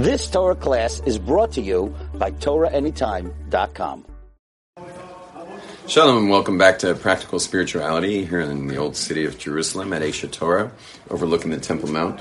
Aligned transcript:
This 0.00 0.30
Torah 0.30 0.54
class 0.54 1.02
is 1.04 1.18
brought 1.18 1.52
to 1.52 1.60
you 1.60 1.94
by 2.14 2.30
TorahAnytime.com. 2.30 4.06
Shalom 5.86 6.16
and 6.16 6.30
welcome 6.30 6.56
back 6.56 6.78
to 6.78 6.94
Practical 6.94 7.38
Spirituality 7.38 8.24
here 8.24 8.40
in 8.40 8.66
the 8.66 8.78
old 8.78 8.96
city 8.96 9.26
of 9.26 9.36
Jerusalem 9.36 9.92
at 9.92 10.00
Aish 10.00 10.26
HaTorah, 10.26 10.70
overlooking 11.10 11.50
the 11.50 11.60
Temple 11.60 11.90
Mount. 11.90 12.18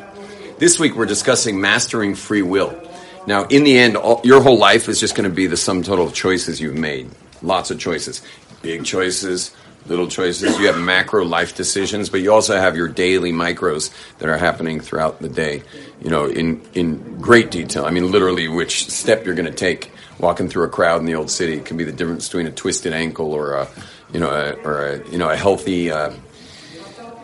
This 0.60 0.78
week 0.78 0.96
we're 0.96 1.05
discussing 1.05 1.62
mastering 1.62 2.15
free 2.15 2.42
will. 2.42 2.78
Now, 3.26 3.46
in 3.46 3.63
the 3.63 3.78
end, 3.78 3.96
all, 3.96 4.19
your 4.25 4.41
whole 4.41 4.57
life 4.57 4.89
is 4.89 4.99
just 4.99 5.15
going 5.15 5.29
to 5.29 5.33
be 5.33 5.47
the 5.47 5.55
sum 5.55 5.81
total 5.81 6.05
of 6.05 6.13
choices 6.13 6.59
you've 6.59 6.75
made. 6.75 7.09
Lots 7.41 7.71
of 7.71 7.79
choices. 7.79 8.21
Big 8.61 8.83
choices, 8.83 9.55
little 9.85 10.07
choices. 10.07 10.57
You 10.59 10.67
have 10.67 10.77
macro 10.77 11.23
life 11.23 11.55
decisions, 11.55 12.09
but 12.09 12.21
you 12.21 12.33
also 12.33 12.57
have 12.57 12.75
your 12.75 12.87
daily 12.87 13.31
micros 13.31 13.93
that 14.17 14.29
are 14.29 14.37
happening 14.37 14.79
throughout 14.79 15.21
the 15.21 15.29
day, 15.29 15.63
you 16.02 16.09
know, 16.09 16.26
in, 16.26 16.62
in 16.73 17.20
great 17.20 17.52
detail. 17.52 17.86
I 17.86 17.91
mean, 17.91 18.12
literally, 18.12 18.48
which 18.48 18.90
step 18.90 19.26
you're 19.26 19.36
going 19.36 19.52
to 19.52 19.57
take 19.57 19.91
walking 20.20 20.49
through 20.49 20.63
a 20.63 20.70
crowd 20.70 20.99
in 20.99 21.05
the 21.05 21.16
old 21.16 21.30
city. 21.30 21.59
Can 21.59 21.77
be 21.77 21.84
the 21.84 21.91
difference 21.91 22.27
between 22.27 22.48
a 22.48 22.52
twisted 22.52 22.94
ankle 22.94 23.34
or 23.34 23.53
a, 23.53 23.67
you 24.13 24.20
know, 24.20 24.30
a, 24.30 24.54
or 24.63 24.85
a, 24.85 25.09
you 25.09 25.17
know, 25.17 25.30
a 25.30 25.38
healthy, 25.38 25.91
uh, 25.91 26.13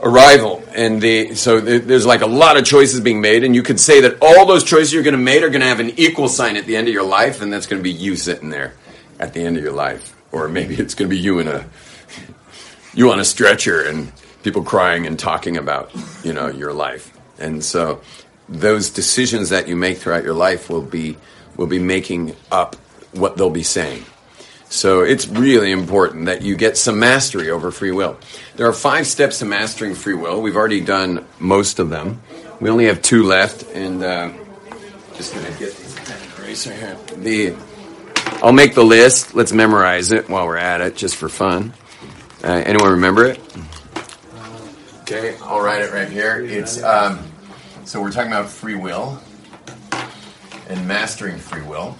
arrival 0.01 0.63
and 0.75 1.01
the 1.01 1.33
so 1.35 1.59
there's 1.59 2.05
like 2.05 2.21
a 2.21 2.27
lot 2.27 2.57
of 2.57 2.65
choices 2.65 2.99
being 2.99 3.21
made 3.21 3.43
and 3.43 3.55
you 3.55 3.63
could 3.63 3.79
say 3.79 4.01
that 4.01 4.17
all 4.21 4.45
those 4.45 4.63
choices 4.63 4.93
you're 4.93 5.03
going 5.03 5.15
to 5.15 5.17
make 5.17 5.41
are 5.41 5.49
going 5.49 5.61
to 5.61 5.67
have 5.67 5.79
an 5.79 5.91
equal 5.97 6.27
sign 6.27 6.57
at 6.57 6.65
the 6.65 6.75
end 6.75 6.87
of 6.87 6.93
your 6.93 7.03
life 7.03 7.41
and 7.41 7.51
that's 7.51 7.65
going 7.65 7.79
to 7.79 7.83
be 7.83 7.91
you 7.91 8.15
sitting 8.15 8.49
there 8.49 8.73
at 9.19 9.33
the 9.33 9.41
end 9.41 9.57
of 9.57 9.63
your 9.63 9.73
life 9.73 10.15
or 10.31 10.47
maybe 10.47 10.75
it's 10.75 10.93
going 10.93 11.09
to 11.09 11.15
be 11.15 11.19
you 11.19 11.39
in 11.39 11.47
a 11.47 11.65
you 12.93 13.11
on 13.11 13.19
a 13.19 13.25
stretcher 13.25 13.81
and 13.81 14.11
people 14.43 14.61
crying 14.63 15.07
and 15.07 15.17
talking 15.17 15.57
about 15.57 15.91
you 16.23 16.33
know 16.33 16.47
your 16.47 16.73
life 16.73 17.11
and 17.39 17.63
so 17.63 18.01
those 18.47 18.89
decisions 18.89 19.49
that 19.49 19.67
you 19.67 19.75
make 19.75 19.97
throughout 19.97 20.23
your 20.23 20.33
life 20.33 20.69
will 20.69 20.81
be 20.81 21.17
will 21.57 21.67
be 21.67 21.79
making 21.79 22.35
up 22.51 22.75
what 23.13 23.37
they'll 23.37 23.49
be 23.49 23.63
saying. 23.63 24.03
So 24.69 25.01
it's 25.01 25.27
really 25.27 25.71
important 25.71 26.25
that 26.25 26.41
you 26.41 26.55
get 26.55 26.75
some 26.75 26.99
mastery 26.99 27.49
over 27.49 27.71
free 27.71 27.91
will. 27.91 28.17
There 28.55 28.67
are 28.67 28.73
five 28.73 29.07
steps 29.07 29.39
to 29.39 29.45
mastering 29.45 29.95
free 29.95 30.15
will. 30.15 30.41
We've 30.41 30.55
already 30.55 30.81
done 30.81 31.25
most 31.39 31.79
of 31.79 31.89
them. 31.89 32.21
We 32.59 32.69
only 32.69 32.85
have 32.85 33.01
two 33.01 33.23
left 33.23 33.63
and 33.73 34.03
uh, 34.03 34.33
just 35.15 35.33
gonna 35.33 35.49
get 35.51 35.75
these 35.77 35.95
pen 35.95 36.19
eraser 36.39 36.73
here. 36.73 36.97
The 37.17 37.55
i'll 38.41 38.51
make 38.51 38.75
the 38.75 38.83
list. 38.83 39.33
Let's 39.33 39.53
memorize 39.53 40.11
it 40.11 40.29
while 40.29 40.45
we're 40.45 40.57
at 40.57 40.81
it 40.81 40.95
just 40.95 41.15
for 41.15 41.29
fun. 41.29 41.73
Uh, 42.43 42.61
anyone 42.65 42.91
remember 42.91 43.25
it? 43.25 43.39
Okay, 45.01 45.37
I'll 45.43 45.61
write 45.61 45.83
it 45.83 45.93
right 45.93 46.09
here. 46.09 46.43
It's 46.43 46.81
um, 46.83 47.19
so 47.85 48.01
we're 48.01 48.11
talking 48.11 48.31
about 48.31 48.49
free 48.49 48.75
will 48.75 49.21
and 50.67 50.87
mastering 50.87 51.37
free 51.37 51.61
will, 51.61 51.95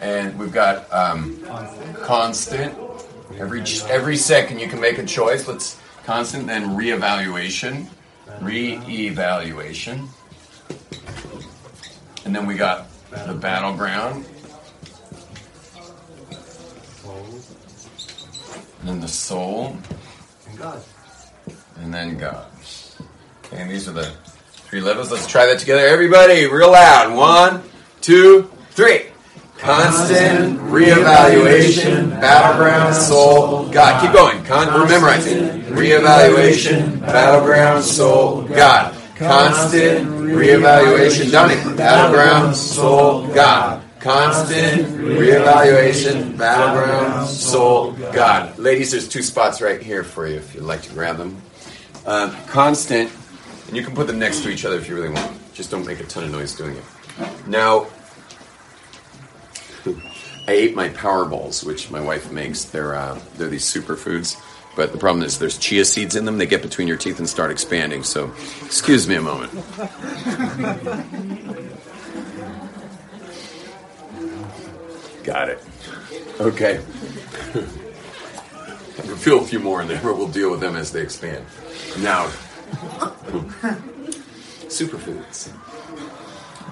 and 0.00 0.36
we've 0.38 0.52
got 0.52 0.92
um, 0.92 1.40
constant. 2.02 2.74
Every 3.38 3.62
every 3.88 4.16
second 4.16 4.58
you 4.58 4.68
can 4.68 4.80
make 4.80 4.98
a 4.98 5.06
choice. 5.06 5.46
Let's 5.48 5.80
constant, 6.04 6.46
then 6.46 6.70
reevaluation, 6.70 7.86
reevaluation, 8.40 10.08
and 12.24 12.34
then 12.34 12.46
we 12.46 12.54
got 12.56 12.86
the 13.26 13.34
battleground, 13.34 14.26
and 18.80 18.88
then 18.88 19.00
the 19.00 19.08
soul, 19.08 19.76
And 20.48 20.58
God. 20.58 20.82
and 21.76 21.94
then 21.94 22.18
God. 22.18 22.46
Okay, 23.44 23.62
and 23.62 23.70
these 23.70 23.88
are 23.88 23.92
the 23.92 24.12
three 24.74 24.80
levels. 24.80 25.12
Let's 25.12 25.28
try 25.28 25.46
that 25.46 25.60
together. 25.60 25.86
Everybody, 25.86 26.46
real 26.46 26.72
loud. 26.72 27.16
One, 27.16 27.62
two, 28.00 28.50
three. 28.70 29.02
Constant 29.56 30.58
reevaluation, 30.58 32.10
battleground, 32.20 32.92
soul, 32.92 33.68
God. 33.68 34.02
Keep 34.02 34.12
going. 34.12 34.42
Con- 34.42 34.74
we're 34.74 34.88
memorizing. 34.88 35.62
Reevaluation, 35.76 37.00
battleground, 37.02 37.84
soul, 37.84 38.42
God. 38.42 38.92
Constant 39.14 40.08
reevaluation, 40.08 41.30
done 41.30 41.52
it. 41.52 41.76
Battleground, 41.76 42.56
soul, 42.56 43.28
God. 43.28 43.80
Constant 44.00 44.88
reevaluation, 44.88 46.36
battleground, 46.36 47.28
soul, 47.28 47.92
God. 47.92 48.58
Ladies, 48.58 48.90
there's 48.90 49.08
two 49.08 49.22
spots 49.22 49.60
right 49.60 49.80
here 49.80 50.02
for 50.02 50.26
you 50.26 50.34
if 50.34 50.52
you'd 50.52 50.64
like 50.64 50.82
to 50.82 50.92
grab 50.92 51.16
them. 51.16 51.40
Uh, 52.04 52.34
constant, 52.48 53.08
and 53.66 53.76
you 53.76 53.82
can 53.82 53.94
put 53.94 54.06
them 54.06 54.18
next 54.18 54.42
to 54.42 54.50
each 54.50 54.64
other 54.64 54.76
if 54.76 54.88
you 54.88 54.94
really 54.94 55.10
want. 55.10 55.54
Just 55.54 55.70
don't 55.70 55.86
make 55.86 56.00
a 56.00 56.04
ton 56.04 56.24
of 56.24 56.32
noise 56.32 56.54
doing 56.54 56.76
it. 56.76 56.84
Now, 57.46 57.86
I 60.46 60.52
ate 60.52 60.74
my 60.74 60.88
Power 60.90 61.24
Balls, 61.24 61.64
which 61.64 61.90
my 61.90 62.00
wife 62.00 62.30
makes. 62.32 62.64
They're 62.64 62.94
uh, 62.94 63.18
they're 63.36 63.48
these 63.48 63.64
superfoods, 63.64 64.40
but 64.76 64.92
the 64.92 64.98
problem 64.98 65.24
is 65.24 65.38
there's 65.38 65.58
chia 65.58 65.84
seeds 65.84 66.16
in 66.16 66.24
them. 66.24 66.38
They 66.38 66.46
get 66.46 66.62
between 66.62 66.88
your 66.88 66.96
teeth 66.96 67.18
and 67.18 67.28
start 67.28 67.50
expanding. 67.50 68.02
So, 68.02 68.32
excuse 68.64 69.08
me 69.08 69.16
a 69.16 69.22
moment. 69.22 69.52
Got 75.24 75.48
it. 75.48 75.64
Okay. 76.38 76.76
I 78.96 79.02
can 79.02 79.16
feel 79.16 79.40
a 79.40 79.44
few 79.44 79.58
more 79.58 79.80
in 79.80 79.88
there, 79.88 80.00
but 80.02 80.18
we'll 80.18 80.28
deal 80.28 80.50
with 80.50 80.60
them 80.60 80.76
as 80.76 80.92
they 80.92 81.00
expand. 81.00 81.46
Now, 82.00 82.30
superfoods. 84.68 85.52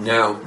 Now, 0.00 0.40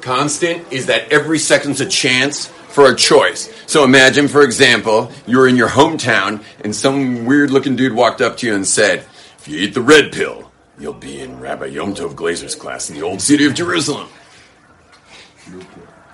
constant 0.00 0.72
is 0.72 0.86
that 0.86 1.10
every 1.12 1.38
second's 1.38 1.80
a 1.80 1.86
chance 1.86 2.46
for 2.46 2.90
a 2.90 2.94
choice. 2.94 3.52
So 3.66 3.84
imagine, 3.84 4.28
for 4.28 4.42
example, 4.42 5.10
you're 5.26 5.48
in 5.48 5.56
your 5.56 5.68
hometown 5.68 6.42
and 6.62 6.74
some 6.74 7.26
weird 7.26 7.50
looking 7.50 7.76
dude 7.76 7.92
walked 7.92 8.20
up 8.20 8.36
to 8.38 8.46
you 8.46 8.54
and 8.54 8.66
said, 8.66 9.04
If 9.38 9.48
you 9.48 9.58
eat 9.58 9.74
the 9.74 9.82
red 9.82 10.12
pill, 10.12 10.50
you'll 10.78 10.92
be 10.94 11.20
in 11.20 11.40
Rabbi 11.40 11.66
Yom 11.66 11.94
Tov 11.94 12.14
Glazer's 12.14 12.54
class 12.54 12.88
in 12.88 12.96
the 12.96 13.02
old 13.02 13.20
city 13.20 13.44
of 13.44 13.54
Jerusalem. 13.54 14.08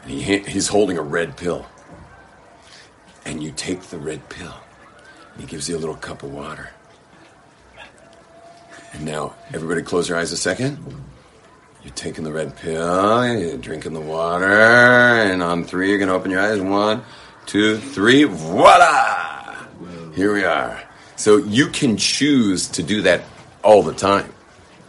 And 0.02 0.10
he, 0.10 0.38
he's 0.38 0.68
holding 0.68 0.98
a 0.98 1.02
red 1.02 1.36
pill. 1.36 1.66
And 3.24 3.42
you 3.42 3.52
take 3.52 3.82
the 3.82 3.98
red 3.98 4.28
pill. 4.28 4.54
And 5.32 5.42
he 5.42 5.46
gives 5.46 5.68
you 5.68 5.76
a 5.76 5.80
little 5.80 5.96
cup 5.96 6.22
of 6.22 6.32
water. 6.32 6.70
And 8.92 9.04
now, 9.04 9.34
everybody 9.52 9.82
close 9.82 10.08
your 10.08 10.18
eyes 10.18 10.32
a 10.32 10.36
second. 10.36 10.78
You're 11.82 11.94
taking 11.94 12.24
the 12.24 12.32
red 12.32 12.56
pill, 12.56 13.38
you're 13.38 13.58
drinking 13.58 13.92
the 13.92 14.00
water, 14.00 14.44
and 14.44 15.42
on 15.42 15.64
three, 15.64 15.90
you're 15.90 15.98
going 15.98 16.08
to 16.08 16.14
open 16.14 16.30
your 16.30 16.40
eyes. 16.40 16.60
One, 16.60 17.02
two, 17.46 17.78
three, 17.78 18.24
voila! 18.24 19.66
Here 20.14 20.32
we 20.32 20.44
are. 20.44 20.82
So 21.16 21.36
you 21.36 21.68
can 21.68 21.96
choose 21.96 22.68
to 22.68 22.82
do 22.82 23.02
that 23.02 23.22
all 23.62 23.82
the 23.82 23.94
time, 23.94 24.32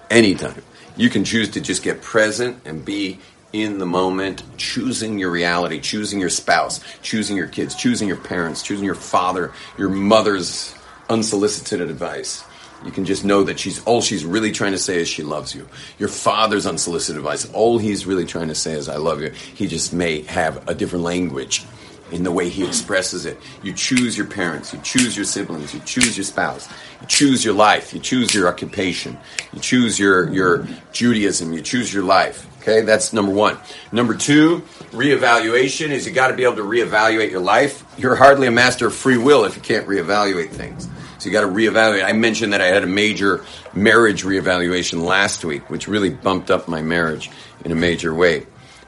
anytime. 0.09 0.61
You 0.95 1.09
can 1.09 1.23
choose 1.23 1.49
to 1.49 1.61
just 1.61 1.83
get 1.83 2.01
present 2.01 2.61
and 2.65 2.83
be 2.83 3.19
in 3.53 3.77
the 3.77 3.85
moment, 3.85 4.43
choosing 4.57 5.19
your 5.19 5.31
reality, 5.31 5.79
choosing 5.79 6.19
your 6.19 6.29
spouse, 6.29 6.79
choosing 7.01 7.37
your 7.37 7.47
kids, 7.47 7.75
choosing 7.75 8.07
your 8.07 8.17
parents, 8.17 8.61
choosing 8.63 8.85
your 8.85 8.95
father, 8.95 9.53
your 9.77 9.89
mother's 9.89 10.73
unsolicited 11.09 11.81
advice. 11.81 12.43
You 12.85 12.91
can 12.91 13.05
just 13.05 13.25
know 13.25 13.43
that 13.43 13.59
she's 13.59 13.83
all 13.85 14.01
she's 14.01 14.23
really 14.23 14.51
trying 14.51 14.73
to 14.73 14.77
say 14.77 15.01
is 15.01 15.07
she 15.07 15.23
loves 15.23 15.55
you. 15.55 15.67
Your 15.97 16.09
father's 16.09 16.65
unsolicited 16.65 17.17
advice, 17.17 17.49
all 17.51 17.77
he's 17.77 18.05
really 18.05 18.25
trying 18.25 18.49
to 18.49 18.55
say 18.55 18.73
is 18.73 18.87
I 18.87 18.97
love 18.97 19.21
you. 19.21 19.29
He 19.29 19.67
just 19.67 19.93
may 19.93 20.21
have 20.23 20.67
a 20.69 20.75
different 20.75 21.03
language 21.03 21.65
in 22.11 22.23
the 22.23 22.31
way 22.31 22.49
he 22.49 22.65
expresses 22.65 23.25
it. 23.25 23.37
You 23.63 23.73
choose 23.73 24.17
your 24.17 24.27
parents, 24.27 24.73
you 24.73 24.79
choose 24.81 25.15
your 25.15 25.25
siblings, 25.25 25.73
you 25.73 25.81
choose 25.81 26.15
your 26.15 26.23
spouse, 26.23 26.69
you 27.01 27.07
choose 27.07 27.43
your 27.43 27.53
life, 27.53 27.93
you 27.93 27.99
choose 27.99 28.33
your 28.33 28.47
occupation, 28.47 29.17
you 29.53 29.59
choose 29.59 29.99
your 29.99 30.31
your 30.31 30.67
Judaism, 30.91 31.53
you 31.53 31.61
choose 31.61 31.93
your 31.93 32.03
life. 32.03 32.47
Okay, 32.61 32.81
that's 32.81 33.13
number 33.13 33.31
one. 33.31 33.57
Number 33.91 34.13
two, 34.13 34.59
reevaluation 34.91 35.89
is 35.89 36.05
you 36.05 36.11
got 36.13 36.27
to 36.27 36.33
be 36.35 36.43
able 36.43 36.57
to 36.57 36.63
reevaluate 36.63 37.31
your 37.31 37.39
life. 37.39 37.83
You're 37.97 38.15
hardly 38.15 38.47
a 38.47 38.51
master 38.51 38.87
of 38.87 38.93
free 38.93 39.17
will 39.17 39.45
if 39.45 39.55
you 39.55 39.61
can't 39.61 39.87
reevaluate 39.87 40.49
things. 40.49 40.89
So 41.19 41.29
you 41.29 41.31
got 41.31 41.41
to 41.41 41.47
reevaluate. 41.47 42.05
I 42.05 42.13
mentioned 42.13 42.53
that 42.53 42.61
I 42.61 42.67
had 42.67 42.83
a 42.83 42.87
major 42.87 43.43
marriage 43.73 44.23
reevaluation 44.23 45.03
last 45.03 45.43
week, 45.43 45.69
which 45.69 45.87
really 45.87 46.09
bumped 46.09 46.51
up 46.51 46.67
my 46.67 46.81
marriage 46.81 47.29
in 47.65 47.71
a 47.71 47.75
major 47.75 48.13
way. 48.13 48.45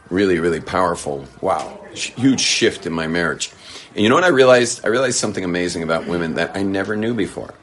Really, 0.09 0.39
really 0.39 0.61
powerful. 0.61 1.25
Wow, 1.41 1.79
huge 1.93 2.41
shift 2.41 2.85
in 2.85 2.93
my 2.93 3.07
marriage. 3.07 3.51
And 3.93 4.03
you 4.03 4.09
know 4.09 4.15
what 4.15 4.23
I 4.23 4.29
realized? 4.29 4.85
I 4.85 4.89
realized 4.89 5.17
something 5.17 5.43
amazing 5.43 5.83
about 5.83 6.07
women 6.07 6.35
that 6.35 6.55
I 6.55 6.63
never 6.63 6.95
knew 6.95 7.13
before. 7.13 7.53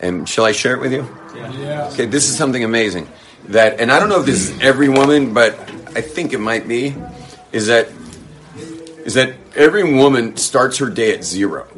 And 0.00 0.28
shall 0.28 0.44
I 0.44 0.52
share 0.52 0.74
it 0.74 0.80
with 0.80 0.92
you? 0.92 1.08
Yeah. 1.34 1.88
Okay, 1.92 2.06
this 2.06 2.28
is 2.28 2.36
something 2.36 2.64
amazing 2.64 3.08
that, 3.48 3.80
and 3.80 3.90
I 3.92 3.98
don't 3.98 4.08
know 4.08 4.20
if 4.20 4.26
this 4.26 4.50
is 4.50 4.60
every 4.60 4.88
woman, 4.88 5.32
but 5.32 5.54
I 5.94 6.00
think 6.00 6.32
it 6.32 6.38
might 6.38 6.68
be, 6.68 6.94
is 7.52 7.68
that 7.68 7.88
is 9.04 9.14
that 9.14 9.36
every 9.54 9.94
woman 9.94 10.36
starts 10.36 10.78
her 10.78 10.90
day 10.90 11.14
at 11.14 11.22
zero, 11.22 11.68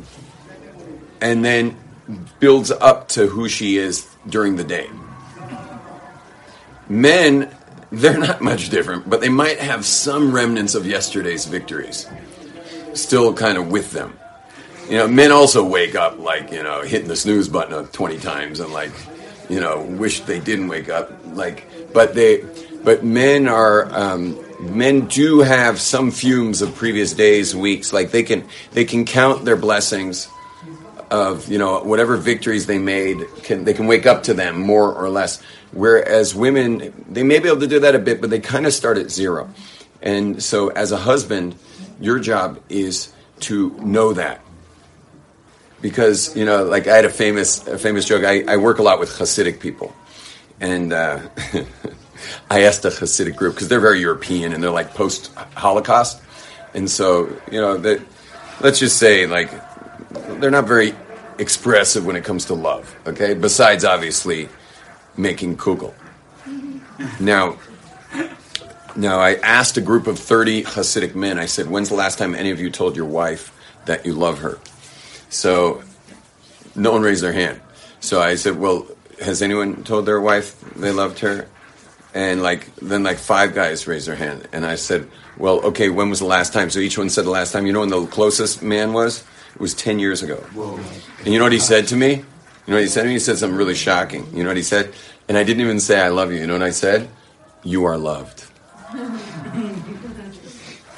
and 1.20 1.44
then 1.44 1.76
builds 2.40 2.70
up 2.70 3.08
to 3.08 3.26
who 3.26 3.49
she 3.49 3.76
is 3.76 4.06
during 4.28 4.56
the 4.56 4.64
day. 4.64 4.88
Men 6.88 7.55
they're 7.90 8.19
not 8.19 8.40
much 8.40 8.69
different, 8.69 9.08
but 9.08 9.20
they 9.20 9.28
might 9.28 9.58
have 9.58 9.84
some 9.84 10.32
remnants 10.32 10.75
of 10.75 10.87
yesterday's 10.87 11.46
victories 11.46 12.06
still 12.94 13.32
kind 13.32 13.56
of 13.58 13.70
with 13.70 13.93
them. 13.93 14.19
You 14.88 14.99
know, 14.99 15.08
men 15.08 15.32
also 15.32 15.64
wake 15.64 15.94
up 15.94 16.19
like, 16.19 16.50
you 16.50 16.62
know, 16.62 16.82
hitting 16.82 17.08
the 17.08 17.16
snooze 17.16 17.49
button 17.49 17.87
20 17.87 18.19
times 18.19 18.61
and 18.61 18.72
like, 18.72 18.93
you 19.49 19.61
know, 19.61 19.82
wish 19.82 20.20
they 20.20 20.40
didn't 20.40 20.69
wake 20.69 20.88
up. 20.88 21.12
Like, 21.32 21.93
but 21.93 22.14
they, 22.14 22.44
but 22.84 23.04
men 23.04 23.49
are, 23.49 23.93
um, 23.94 24.38
men 24.61 25.06
do 25.06 25.40
have 25.40 25.81
some 25.81 26.11
fumes 26.11 26.62
of 26.62 26.75
previous 26.75 27.12
days, 27.12 27.54
weeks. 27.54 27.93
Like 27.93 28.11
they 28.11 28.22
can, 28.22 28.46
they 28.72 28.84
can 28.84 29.04
count 29.04 29.44
their 29.44 29.56
blessings 29.56 30.28
of, 31.10 31.50
you 31.50 31.58
know, 31.58 31.82
whatever 31.82 32.16
victories 32.16 32.66
they 32.66 32.78
made, 32.78 33.19
can, 33.43 33.64
they 33.64 33.75
can 33.75 33.87
wake 33.87 34.06
up 34.06 34.25
to 34.25 34.34
them 34.34 34.60
more 34.60 34.93
or 34.93 35.08
less. 35.08 35.43
Whereas 35.72 36.34
women, 36.34 37.05
they 37.08 37.22
may 37.22 37.38
be 37.38 37.49
able 37.49 37.60
to 37.60 37.66
do 37.66 37.81
that 37.81 37.94
a 37.94 37.99
bit, 37.99 38.20
but 38.20 38.31
they 38.31 38.40
kind 38.40 38.66
of 38.66 38.72
start 38.72 38.99
at 38.99 39.10
zero. 39.10 39.50
And 40.02 40.43
so 40.43 40.69
as 40.69 40.93
a 40.93 40.96
husband, 40.96 41.56
your 42.00 42.19
job 42.19 42.60
is 42.69 43.12
to 43.40 43.70
know 43.81 44.12
that. 44.12 44.40
Because, 45.81 46.37
you 46.37 46.44
know, 46.44 46.64
like 46.64 46.87
I 46.88 46.96
had 46.96 47.05
a 47.05 47.11
famous, 47.11 47.66
a 47.66 47.78
famous 47.78 48.04
joke. 48.04 48.25
I, 48.25 48.43
I 48.49 48.56
work 48.56 48.78
a 48.78 48.82
lot 48.82 48.99
with 48.99 49.11
Hasidic 49.11 49.61
people. 49.61 49.94
And 50.61 50.93
uh, 50.93 51.20
I 52.50 52.62
asked 52.62 52.84
a 52.84 52.88
Hasidic 52.88 53.37
group, 53.37 53.54
because 53.54 53.69
they're 53.69 53.81
very 53.81 54.00
European 54.00 54.52
and 54.52 54.62
they're 54.62 54.70
like 54.70 54.94
post 54.94 55.32
Holocaust. 55.54 56.20
And 56.75 56.90
so, 56.90 57.28
you 57.50 57.61
know, 57.61 57.76
that, 57.78 58.00
let's 58.61 58.78
just 58.78 58.99
say, 58.99 59.26
like, 59.26 59.50
they're 60.10 60.50
not 60.50 60.66
very 60.66 60.94
expressive 61.38 62.05
when 62.05 62.16
it 62.16 62.25
comes 62.25 62.46
to 62.46 62.55
love, 62.55 62.94
okay? 63.06 63.34
Besides, 63.34 63.84
obviously, 63.84 64.49
making 65.16 65.56
kugel. 65.56 65.94
Now, 67.20 67.58
now 68.96 69.19
I 69.20 69.34
asked 69.34 69.76
a 69.76 69.81
group 69.81 70.06
of 70.06 70.19
30 70.19 70.64
Hasidic 70.64 71.14
men, 71.14 71.38
I 71.38 71.46
said, 71.46 71.69
when's 71.69 71.88
the 71.88 71.94
last 71.94 72.19
time 72.19 72.34
any 72.34 72.50
of 72.50 72.60
you 72.60 72.70
told 72.70 72.96
your 72.96 73.06
wife 73.06 73.55
that 73.87 74.05
you 74.05 74.14
love 74.14 74.40
her? 74.40 74.58
So 75.31 75.82
no 76.75 76.93
one 76.93 77.02
raised 77.02 77.22
their 77.22 77.32
hand. 77.32 77.61
So 78.00 78.20
I 78.20 78.34
said, 78.37 78.58
well, 78.58 78.87
has 79.20 79.43
anyone 79.43 79.84
told 79.84 80.06
their 80.06 80.20
wife 80.20 80.58
they 80.75 80.93
loved 80.93 81.20
her? 81.20 81.46
And 82.14 82.43
like, 82.43 82.75
then 82.76 83.02
like 83.02 83.19
five 83.19 83.54
guys 83.54 83.87
raised 83.87 84.08
their 84.08 84.16
hand. 84.16 84.49
And 84.52 84.64
I 84.64 84.76
said, 84.76 85.08
well, 85.37 85.61
okay, 85.66 85.88
when 85.88 86.11
was 86.11 86.20
the 86.20 86.25
last 86.25 86.52
time? 86.52 86.70
So 86.70 86.81
each 86.81 86.99
one 86.99 87.11
said 87.11 87.25
the 87.25 87.31
last 87.31 87.52
time. 87.52 87.66
You 87.66 87.72
know 87.72 87.81
when 87.81 87.90
the 87.90 88.06
closest 88.06 88.62
man 88.62 88.93
was? 88.93 89.25
It 89.55 89.61
was 89.61 89.75
10 89.75 89.99
years 89.99 90.23
ago. 90.23 90.37
Whoa. 90.55 90.79
And 91.25 91.33
you 91.33 91.39
know 91.39 91.45
what 91.45 91.53
he 91.53 91.59
said 91.59 91.89
to 91.89 91.97
me? 91.97 92.11
You 92.11 92.73
know 92.73 92.75
what 92.75 92.83
he 92.83 92.89
said 92.89 93.03
to 93.03 93.09
me? 93.09 93.15
He 93.15 93.19
said 93.19 93.39
something 93.39 93.56
really 93.56 93.75
shocking. 93.75 94.27
You 94.35 94.43
know 94.43 94.50
what 94.50 94.56
he 94.56 94.62
said? 94.62 94.93
And 95.29 95.37
I 95.37 95.45
didn't 95.45 95.62
even 95.62 95.81
say 95.81 96.00
I 96.00 96.09
love 96.09 96.33
you. 96.33 96.39
You 96.39 96.47
know 96.47 96.55
what 96.55 96.62
I 96.62 96.71
said? 96.71 97.09
You 97.65 97.85
are 97.85 97.99
loved. 97.99 98.45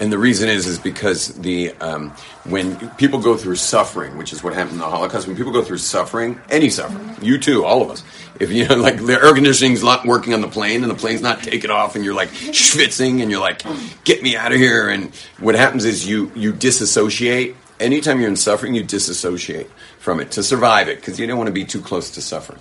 And 0.00 0.10
the 0.10 0.16
reason 0.18 0.48
is 0.48 0.66
is 0.66 0.78
because 0.78 1.28
the 1.40 1.72
um, 1.74 2.10
when 2.44 2.88
people 2.92 3.20
go 3.20 3.36
through 3.36 3.56
suffering, 3.56 4.16
which 4.16 4.32
is 4.32 4.42
what 4.42 4.54
happened 4.54 4.74
in 4.74 4.78
the 4.78 4.88
Holocaust, 4.88 5.26
when 5.26 5.36
people 5.36 5.52
go 5.52 5.62
through 5.62 5.76
suffering, 5.76 6.40
any 6.48 6.70
suffering, 6.70 7.16
you 7.20 7.36
too, 7.36 7.66
all 7.66 7.82
of 7.82 7.90
us. 7.90 8.02
If 8.40 8.50
you 8.50 8.66
know, 8.66 8.76
like 8.76 8.96
the 8.96 9.20
air 9.22 9.34
conditioning's 9.34 9.84
not 9.84 10.06
working 10.06 10.32
on 10.32 10.40
the 10.40 10.48
plane 10.48 10.82
and 10.82 10.90
the 10.90 10.96
plane's 10.96 11.20
not 11.20 11.42
taking 11.42 11.70
off, 11.70 11.96
and 11.96 12.04
you're 12.04 12.14
like 12.14 12.30
schwitzing 12.30 13.20
and 13.20 13.30
you're 13.30 13.40
like, 13.40 13.62
get 14.04 14.22
me 14.22 14.36
out 14.36 14.52
of 14.52 14.58
here. 14.58 14.88
And 14.88 15.14
what 15.38 15.54
happens 15.54 15.84
is 15.84 16.08
you 16.08 16.32
you 16.34 16.52
disassociate. 16.52 17.54
Anytime 17.80 18.20
you're 18.20 18.28
in 18.28 18.36
suffering, 18.36 18.74
you 18.74 18.84
disassociate 18.84 19.70
from 19.98 20.20
it 20.20 20.32
to 20.32 20.42
survive 20.42 20.88
it 20.88 20.96
because 20.96 21.18
you 21.18 21.26
don't 21.26 21.38
want 21.38 21.48
to 21.48 21.52
be 21.52 21.64
too 21.64 21.80
close 21.80 22.10
to 22.12 22.22
suffering. 22.22 22.60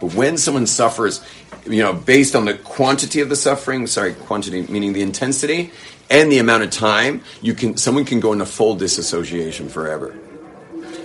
But 0.00 0.14
when 0.14 0.38
someone 0.38 0.66
suffers, 0.66 1.22
you 1.66 1.82
know, 1.82 1.92
based 1.92 2.36
on 2.36 2.44
the 2.44 2.54
quantity 2.54 3.20
of 3.20 3.28
the 3.28 3.36
suffering, 3.36 3.86
sorry, 3.88 4.14
quantity 4.14 4.62
meaning 4.62 4.92
the 4.92 5.02
intensity 5.02 5.72
and 6.08 6.30
the 6.30 6.38
amount 6.38 6.62
of 6.62 6.70
time, 6.70 7.22
you 7.42 7.54
can 7.54 7.76
someone 7.76 8.04
can 8.04 8.20
go 8.20 8.32
into 8.32 8.46
full 8.46 8.76
disassociation 8.76 9.68
forever. 9.68 10.16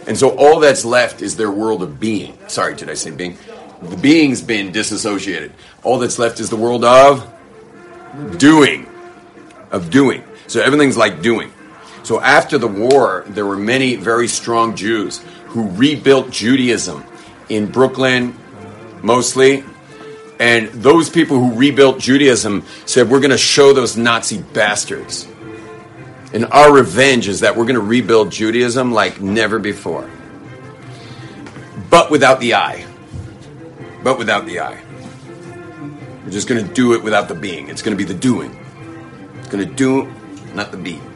And 0.07 0.15
so 0.15 0.37
all 0.37 0.59
that's 0.59 0.85
left 0.85 1.23
is 1.23 1.35
their 1.35 1.51
world 1.51 1.81
of 1.81 1.99
being. 1.99 2.37
Sorry, 2.47 2.75
did 2.75 2.89
I 2.89 2.93
say 2.93 3.09
being? 3.09 3.37
The 3.81 3.97
being's 3.97 4.41
been 4.41 4.71
disassociated. 4.71 5.53
All 5.83 5.97
that's 5.97 6.19
left 6.19 6.39
is 6.39 6.49
the 6.49 6.55
world 6.55 6.85
of 6.85 7.27
doing. 8.37 8.87
Of 9.71 9.89
doing. 9.89 10.23
So 10.47 10.61
everything's 10.61 10.97
like 10.97 11.21
doing. 11.21 11.51
So 12.05 12.21
after 12.21 12.59
the 12.59 12.67
war, 12.67 13.23
there 13.25 13.47
were 13.47 13.57
many 13.57 13.95
very 13.95 14.27
strong 14.27 14.75
Jews 14.75 15.23
who 15.47 15.69
rebuilt 15.71 16.29
Judaism 16.29 17.03
in 17.49 17.65
Brooklyn, 17.71 18.37
mostly. 19.01 19.63
And 20.39 20.67
those 20.67 21.09
people 21.09 21.39
who 21.39 21.57
rebuilt 21.57 21.97
Judaism 21.97 22.63
said, 22.85 23.09
We're 23.09 23.21
going 23.21 23.31
to 23.31 23.39
show 23.39 23.73
those 23.73 23.97
Nazi 23.97 24.39
bastards. 24.39 25.27
And 26.31 26.45
our 26.51 26.71
revenge 26.71 27.27
is 27.27 27.39
that 27.39 27.57
we're 27.57 27.63
going 27.63 27.73
to 27.73 27.81
rebuild 27.81 28.31
Judaism 28.31 28.91
like 28.91 29.19
never 29.19 29.57
before. 29.57 30.07
But 31.89 32.11
without 32.11 32.39
the 32.39 32.53
I. 32.53 32.85
But 34.03 34.19
without 34.19 34.45
the 34.45 34.59
I. 34.59 34.79
We're 36.23 36.29
just 36.29 36.47
going 36.47 36.67
to 36.67 36.71
do 36.71 36.93
it 36.93 37.01
without 37.01 37.29
the 37.29 37.35
being. 37.35 37.67
It's 37.67 37.81
going 37.81 37.97
to 37.97 38.03
be 38.03 38.07
the 38.07 38.19
doing. 38.19 38.55
It's 39.39 39.47
going 39.47 39.67
to 39.67 39.73
do, 39.73 40.13
not 40.53 40.69
the 40.69 40.77
being. 40.77 41.14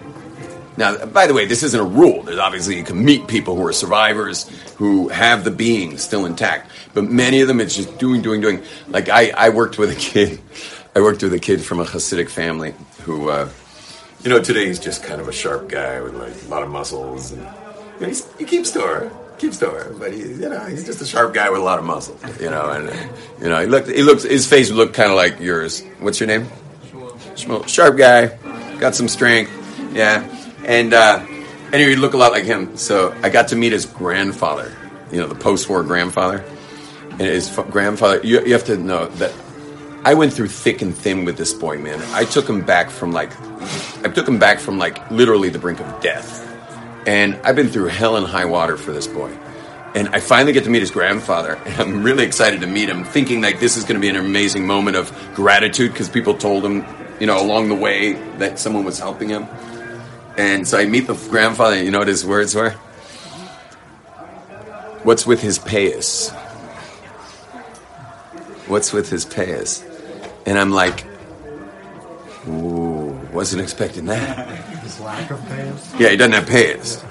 Now, 0.80 1.06
by 1.06 1.28
the 1.28 1.34
way, 1.34 1.46
this 1.46 1.62
isn't 1.62 1.80
a 1.80 1.84
rule. 1.84 2.24
There's 2.24 2.40
obviously 2.40 2.78
you 2.78 2.86
can 2.86 3.04
meet 3.04 3.28
people 3.28 3.54
who 3.58 3.68
are 3.68 3.74
survivors 3.74 4.48
who 4.78 5.10
have 5.10 5.44
the 5.44 5.52
being 5.52 5.98
still 5.98 6.26
intact, 6.26 6.72
but 6.94 7.04
many 7.04 7.42
of 7.42 7.50
them 7.50 7.60
it's 7.60 7.76
just 7.76 7.98
doing, 7.98 8.22
doing, 8.22 8.40
doing. 8.40 8.64
Like 8.88 9.10
I, 9.10 9.32
I 9.32 9.50
worked 9.50 9.78
with 9.78 9.92
a 9.92 9.96
kid. 9.96 10.40
I 10.96 11.02
worked 11.02 11.22
with 11.22 11.34
a 11.34 11.40
kid 11.40 11.62
from 11.62 11.82
a 11.82 11.84
Hasidic 11.84 12.30
family 12.30 12.74
who, 13.02 13.30
uh, 13.30 13.50
you 14.24 14.30
know, 14.30 14.42
today 14.42 14.68
he's 14.68 14.80
just 14.80 15.04
kind 15.04 15.20
of 15.20 15.28
a 15.28 15.34
sharp 15.34 15.68
guy 15.68 16.00
with 16.00 16.14
like 16.14 16.34
a 16.46 16.48
lot 16.48 16.64
of 16.64 16.70
muscles, 16.70 17.34
and 17.34 17.42
you 18.00 18.08
know, 18.08 18.14
he 18.38 18.46
keeps 18.46 18.72
Torah, 18.72 19.12
keeps 19.38 19.60
Torah, 19.60 19.94
but 19.94 20.14
he, 20.14 20.20
you 20.22 20.50
know, 20.50 20.62
he's 20.62 20.86
just 20.86 21.02
a 21.02 21.06
sharp 21.06 21.34
guy 21.34 21.50
with 21.50 21.60
a 21.60 21.64
lot 21.64 21.80
of 21.80 21.84
muscles, 21.84 22.24
you 22.40 22.50
know, 22.50 22.70
and 22.70 22.90
you 23.42 23.50
know, 23.50 23.60
he 23.60 23.68
looked, 23.68 23.90
he 23.90 24.02
looks, 24.02 24.24
his 24.24 24.48
face 24.48 24.72
looked 24.72 24.94
kind 24.94 25.12
of 25.12 25.18
like 25.18 25.42
yours. 25.42 25.84
What's 26.00 26.22
your 26.22 26.28
name? 26.28 26.48
Shmuel. 27.36 27.68
Sharp 27.68 27.98
guy, 27.98 28.28
got 28.78 28.96
some 28.96 29.10
strength, 29.10 29.52
yeah. 29.94 30.38
And 30.70 30.94
uh, 30.94 31.26
anyway, 31.74 31.90
he 31.90 31.96
looked 31.96 32.14
a 32.14 32.18
lot 32.18 32.32
like 32.32 32.46
him. 32.46 32.78
So 32.78 33.12
I 33.24 33.30
got 33.30 33.48
to 33.48 33.56
meet 33.56 33.72
his 33.72 33.88
grandfather, 33.88 34.72
you 35.12 35.18
know, 35.20 35.28
the 35.28 35.34
post-war 35.34 35.82
grandfather. 35.82 36.46
And 37.12 37.22
his 37.22 37.50
grandfather, 37.72 38.22
you, 38.24 38.46
you 38.46 38.54
have 38.54 38.66
to 38.66 38.78
know 38.78 39.08
that 39.08 39.34
I 40.06 40.14
went 40.14 40.32
through 40.32 40.50
thick 40.50 40.84
and 40.84 40.96
thin 40.96 41.26
with 41.26 41.38
this 41.38 41.54
boy, 41.54 41.80
man. 41.80 42.00
I 42.14 42.24
took 42.24 42.48
him 42.48 42.62
back 42.62 42.92
from 42.92 43.12
like, 43.12 43.32
I 44.06 44.10
took 44.10 44.28
him 44.28 44.38
back 44.38 44.60
from 44.60 44.78
like 44.78 45.10
literally 45.10 45.50
the 45.50 45.58
brink 45.58 45.80
of 45.80 46.02
death. 46.02 46.46
And 47.08 47.36
I've 47.44 47.56
been 47.56 47.70
through 47.70 47.88
hell 47.88 48.16
and 48.16 48.28
high 48.28 48.46
water 48.46 48.78
for 48.78 48.92
this 48.92 49.08
boy. 49.08 49.36
And 49.96 50.10
I 50.10 50.20
finally 50.20 50.54
get 50.54 50.66
to 50.66 50.70
meet 50.70 50.82
his 50.82 50.92
grandfather, 50.92 51.56
and 51.66 51.82
I'm 51.82 52.04
really 52.04 52.24
excited 52.24 52.62
to 52.62 52.68
meet 52.68 52.90
him, 52.90 53.04
thinking 53.04 53.42
like 53.42 53.60
this 53.60 53.76
is 53.76 53.86
going 53.86 53.96
to 53.96 54.00
be 54.00 54.08
an 54.08 54.18
amazing 54.18 54.68
moment 54.68 54.96
of 54.96 55.12
gratitude 55.34 55.92
because 55.92 56.10
people 56.10 56.36
told 56.36 56.64
him, 56.64 56.86
you 57.20 57.26
know, 57.26 57.42
along 57.42 57.70
the 57.70 57.76
way 57.76 58.14
that 58.38 58.60
someone 58.60 58.86
was 58.86 59.00
helping 59.00 59.30
him. 59.30 59.48
And 60.40 60.66
so 60.66 60.78
I 60.78 60.86
meet 60.86 61.06
the 61.06 61.16
grandfather, 61.16 61.84
you 61.84 61.92
know 61.92 62.00
what 62.00 62.08
his 62.08 62.26
words 62.26 62.56
were? 62.56 62.70
What's 65.04 65.28
with 65.28 65.42
his 65.42 65.60
payas? 65.60 66.32
What's 68.68 68.94
with 68.94 69.10
his 69.10 69.26
payas? 69.26 69.84
And 70.46 70.58
I'm 70.58 70.72
like, 70.72 71.06
ooh, 72.48 73.20
wasn't 73.34 73.62
expecting 73.62 74.06
that. 74.06 74.48
His 74.80 75.02
lack 75.02 75.30
of 75.30 75.40
payas? 75.42 76.00
Yeah, 76.00 76.08
he 76.08 76.16
doesn't 76.16 76.32
have 76.32 76.46
payas. 76.46 77.04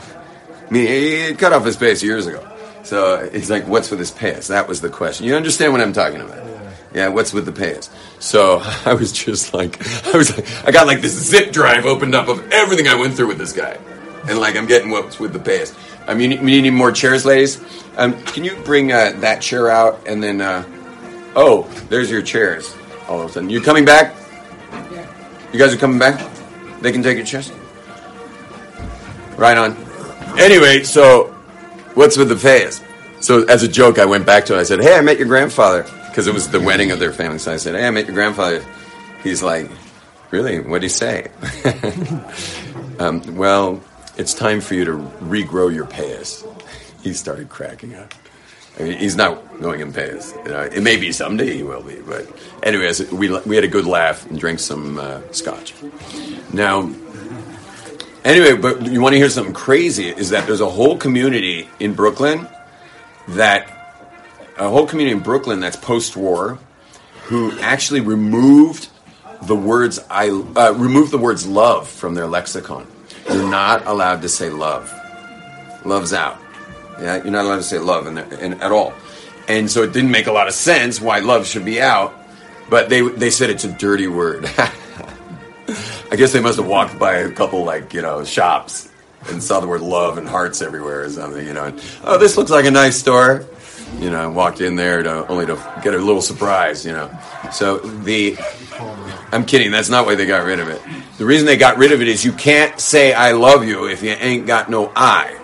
I 0.67 0.71
mean, 0.71 0.87
he 0.87 1.35
cut 1.35 1.53
off 1.53 1.67
his 1.67 1.77
payas 1.77 2.03
years 2.03 2.27
ago. 2.27 2.51
So 2.83 3.29
he's 3.31 3.51
like, 3.51 3.69
what's 3.69 3.91
with 3.91 4.01
his 4.01 4.11
payas? 4.11 4.49
That 4.49 4.67
was 4.67 4.81
the 4.81 4.89
question. 4.89 5.27
You 5.27 5.37
understand 5.37 5.73
what 5.73 5.83
I'm 5.83 5.93
talking 5.93 6.23
about? 6.23 6.48
Yeah, 6.95 7.09
what's 7.09 7.33
with 7.33 7.45
the 7.45 7.53
pants? 7.53 7.91
So 8.19 8.61
I 8.85 8.95
was 8.95 9.13
just 9.13 9.55
like, 9.55 9.81
I 10.07 10.17
was 10.17 10.35
like, 10.35 10.67
I 10.67 10.71
got 10.71 10.87
like 10.87 11.01
this 11.01 11.13
zip 11.13 11.53
drive 11.53 11.87
opened 11.87 12.15
up 12.15 12.29
of 12.29 12.51
everything 12.51 12.89
I 12.89 12.95
went 12.95 13.15
through 13.15 13.29
with 13.29 13.39
this 13.39 13.53
guy. 13.53 13.79
And 14.29 14.39
like, 14.39 14.57
I'm 14.57 14.67
getting 14.67 14.91
what's 14.91 15.21
with 15.21 15.33
the 15.33 15.39
payas. 15.39 15.77
Um, 16.09 16.21
you 16.21 16.29
need, 16.29 16.43
we 16.43 16.61
need 16.61 16.71
more 16.71 16.93
chairs, 16.93 17.25
ladies. 17.25 17.63
Um, 17.97 18.21
can 18.25 18.45
you 18.45 18.57
bring 18.65 18.93
uh, 18.93 19.13
that 19.19 19.43
chair 19.43 19.71
out 19.71 20.07
and 20.07 20.23
then, 20.23 20.41
uh, 20.41 20.65
oh, 21.37 21.63
there's 21.89 22.11
your 22.11 22.23
chairs 22.23 22.75
all 23.09 23.21
of 23.23 23.31
a 23.31 23.33
sudden. 23.33 23.51
you're 23.51 23.63
coming 23.63 23.85
back? 23.85 24.15
You 25.53 25.59
guys 25.59 25.73
are 25.73 25.79
coming 25.79 25.99
back? 25.99 26.31
They 26.81 26.93
can 26.93 27.03
take 27.03 27.17
your 27.17 27.27
chairs? 27.27 27.51
Right 29.37 29.57
on. 29.57 29.77
Anyway, 30.39 30.83
so 30.83 31.29
what's 31.95 32.17
with 32.17 32.29
the 32.29 32.37
pants? 32.37 32.83
So 33.21 33.45
as 33.45 33.63
a 33.63 33.69
joke, 33.69 33.99
I 33.99 34.05
went 34.05 34.27
back 34.27 34.45
to 34.47 34.57
it. 34.57 34.61
I 34.61 34.63
said, 34.63 34.81
hey, 34.81 34.97
I 34.97 35.01
met 35.01 35.19
your 35.19 35.27
grandfather 35.27 35.87
because 36.09 36.27
it 36.27 36.35
was 36.35 36.49
the 36.49 36.61
wedding 36.61 36.91
of 36.91 36.99
their 36.99 37.13
family. 37.13 37.39
So 37.39 37.53
I 37.53 37.57
said, 37.57 37.75
"Hey, 37.75 37.87
I 37.87 37.91
met 37.91 38.07
your 38.07 38.15
grandfather." 38.15 38.65
He's 39.23 39.43
like, 39.43 39.71
"Really? 40.31 40.61
What 40.61 40.81
did 40.81 40.85
he 40.85 40.89
say?" 40.89 41.29
um, 42.99 43.23
well, 43.37 43.81
it's 44.17 44.35
time 44.35 44.61
for 44.61 44.75
you 44.75 44.85
to 44.85 44.93
regrow 45.21 45.75
your 45.75 45.87
payas. 45.87 46.45
He 47.01 47.13
started 47.13 47.49
cracking 47.49 47.95
up. 47.95 48.13
I 48.79 48.83
mean, 48.83 48.99
he's 48.99 49.17
not 49.17 49.61
going 49.61 49.81
in 49.81 49.93
pace. 49.93 50.35
You 50.45 50.51
know, 50.51 50.61
it 50.63 50.83
may 50.83 50.97
be 50.97 51.11
someday 51.11 51.57
he 51.57 51.63
will 51.63 51.83
be, 51.83 51.97
but 52.01 52.27
anyways, 52.63 53.11
we 53.11 53.29
we 53.41 53.57
had 53.57 53.65
a 53.65 53.69
good 53.69 53.87
laugh 53.87 54.29
and 54.31 54.39
drank 54.39 54.61
some 54.61 54.99
uh, 54.99 55.21
scotch. 55.33 55.75
Now, 56.53 56.93
anyway, 58.25 58.57
but 58.57 58.87
you 58.87 59.01
want 59.01 59.15
to 59.15 59.19
hear 59.19 59.31
something 59.31 59.55
crazy? 59.55 60.09
Is 60.09 60.31
that 60.31 60.47
there's 60.47 60.61
a 60.61 60.71
whole 60.71 60.97
community 60.97 61.69
in 61.81 61.95
Brooklyn 61.95 62.47
that 63.29 63.78
a 64.59 64.69
whole 64.69 64.87
community 64.87 65.17
in 65.17 65.23
Brooklyn 65.23 65.61
that's 65.61 65.77
post-war 65.77 66.59
who 67.25 67.59
actually 67.61 68.01
removed 68.01 68.89
the 69.43 69.55
words 69.55 70.01
I 70.11 70.31
uh, 70.31 70.73
removed 70.77 71.13
the 71.13 71.19
words 71.19 71.47
love 71.47 71.89
from 71.89 72.15
their 72.15 72.27
lexicon. 72.27 72.87
You're 73.29 73.49
not 73.49 73.87
allowed 73.87 74.23
to 74.23 74.29
say 74.29 74.51
love. 74.51 74.93
Love's 75.85 76.13
out. 76.13 76.39
Yeah, 76.99 77.17
you're 77.17 77.31
not 77.31 77.45
allowed 77.45 77.57
to 77.57 77.63
say 77.63 77.79
love 77.79 78.07
in, 78.07 78.19
in, 78.19 78.55
at 78.61 78.73
all. 78.73 78.93
And 79.47 79.71
so 79.71 79.83
it 79.83 79.93
didn't 79.93 80.11
make 80.11 80.27
a 80.27 80.33
lot 80.33 80.49
of 80.49 80.55
sense 80.55 81.01
why 81.01 81.21
love 81.21 81.47
should 81.47 81.65
be 81.65 81.81
out. 81.81 82.15
But 82.69 82.89
they 82.89 83.03
they 83.03 83.31
said 83.31 83.51
it's 83.51 83.65
a 83.65 83.73
dirty 83.73 84.09
word. 84.09 84.45
I 86.11 86.17
guess 86.17 86.33
they 86.33 86.41
must 86.41 86.59
have 86.59 86.67
walked 86.67 86.99
by 86.99 87.19
a 87.19 87.31
couple 87.31 87.65
like 87.65 87.95
you 87.95 88.03
know 88.03 88.25
shops 88.25 88.91
and 89.29 89.43
saw 89.43 89.61
the 89.61 89.69
word 89.69 89.83
love 89.83 90.19
and 90.19 90.29
hearts 90.29 90.63
everywhere 90.63 91.03
or 91.03 91.11
something. 91.11 91.47
You 91.47 91.53
know, 91.53 91.65
and, 91.65 91.83
oh, 92.05 92.19
this 92.19 92.37
looks 92.37 92.51
like 92.51 92.65
a 92.65 92.71
nice 92.71 92.99
store. 92.99 93.47
You 94.01 94.11
know, 94.11 94.31
walked 94.31 94.61
in 94.61 94.77
there 94.77 95.03
to, 95.03 95.27
only 95.29 95.47
to 95.47 95.55
get 95.83 95.95
a 95.95 95.99
little 95.99 96.23
surprise. 96.23 96.87
You 96.87 96.93
know, 96.93 97.11
so 97.53 97.79
the 97.79 98.37
I'm 99.33 99.45
kidding. 99.45 99.71
That's 99.71 99.89
not 99.89 100.07
why 100.07 100.15
they 100.15 100.27
got 100.27 100.45
rid 100.45 100.61
of 100.61 100.69
it. 100.69 100.81
The 101.19 101.27
reason 101.27 101.47
they 101.47 101.57
got 101.57 101.79
rid 101.79 101.93
of 101.93 102.01
it 102.01 102.09
is 102.09 102.25
you 102.25 102.33
can't 102.33 102.79
say 102.81 103.13
I 103.13 103.33
love 103.33 103.65
you 103.65 103.89
if 103.89 104.03
you 104.03 104.11
ain't 104.11 104.47
got 104.47 104.71
no 104.71 104.93
I. 104.95 105.39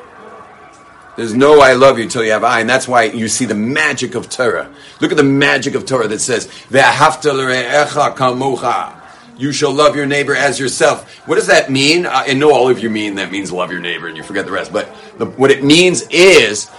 There's 1.16 1.34
no 1.34 1.60
I 1.60 1.74
love 1.74 1.98
you 1.98 2.08
till 2.08 2.24
you 2.24 2.32
have 2.32 2.42
I, 2.42 2.60
and 2.60 2.68
that's 2.68 2.88
why 2.88 3.04
you 3.04 3.28
see 3.28 3.44
the 3.44 3.54
magic 3.54 4.14
of 4.14 4.28
Torah. 4.28 4.72
Look 5.00 5.12
at 5.12 5.16
the 5.16 5.22
magic 5.22 5.74
of 5.74 5.86
Torah 5.86 6.08
that 6.08 6.20
says, 6.20 6.48
kamucha. 6.70 9.00
You 9.36 9.52
shall 9.52 9.72
love 9.72 9.96
your 9.96 10.06
neighbor 10.06 10.34
as 10.34 10.60
yourself. 10.60 11.12
What 11.26 11.36
does 11.36 11.48
that 11.48 11.70
mean? 11.70 12.06
I 12.06 12.32
know 12.34 12.52
all 12.52 12.68
of 12.68 12.80
you 12.80 12.90
mean 12.90 13.16
that 13.16 13.32
means 13.32 13.52
love 13.52 13.70
your 13.70 13.80
neighbor 13.80 14.06
and 14.06 14.16
you 14.16 14.22
forget 14.22 14.46
the 14.46 14.52
rest. 14.52 14.72
But 14.72 14.94
the, 15.18 15.26
what 15.26 15.50
it 15.50 15.64
means 15.64 16.02
is 16.08 16.70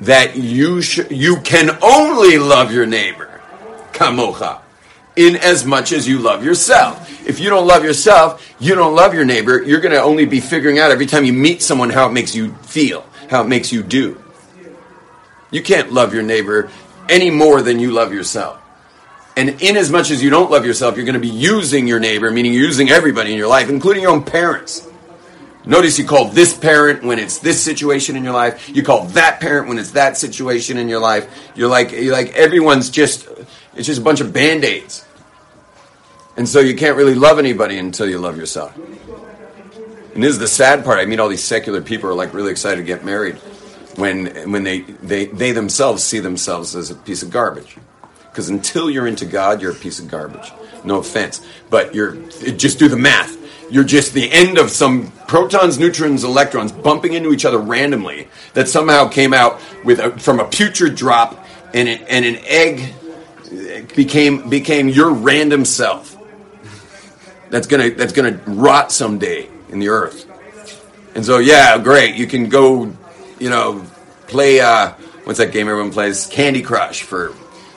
that 0.00 0.36
you 0.36 0.82
sh- 0.82 1.10
you 1.10 1.40
can 1.40 1.78
only 1.82 2.38
love 2.38 2.72
your 2.72 2.86
neighbor, 2.86 3.40
kamocha, 3.92 4.60
in 5.16 5.36
as 5.36 5.64
much 5.64 5.92
as 5.92 6.08
you 6.08 6.18
love 6.18 6.44
yourself. 6.44 7.28
If 7.28 7.40
you 7.40 7.48
don't 7.50 7.66
love 7.66 7.84
yourself, 7.84 8.54
you 8.58 8.74
don't 8.74 8.94
love 8.94 9.14
your 9.14 9.24
neighbor. 9.24 9.62
You're 9.62 9.80
going 9.80 9.94
to 9.94 10.02
only 10.02 10.26
be 10.26 10.40
figuring 10.40 10.78
out 10.78 10.90
every 10.90 11.06
time 11.06 11.24
you 11.24 11.32
meet 11.32 11.62
someone 11.62 11.90
how 11.90 12.08
it 12.08 12.12
makes 12.12 12.34
you 12.34 12.52
feel 12.54 13.04
how 13.28 13.42
it 13.42 13.48
makes 13.48 13.72
you 13.72 13.82
do. 13.82 14.22
You 15.50 15.62
can't 15.62 15.92
love 15.92 16.14
your 16.14 16.22
neighbor 16.22 16.70
any 17.08 17.30
more 17.30 17.62
than 17.62 17.78
you 17.78 17.90
love 17.90 18.12
yourself. 18.12 18.60
And 19.36 19.60
in 19.62 19.76
as 19.76 19.90
much 19.90 20.10
as 20.10 20.22
you 20.22 20.30
don't 20.30 20.50
love 20.50 20.64
yourself, 20.64 20.96
you're 20.96 21.04
going 21.04 21.14
to 21.14 21.20
be 21.20 21.28
using 21.28 21.86
your 21.86 21.98
neighbor, 21.98 22.30
meaning 22.30 22.52
you're 22.52 22.62
using 22.62 22.90
everybody 22.90 23.32
in 23.32 23.38
your 23.38 23.48
life, 23.48 23.68
including 23.68 24.02
your 24.02 24.12
own 24.12 24.22
parents. 24.22 24.88
Notice 25.66 25.98
you 25.98 26.04
call 26.04 26.26
this 26.28 26.56
parent 26.56 27.02
when 27.02 27.18
it's 27.18 27.38
this 27.38 27.62
situation 27.62 28.16
in 28.16 28.24
your 28.24 28.34
life. 28.34 28.68
You 28.68 28.82
call 28.82 29.06
that 29.08 29.40
parent 29.40 29.68
when 29.68 29.78
it's 29.78 29.92
that 29.92 30.18
situation 30.18 30.76
in 30.76 30.88
your 30.88 31.00
life. 31.00 31.50
You're 31.54 31.70
like, 31.70 31.92
you're 31.92 32.12
like 32.12 32.34
everyone's 32.34 32.90
just, 32.90 33.26
it's 33.74 33.86
just 33.86 34.00
a 34.00 34.04
bunch 34.04 34.20
of 34.20 34.32
band 34.32 34.64
aids. 34.64 35.06
And 36.36 36.48
so 36.48 36.60
you 36.60 36.74
can't 36.74 36.96
really 36.96 37.14
love 37.14 37.38
anybody 37.38 37.78
until 37.78 38.08
you 38.08 38.18
love 38.18 38.36
yourself. 38.36 38.76
And 38.76 40.22
this 40.22 40.32
is 40.32 40.38
the 40.38 40.48
sad 40.48 40.84
part. 40.84 40.98
I 40.98 41.06
meet 41.06 41.18
all 41.18 41.28
these 41.28 41.42
secular 41.42 41.80
people 41.80 42.10
are 42.10 42.14
like 42.14 42.34
really 42.34 42.50
excited 42.50 42.76
to 42.76 42.82
get 42.82 43.04
married 43.04 43.36
when 43.96 44.50
when 44.50 44.64
they 44.64 44.80
they, 44.80 45.26
they 45.26 45.52
themselves 45.52 46.02
see 46.02 46.18
themselves 46.18 46.76
as 46.76 46.90
a 46.90 46.94
piece 46.94 47.22
of 47.22 47.30
garbage. 47.30 47.76
Because 48.30 48.48
until 48.48 48.90
you're 48.90 49.06
into 49.06 49.26
God, 49.26 49.62
you're 49.62 49.72
a 49.72 49.76
piece 49.76 49.98
of 49.98 50.08
garbage. 50.08 50.52
No 50.84 50.98
offense, 50.98 51.44
but 51.70 51.94
you're 51.94 52.14
just 52.56 52.78
do 52.78 52.88
the 52.88 52.96
math. 52.96 53.33
You're 53.70 53.84
just 53.84 54.12
the 54.12 54.30
end 54.30 54.58
of 54.58 54.70
some 54.70 55.10
protons, 55.26 55.78
neutrons, 55.78 56.24
electrons 56.24 56.70
bumping 56.70 57.14
into 57.14 57.32
each 57.32 57.44
other 57.44 57.58
randomly 57.58 58.28
that 58.52 58.68
somehow 58.68 59.08
came 59.08 59.32
out 59.32 59.60
with 59.84 59.98
a, 59.98 60.18
from 60.18 60.40
a 60.40 60.44
putrid 60.44 60.94
drop, 60.94 61.44
and 61.72 61.88
an, 61.88 62.00
and 62.08 62.24
an 62.24 62.36
egg 62.44 62.94
became 63.94 64.48
became 64.48 64.88
your 64.88 65.10
random 65.12 65.64
self. 65.64 66.16
That's 67.50 67.66
gonna 67.66 67.90
that's 67.90 68.12
gonna 68.12 68.40
rot 68.46 68.92
someday 68.92 69.48
in 69.70 69.78
the 69.78 69.88
earth. 69.88 70.30
And 71.14 71.24
so, 71.24 71.38
yeah, 71.38 71.78
great. 71.78 72.16
You 72.16 72.26
can 72.26 72.48
go, 72.48 72.92
you 73.38 73.48
know, 73.48 73.84
play, 74.26 74.60
uh, 74.60 74.92
what's 75.24 75.38
that 75.38 75.52
game 75.52 75.68
everyone 75.68 75.92
plays? 75.92 76.26
Candy 76.26 76.62
Crush 76.62 77.02
for 77.02 77.32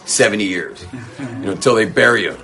70 0.05 0.43
years, 0.43 0.85
you 1.19 1.25
know, 1.45 1.51
until 1.51 1.75
they 1.75 1.85
bury 1.85 2.23
you. 2.23 2.37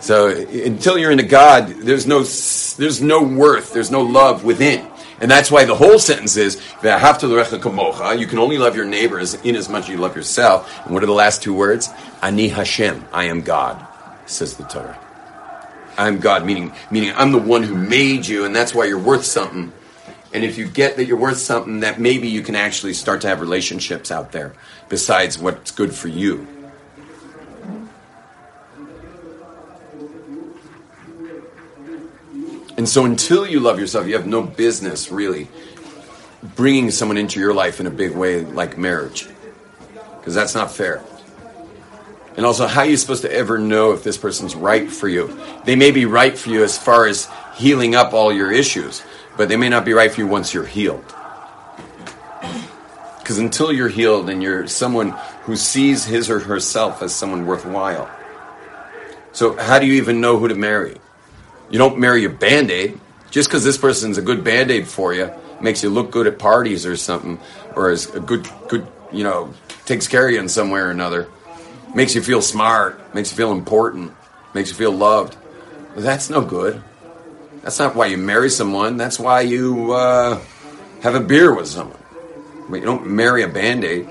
So 0.00 0.28
until 0.28 0.98
you're 0.98 1.10
into 1.10 1.24
God, 1.24 1.68
there's 1.68 2.06
no, 2.06 2.22
there's 2.22 3.02
no 3.02 3.22
worth, 3.22 3.72
there's 3.72 3.90
no 3.90 4.02
love 4.02 4.44
within. 4.44 4.86
And 5.20 5.30
that's 5.30 5.50
why 5.50 5.66
the 5.66 5.74
whole 5.74 5.98
sentence 5.98 6.38
is, 6.38 6.56
you 6.82 8.26
can 8.26 8.38
only 8.38 8.56
love 8.56 8.74
your 8.74 8.86
neighbors 8.86 9.34
in 9.34 9.54
as 9.54 9.68
much 9.68 9.84
as 9.84 9.88
you 9.90 9.98
love 9.98 10.16
yourself. 10.16 10.84
And 10.84 10.94
what 10.94 11.02
are 11.02 11.06
the 11.06 11.12
last 11.12 11.42
two 11.42 11.52
words? 11.52 11.90
Ani 12.22 12.48
Hashem, 12.48 13.04
I 13.12 13.24
am 13.24 13.42
God, 13.42 13.86
says 14.24 14.56
the 14.56 14.64
Torah. 14.64 14.98
I'm 15.98 16.20
God, 16.20 16.46
meaning 16.46 16.72
meaning 16.90 17.12
I'm 17.14 17.32
the 17.32 17.38
one 17.38 17.62
who 17.62 17.74
made 17.74 18.26
you, 18.26 18.46
and 18.46 18.56
that's 18.56 18.74
why 18.74 18.86
you're 18.86 18.98
worth 18.98 19.26
something. 19.26 19.72
And 20.32 20.44
if 20.44 20.56
you 20.56 20.66
get 20.66 20.96
that 20.96 21.04
you're 21.04 21.18
worth 21.18 21.38
something, 21.38 21.80
that 21.80 22.00
maybe 22.00 22.28
you 22.28 22.40
can 22.40 22.54
actually 22.54 22.94
start 22.94 23.20
to 23.22 23.28
have 23.28 23.42
relationships 23.42 24.10
out 24.10 24.32
there 24.32 24.54
besides 24.88 25.38
what's 25.38 25.72
good 25.72 25.92
for 25.92 26.08
you. 26.08 26.46
And 32.80 32.88
so 32.88 33.04
until 33.04 33.46
you 33.46 33.60
love 33.60 33.78
yourself, 33.78 34.06
you 34.06 34.14
have 34.14 34.26
no 34.26 34.40
business 34.42 35.10
really 35.10 35.48
bringing 36.56 36.90
someone 36.90 37.18
into 37.18 37.38
your 37.38 37.52
life 37.52 37.78
in 37.78 37.86
a 37.86 37.90
big 37.90 38.12
way 38.12 38.40
like 38.40 38.78
marriage. 38.78 39.28
Because 40.16 40.34
that's 40.34 40.54
not 40.54 40.70
fair. 40.70 41.04
And 42.38 42.46
also, 42.46 42.66
how 42.66 42.80
are 42.80 42.86
you 42.86 42.96
supposed 42.96 43.20
to 43.20 43.30
ever 43.30 43.58
know 43.58 43.92
if 43.92 44.02
this 44.02 44.16
person's 44.16 44.54
right 44.56 44.90
for 44.90 45.08
you? 45.08 45.38
They 45.66 45.76
may 45.76 45.90
be 45.90 46.06
right 46.06 46.38
for 46.38 46.48
you 46.48 46.64
as 46.64 46.78
far 46.78 47.04
as 47.06 47.28
healing 47.54 47.94
up 47.94 48.14
all 48.14 48.32
your 48.32 48.50
issues, 48.50 49.02
but 49.36 49.50
they 49.50 49.56
may 49.56 49.68
not 49.68 49.84
be 49.84 49.92
right 49.92 50.10
for 50.10 50.22
you 50.22 50.26
once 50.26 50.54
you're 50.54 50.64
healed. 50.64 51.04
Because 53.18 53.36
until 53.36 53.74
you're 53.74 53.90
healed 53.90 54.30
and 54.30 54.42
you're 54.42 54.66
someone 54.68 55.10
who 55.42 55.54
sees 55.54 56.06
his 56.06 56.30
or 56.30 56.38
herself 56.40 57.02
as 57.02 57.14
someone 57.14 57.44
worthwhile. 57.44 58.10
So, 59.32 59.54
how 59.58 59.78
do 59.80 59.86
you 59.86 60.00
even 60.00 60.22
know 60.22 60.38
who 60.38 60.48
to 60.48 60.54
marry? 60.54 60.96
You 61.70 61.78
don't 61.78 61.98
marry 61.98 62.24
a 62.24 62.30
band 62.30 62.70
aid. 62.70 62.98
Just 63.30 63.48
because 63.48 63.62
this 63.62 63.78
person's 63.78 64.18
a 64.18 64.22
good 64.22 64.42
band 64.42 64.70
aid 64.70 64.88
for 64.88 65.14
you 65.14 65.32
makes 65.60 65.82
you 65.82 65.90
look 65.90 66.10
good 66.10 66.26
at 66.26 66.38
parties 66.38 66.84
or 66.84 66.96
something, 66.96 67.38
or 67.76 67.90
is 67.90 68.12
a 68.14 68.20
good, 68.20 68.48
good, 68.68 68.86
you 69.12 69.22
know, 69.22 69.52
takes 69.84 70.08
care 70.08 70.26
of 70.26 70.32
you 70.32 70.40
in 70.40 70.48
some 70.48 70.70
way 70.70 70.80
or 70.80 70.90
another 70.90 71.28
makes 71.94 72.14
you 72.14 72.22
feel 72.22 72.42
smart, 72.42 73.14
makes 73.14 73.30
you 73.30 73.36
feel 73.36 73.52
important, 73.52 74.12
makes 74.54 74.70
you 74.70 74.76
feel 74.76 74.92
loved. 74.92 75.36
But 75.94 76.02
that's 76.02 76.30
no 76.30 76.42
good. 76.42 76.82
That's 77.62 77.78
not 77.78 77.94
why 77.94 78.06
you 78.06 78.16
marry 78.16 78.50
someone. 78.50 78.96
That's 78.96 79.18
why 79.18 79.42
you 79.42 79.92
uh, 79.92 80.40
have 81.02 81.14
a 81.14 81.20
beer 81.20 81.54
with 81.54 81.66
someone. 81.66 81.98
But 82.68 82.76
you 82.76 82.84
don't 82.84 83.08
marry 83.08 83.42
a 83.42 83.48
band 83.48 83.84
aid. 83.84 84.08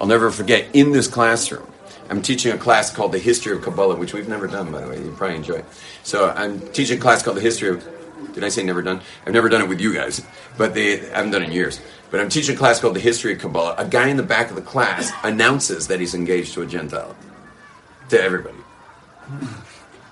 I'll 0.00 0.06
never 0.06 0.30
forget 0.30 0.68
in 0.74 0.92
this 0.92 1.08
classroom. 1.08 1.66
I'm 2.10 2.22
teaching 2.22 2.52
a 2.52 2.58
class 2.58 2.92
called 2.92 3.12
The 3.12 3.18
History 3.18 3.56
of 3.56 3.62
Kabbalah, 3.62 3.96
which 3.96 4.12
we've 4.12 4.28
never 4.28 4.46
done, 4.46 4.70
by 4.70 4.80
the 4.82 4.88
way. 4.88 5.02
You 5.02 5.12
probably 5.12 5.36
enjoy 5.36 5.56
it. 5.56 5.64
So 6.02 6.30
I'm 6.30 6.60
teaching 6.72 6.98
a 6.98 7.00
class 7.00 7.22
called 7.22 7.36
The 7.36 7.42
History 7.42 7.70
of. 7.70 7.88
Did 8.34 8.44
I 8.44 8.48
say 8.48 8.62
never 8.62 8.82
done? 8.82 9.00
I've 9.26 9.32
never 9.32 9.48
done 9.48 9.62
it 9.62 9.68
with 9.68 9.80
you 9.80 9.94
guys, 9.94 10.24
but 10.58 10.74
they 10.74 11.00
I 11.00 11.16
haven't 11.16 11.30
done 11.30 11.42
it 11.42 11.46
in 11.46 11.52
years. 11.52 11.80
But 12.10 12.20
I'm 12.20 12.28
teaching 12.28 12.54
a 12.54 12.58
class 12.58 12.80
called 12.80 12.94
The 12.94 13.00
History 13.00 13.32
of 13.32 13.40
Kabbalah. 13.40 13.74
A 13.78 13.86
guy 13.86 14.08
in 14.08 14.16
the 14.16 14.22
back 14.22 14.50
of 14.50 14.56
the 14.56 14.62
class 14.62 15.12
announces 15.22 15.88
that 15.88 16.00
he's 16.00 16.14
engaged 16.14 16.54
to 16.54 16.62
a 16.62 16.66
Gentile. 16.66 17.16
To 18.10 18.20
everybody. 18.20 18.56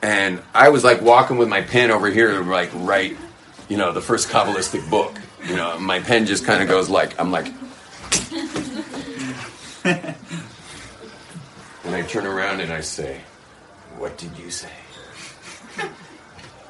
And 0.00 0.40
I 0.54 0.70
was 0.70 0.82
like 0.82 1.00
walking 1.00 1.36
with 1.36 1.48
my 1.48 1.62
pen 1.62 1.90
over 1.90 2.10
here 2.10 2.32
to 2.32 2.42
like 2.42 2.70
write, 2.74 3.16
you 3.68 3.76
know, 3.76 3.92
the 3.92 4.00
first 4.00 4.28
Kabbalistic 4.28 4.88
book. 4.90 5.16
You 5.46 5.56
know, 5.56 5.78
my 5.78 6.00
pen 6.00 6.26
just 6.26 6.44
kind 6.44 6.62
of 6.62 6.68
goes 6.68 6.88
like, 6.88 7.20
I'm 7.20 7.30
like. 7.30 7.46
And 11.84 11.94
I 11.94 12.02
turn 12.02 12.26
around 12.26 12.60
and 12.60 12.72
I 12.72 12.80
say, 12.80 13.20
What 13.96 14.16
did 14.18 14.36
you 14.38 14.50
say? 14.50 14.70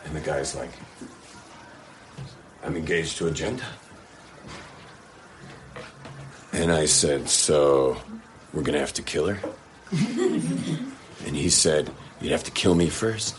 And 0.04 0.16
the 0.16 0.20
guy's 0.20 0.54
like, 0.54 0.70
I'm 2.64 2.76
engaged 2.76 3.18
to 3.18 3.26
a 3.26 3.30
Gentile. 3.30 3.68
And 6.52 6.70
I 6.70 6.86
said, 6.86 7.28
So 7.28 7.96
we're 8.52 8.62
going 8.62 8.74
to 8.74 8.80
have 8.80 8.92
to 8.94 9.02
kill 9.02 9.28
her? 9.28 9.40
and 9.90 11.36
he 11.36 11.48
said, 11.48 11.90
You'd 12.20 12.32
have 12.32 12.44
to 12.44 12.50
kill 12.50 12.74
me 12.74 12.88
first. 12.88 13.36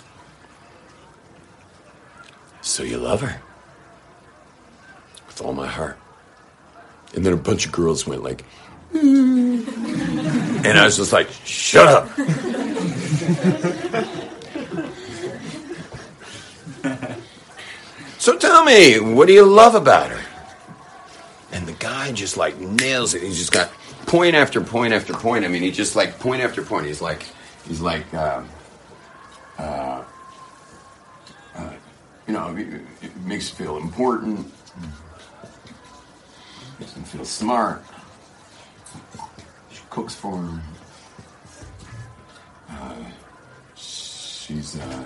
So 2.62 2.84
you 2.84 2.98
love 2.98 3.22
her? 3.22 3.42
With 5.28 5.42
all 5.42 5.54
my 5.54 5.68
heart. 5.68 6.00
And 7.14 7.26
then 7.26 7.34
a 7.34 7.38
bunch 7.38 7.66
of 7.66 7.72
girls 7.72 8.08
went 8.08 8.24
like, 8.24 8.46
and 10.64 10.78
I 10.78 10.86
was 10.86 10.98
just 10.98 11.12
like, 11.12 11.30
shut 11.44 11.88
up. 11.88 12.10
so 18.18 18.38
tell 18.38 18.64
me, 18.64 19.00
what 19.00 19.28
do 19.28 19.34
you 19.34 19.46
love 19.46 19.76
about 19.76 20.10
her? 20.10 20.22
And 21.52 21.68
the 21.68 21.74
guy 21.74 22.12
just 22.12 22.38
like 22.38 22.58
nails 22.60 23.14
it. 23.14 23.22
He's 23.24 23.38
just 23.38 23.52
got 23.52 23.72
point 24.06 24.36
after 24.36 24.62
point 24.62 24.94
after 24.94 25.14
point. 25.14 25.46
I 25.46 25.50
mean, 25.50 25.62
he 25.62 25.72
just 25.72 25.96
like 25.96 26.18
point 26.20 26.42
after 26.42 26.64
point. 26.64 26.86
He's 26.86 27.02
like, 27.02 27.28
he's 27.68 27.82
like, 27.82 28.12
uh, 28.14 28.44
uh, 29.60 30.04
uh, 31.56 31.74
you 32.28 32.34
know, 32.34 32.56
it, 32.56 32.82
it 33.02 33.16
makes 33.18 33.50
you 33.50 33.56
feel 33.56 33.78
important, 33.78 34.52
makes 36.80 36.94
him 36.94 37.04
feel 37.04 37.26
smart. 37.26 37.84
Cooks 39.94 40.16
for 40.16 40.36
him. 40.36 40.60
Uh, 42.68 42.96
she's 43.76 44.76
uh, 44.80 45.06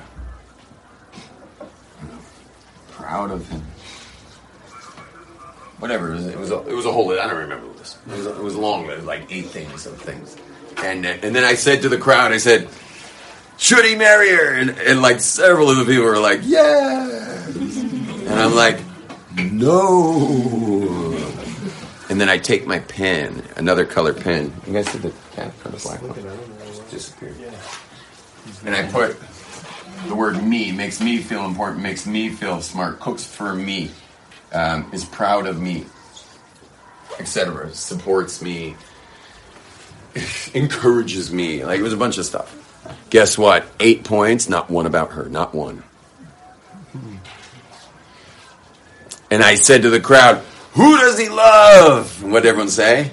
know, 2.04 2.18
proud 2.92 3.32
of 3.32 3.46
him. 3.50 3.62
Whatever 5.80 6.14
it 6.14 6.16
was, 6.16 6.28
it 6.28 6.40
was 6.40 6.52
a, 6.52 6.60
it 6.70 6.74
was 6.74 6.86
a 6.86 6.92
whole. 6.94 7.12
I 7.12 7.28
don't 7.28 7.36
remember 7.36 7.68
this. 7.74 7.98
It 8.08 8.16
was, 8.16 8.26
it 8.28 8.42
was 8.42 8.56
long. 8.56 8.90
It 8.90 8.96
was 8.96 9.06
like 9.06 9.30
eight 9.30 9.48
things 9.48 9.86
of 9.88 10.00
things, 10.00 10.38
and 10.78 11.06
uh, 11.06 11.18
and 11.22 11.36
then 11.36 11.44
I 11.44 11.56
said 11.56 11.82
to 11.82 11.90
the 11.90 11.98
crowd, 11.98 12.32
I 12.32 12.38
said, 12.38 12.70
"Should 13.58 13.84
he 13.84 13.96
marry 13.96 14.30
her?" 14.30 14.54
And, 14.54 14.70
and 14.70 15.02
like 15.02 15.20
several 15.20 15.70
of 15.70 15.76
the 15.76 15.84
people 15.84 16.06
were 16.06 16.18
like, 16.18 16.40
"Yeah," 16.44 17.46
and 17.50 18.30
I'm 18.30 18.56
like, 18.56 18.80
"No." 19.36 20.87
And 22.18 22.22
then 22.24 22.30
I 22.30 22.40
take 22.40 22.66
my 22.66 22.80
pen, 22.80 23.44
another 23.58 23.86
color 23.86 24.12
pen. 24.12 24.52
You 24.66 24.74
guys 24.74 24.90
see 24.90 24.98
the 24.98 25.14
cat 25.34 25.54
on 25.64 25.72
the 25.72 25.78
black 25.78 26.02
one? 26.02 26.16
Just 26.66 26.90
disappeared. 26.90 27.36
And 28.66 28.76
I 28.76 28.92
put 28.92 29.16
the 30.08 30.16
word 30.16 30.44
me, 30.44 30.72
makes 30.72 31.00
me 31.00 31.20
feel 31.20 31.46
important, 31.46 31.84
makes 31.84 32.08
me 32.08 32.30
feel 32.30 32.60
smart, 32.64 33.00
cooks 33.00 33.24
for 33.24 33.54
me, 33.54 33.92
um, 34.52 34.90
is 34.92 35.06
proud 35.06 35.46
of 35.46 35.62
me, 35.62 35.86
etc. 37.20 37.72
Supports 37.76 38.42
me, 38.42 38.76
encourages 40.56 41.32
me. 41.32 41.64
Like 41.64 41.80
it 41.80 41.84
was 41.84 41.94
a 41.94 41.98
bunch 41.98 42.18
of 42.18 42.26
stuff. 42.26 42.52
Guess 43.12 43.38
what? 43.38 43.64
Eight 43.80 44.04
points, 44.04 44.50
not 44.50 44.72
one 44.72 44.88
about 44.88 45.12
her, 45.12 45.30
not 45.30 45.54
one. 45.54 45.84
And 49.30 49.44
I 49.44 49.54
said 49.54 49.84
to 49.84 49.92
the 49.92 50.00
crowd, 50.00 50.42
Who 50.78 50.96
does 51.00 51.18
he 51.18 51.28
love? 51.28 52.22
And 52.22 52.32
what 52.32 52.44
did 52.44 52.50
everyone 52.50 52.70
say? 52.70 53.10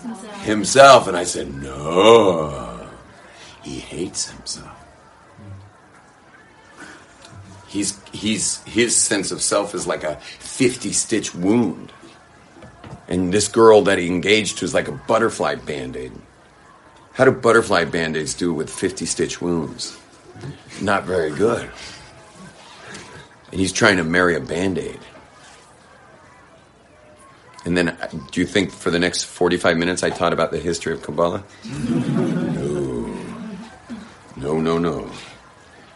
Himself. 0.00 0.42
Himself. 0.44 1.08
And 1.08 1.16
I 1.16 1.24
said, 1.24 1.54
No, 1.54 2.88
he 3.62 3.78
hates 3.80 4.30
himself. 4.30 4.70
He's, 7.68 8.02
he's, 8.12 8.62
his 8.64 8.96
sense 8.96 9.30
of 9.30 9.42
self 9.42 9.74
is 9.74 9.86
like 9.86 10.04
a 10.04 10.16
50 10.16 10.92
stitch 10.92 11.34
wound. 11.34 11.92
And 13.08 13.30
this 13.30 13.46
girl 13.46 13.82
that 13.82 13.98
he 13.98 14.06
engaged 14.06 14.58
to 14.58 14.64
is 14.64 14.72
like 14.72 14.88
a 14.88 14.92
butterfly 14.92 15.56
band 15.56 15.96
aid. 15.96 16.12
How 17.12 17.26
do 17.26 17.30
butterfly 17.30 17.84
band 17.84 18.16
aids 18.16 18.32
do 18.32 18.54
with 18.54 18.70
50 18.70 19.04
stitch 19.04 19.42
wounds? 19.42 19.98
Not 20.80 21.04
very 21.04 21.30
good. 21.30 21.70
And 23.50 23.60
he's 23.60 23.72
trying 23.72 23.98
to 23.98 24.04
marry 24.04 24.34
a 24.34 24.40
band 24.40 24.78
aid. 24.78 24.98
And 27.64 27.76
then, 27.76 27.90
uh, 27.90 28.10
do 28.30 28.40
you 28.40 28.46
think 28.46 28.72
for 28.72 28.90
the 28.90 28.98
next 28.98 29.24
45 29.24 29.76
minutes 29.76 30.02
I 30.02 30.10
taught 30.10 30.32
about 30.32 30.50
the 30.50 30.58
history 30.58 30.92
of 30.92 31.02
Kabbalah? 31.02 31.44
No. 31.64 33.14
No, 34.36 34.60
no, 34.60 34.78
no. 34.78 35.10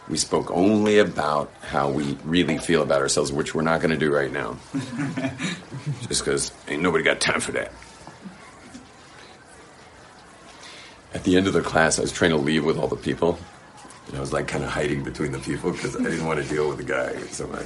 We 0.07 0.17
spoke 0.17 0.49
only 0.51 0.99
about 0.99 1.51
how 1.61 1.91
we 1.91 2.17
really 2.23 2.57
feel 2.57 2.81
about 2.81 3.01
ourselves, 3.01 3.33
which 3.33 3.53
we're 3.53 3.63
not 3.63 3.81
going 3.81 3.91
to 3.91 3.97
do 3.97 4.13
right 4.13 4.31
now. 4.31 4.57
Just 6.07 6.23
because 6.23 6.53
ain't 6.69 6.81
nobody 6.81 7.03
got 7.03 7.19
time 7.19 7.41
for 7.41 7.51
that. 7.51 7.73
At 11.13 11.25
the 11.25 11.35
end 11.35 11.47
of 11.47 11.53
the 11.53 11.61
class, 11.61 11.99
I 11.99 12.03
was 12.03 12.13
trying 12.13 12.31
to 12.31 12.37
leave 12.37 12.63
with 12.63 12.77
all 12.77 12.87
the 12.87 12.95
people. 12.95 13.37
And 14.07 14.17
I 14.17 14.19
was 14.19 14.31
like 14.31 14.47
kind 14.47 14.63
of 14.63 14.69
hiding 14.69 15.03
between 15.03 15.31
the 15.31 15.39
people 15.39 15.71
because 15.71 15.95
I 15.95 16.03
didn't 16.03 16.25
want 16.25 16.41
to 16.41 16.47
deal 16.47 16.69
with 16.69 16.77
the 16.77 16.83
guy 16.83 17.17
so 17.27 17.47
much. 17.47 17.65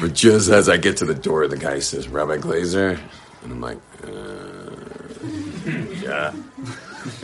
But 0.00 0.14
just 0.14 0.50
as 0.50 0.68
I 0.68 0.76
get 0.76 0.98
to 0.98 1.04
the 1.04 1.14
door, 1.14 1.48
the 1.48 1.56
guy 1.56 1.78
says, 1.78 2.08
Rabbi 2.08 2.36
Glazer. 2.36 3.00
And 3.42 3.52
I'm 3.52 3.60
like, 3.60 3.78
uh, 4.04 4.68
yeah. 6.02 6.34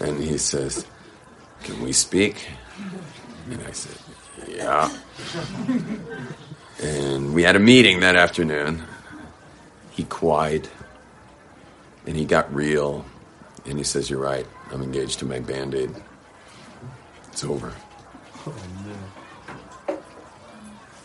And 0.01 0.23
he 0.23 0.39
says, 0.39 0.87
Can 1.63 1.83
we 1.83 1.93
speak? 1.93 2.49
And 3.51 3.61
I 3.67 3.73
said, 3.73 3.97
Yeah. 4.49 4.97
And 6.83 7.35
we 7.35 7.43
had 7.43 7.57
a 7.57 7.61
meeting 7.61 8.01
that 8.01 8.17
afternoon. 8.17 8.83
He 9.91 10.05
cried 10.05 10.69
and 12.07 12.17
he 12.17 12.25
got 12.25 12.53
real. 12.55 13.05
And 13.65 13.79
he 13.79 13.85
says, 13.85 14.11
You're 14.11 14.21
right. 14.21 14.47
I'm 14.73 14.83
engaged 14.83 15.19
to 15.21 15.25
my 15.27 15.39
band 15.41 15.75
aid. 15.75 15.95
It's 17.35 17.43
over. 17.43 17.73
Oh, 18.47 18.55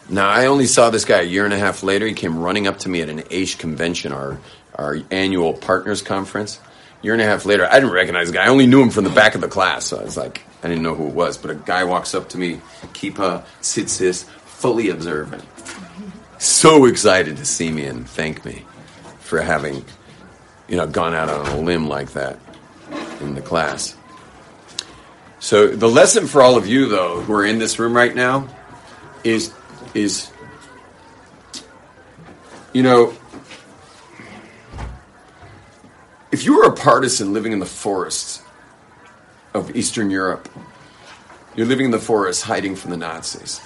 now, 0.10 0.30
I 0.30 0.46
only 0.46 0.68
saw 0.68 0.92
this 0.92 1.04
guy 1.04 1.22
a 1.22 1.24
year 1.24 1.44
and 1.44 1.56
a 1.56 1.58
half 1.58 1.82
later. 1.82 2.06
He 2.06 2.14
came 2.14 2.38
running 2.38 2.68
up 2.68 2.78
to 2.80 2.90
me 2.90 3.02
at 3.02 3.10
an 3.10 3.24
AISH 3.32 3.56
convention, 3.56 4.12
our, 4.12 4.40
our 4.76 4.98
annual 5.10 5.54
partners 5.54 6.04
conference. 6.04 6.60
Year 7.02 7.14
and 7.14 7.22
a 7.24 7.26
half 7.26 7.48
later, 7.48 7.66
I 7.66 7.80
didn't 7.80 7.94
recognize 7.94 8.28
the 8.28 8.34
guy. 8.34 8.46
I 8.46 8.50
only 8.50 8.68
knew 8.68 8.80
him 8.80 8.92
from 8.92 9.06
the 9.06 9.10
back 9.10 9.34
of 9.34 9.42
the 9.42 9.48
class. 9.48 9.88
So 9.88 10.00
I 10.00 10.04
was 10.04 10.18
like, 10.18 10.44
I 10.62 10.68
didn't 10.68 10.84
know 10.84 10.94
who 10.94 11.08
it 11.08 11.16
was. 11.16 11.36
But 11.36 11.50
a 11.50 11.56
guy 11.56 11.84
walks 11.84 12.14
up 12.14 12.30
to 12.30 12.38
me, 12.38 12.62
Kipa, 12.94 13.44
Tzitzis, 13.62 14.26
fully 14.26 14.90
observant. 14.92 15.44
So 16.38 16.86
excited 16.86 17.38
to 17.38 17.46
see 17.46 17.72
me 17.72 17.86
and 17.86 18.08
thank 18.08 18.46
me 18.46 18.68
for 19.20 19.42
having, 19.42 19.84
you 20.68 20.78
know, 20.78 20.86
gone 20.86 21.16
out 21.16 21.28
on 21.28 21.48
a 21.48 21.60
limb 21.60 21.88
like 21.88 22.12
that 22.12 22.38
in 23.20 23.34
the 23.34 23.42
class. 23.42 23.96
So 25.40 25.68
the 25.68 25.88
lesson 25.88 26.28
for 26.28 26.42
all 26.42 26.58
of 26.58 26.68
you, 26.68 26.88
though, 26.88 27.22
who 27.22 27.34
are 27.34 27.46
in 27.46 27.60
this 27.60 27.80
room 27.80 27.96
right 27.96 28.14
now, 28.14 28.48
is 29.24 29.54
is 29.94 30.30
you 32.74 32.84
know 32.84 33.14
if 36.32 36.46
you 36.46 36.58
were 36.58 36.66
a 36.66 36.74
partisan 36.74 37.34
living 37.34 37.54
in 37.54 37.60
the 37.60 37.66
forests 37.66 38.44
of 39.54 39.76
Eastern 39.76 40.10
Europe, 40.10 40.48
you're 41.56 41.66
living 41.66 41.86
in 41.86 41.92
the 41.92 42.00
forest 42.00 42.44
hiding 42.44 42.76
from 42.76 42.92
the 42.92 42.98
Nazis, 42.98 43.62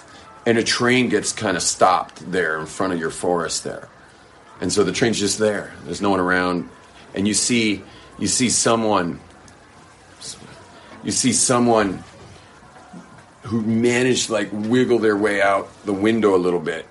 and 0.46 0.58
a 0.58 0.64
train 0.64 1.10
gets 1.10 1.32
kind 1.34 1.58
of 1.58 1.64
stopped 1.64 2.32
there 2.32 2.60
in 2.60 2.68
front 2.68 2.94
of 2.94 3.00
your 3.00 3.10
forest 3.10 3.64
there, 3.64 3.90
and 4.62 4.72
so 4.72 4.84
the 4.84 4.92
train's 4.92 5.20
just 5.20 5.40
there. 5.40 5.74
There's 5.86 6.02
no 6.02 6.12
one 6.12 6.20
around, 6.20 6.70
and 7.16 7.28
you 7.28 7.34
see 7.34 7.82
you 8.20 8.28
see 8.28 8.50
someone 8.50 9.20
you 11.04 11.12
see 11.12 11.34
someone 11.34 12.04
who 13.44 13.62
managed 13.62 14.28
to 14.28 14.34
like 14.34 14.50
wiggle 14.52 15.00
their 15.00 15.18
way 15.18 15.42
out 15.42 15.70
the 15.86 15.94
window 15.94 16.36
a 16.36 16.38
little 16.38 16.60
bit. 16.60 16.86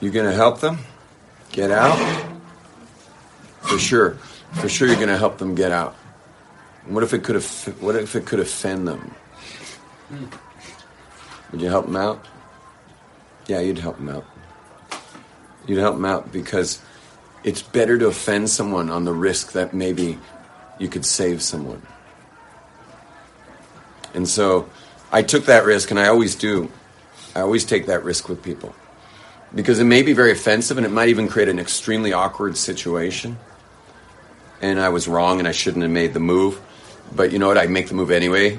You're 0.00 0.12
gonna 0.12 0.32
help 0.32 0.60
them 0.60 0.78
get 1.50 1.70
out? 1.70 1.98
For 3.60 3.78
sure, 3.78 4.14
for 4.52 4.68
sure, 4.68 4.88
you're 4.88 5.00
gonna 5.00 5.16
help 5.16 5.38
them 5.38 5.54
get 5.54 5.72
out. 5.72 5.94
What 6.86 7.02
if 7.04 7.14
it 7.14 7.22
could 7.22 7.36
have? 7.36 7.46
What 7.80 7.96
if 7.96 8.16
it 8.16 8.26
could 8.26 8.40
offend 8.40 8.86
them? 8.86 9.14
Would 11.52 11.60
you 11.60 11.68
help 11.68 11.86
them 11.86 11.96
out? 11.96 12.26
Yeah, 13.46 13.60
you'd 13.60 13.78
help 13.78 13.96
them 13.96 14.08
out. 14.08 14.26
You'd 15.66 15.78
help 15.78 15.94
them 15.94 16.04
out 16.04 16.32
because 16.32 16.82
it's 17.44 17.62
better 17.62 17.98
to 17.98 18.06
offend 18.06 18.50
someone 18.50 18.90
on 18.90 19.04
the 19.04 19.12
risk 19.12 19.52
that 19.52 19.74
maybe 19.74 20.18
you 20.78 20.88
could 20.88 21.04
save 21.04 21.42
someone. 21.42 21.82
And 24.14 24.28
so 24.28 24.68
I 25.10 25.22
took 25.22 25.46
that 25.46 25.64
risk, 25.64 25.90
and 25.90 25.98
I 25.98 26.08
always 26.08 26.34
do. 26.34 26.70
I 27.34 27.40
always 27.40 27.64
take 27.64 27.86
that 27.86 28.04
risk 28.04 28.28
with 28.28 28.42
people 28.42 28.74
because 29.54 29.78
it 29.78 29.84
may 29.84 30.02
be 30.02 30.12
very 30.12 30.32
offensive 30.32 30.76
and 30.76 30.86
it 30.86 30.90
might 30.90 31.08
even 31.08 31.28
create 31.28 31.48
an 31.48 31.58
extremely 31.58 32.12
awkward 32.12 32.56
situation. 32.56 33.38
And 34.60 34.78
I 34.78 34.90
was 34.90 35.08
wrong 35.08 35.38
and 35.38 35.48
I 35.48 35.52
shouldn't 35.52 35.82
have 35.82 35.90
made 35.90 36.14
the 36.14 36.20
move. 36.20 36.60
But 37.14 37.32
you 37.32 37.38
know 37.38 37.48
what? 37.48 37.58
I 37.58 37.66
make 37.66 37.88
the 37.88 37.94
move 37.94 38.10
anyway 38.10 38.58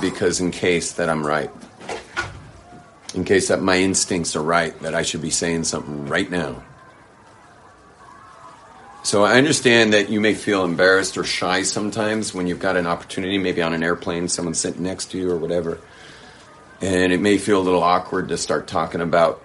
because, 0.00 0.40
in 0.40 0.50
case 0.50 0.92
that 0.92 1.08
I'm 1.08 1.26
right, 1.26 1.50
in 3.14 3.24
case 3.24 3.48
that 3.48 3.60
my 3.60 3.76
instincts 3.78 4.36
are 4.36 4.42
right, 4.42 4.78
that 4.80 4.94
I 4.94 5.02
should 5.02 5.20
be 5.20 5.30
saying 5.30 5.64
something 5.64 6.06
right 6.06 6.30
now. 6.30 6.62
So 9.10 9.24
I 9.24 9.38
understand 9.38 9.92
that 9.94 10.08
you 10.08 10.20
may 10.20 10.34
feel 10.34 10.64
embarrassed 10.64 11.18
or 11.18 11.24
shy 11.24 11.64
sometimes 11.64 12.32
when 12.32 12.46
you've 12.46 12.60
got 12.60 12.76
an 12.76 12.86
opportunity, 12.86 13.38
maybe 13.38 13.60
on 13.60 13.74
an 13.74 13.82
airplane, 13.82 14.28
someone's 14.28 14.60
sitting 14.60 14.84
next 14.84 15.06
to 15.06 15.18
you 15.18 15.28
or 15.32 15.36
whatever. 15.36 15.80
And 16.80 17.12
it 17.12 17.20
may 17.20 17.36
feel 17.36 17.58
a 17.58 17.64
little 17.64 17.82
awkward 17.82 18.28
to 18.28 18.38
start 18.38 18.68
talking 18.68 19.00
about 19.00 19.42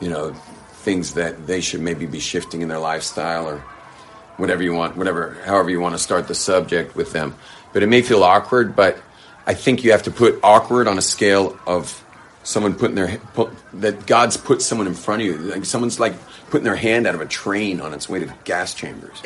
you 0.00 0.08
know, 0.10 0.32
things 0.82 1.14
that 1.14 1.46
they 1.46 1.60
should 1.60 1.80
maybe 1.80 2.06
be 2.06 2.18
shifting 2.18 2.60
in 2.60 2.66
their 2.66 2.80
lifestyle 2.80 3.46
or 3.46 3.58
whatever 4.36 4.64
you 4.64 4.74
want, 4.74 4.96
whatever, 4.96 5.36
however 5.44 5.70
you 5.70 5.78
want 5.78 5.94
to 5.94 6.00
start 6.00 6.26
the 6.26 6.34
subject 6.34 6.96
with 6.96 7.12
them. 7.12 7.36
But 7.72 7.84
it 7.84 7.86
may 7.86 8.02
feel 8.02 8.24
awkward, 8.24 8.74
but 8.74 8.98
I 9.46 9.54
think 9.54 9.84
you 9.84 9.92
have 9.92 10.02
to 10.02 10.10
put 10.10 10.40
awkward 10.42 10.88
on 10.88 10.98
a 10.98 11.02
scale 11.02 11.56
of 11.68 12.04
someone 12.42 12.74
putting 12.74 12.96
their 12.96 13.18
put, 13.34 13.52
that 13.74 14.06
God's 14.08 14.36
put 14.36 14.60
someone 14.60 14.88
in 14.88 14.94
front 14.94 15.22
of 15.22 15.26
you. 15.28 15.38
Like 15.38 15.66
someone's 15.66 16.00
like 16.00 16.14
putting 16.52 16.66
their 16.66 16.76
hand 16.76 17.06
out 17.06 17.14
of 17.14 17.22
a 17.22 17.26
train 17.26 17.80
on 17.80 17.94
its 17.94 18.10
way 18.10 18.18
to 18.18 18.30
gas 18.44 18.74
chambers. 18.74 19.22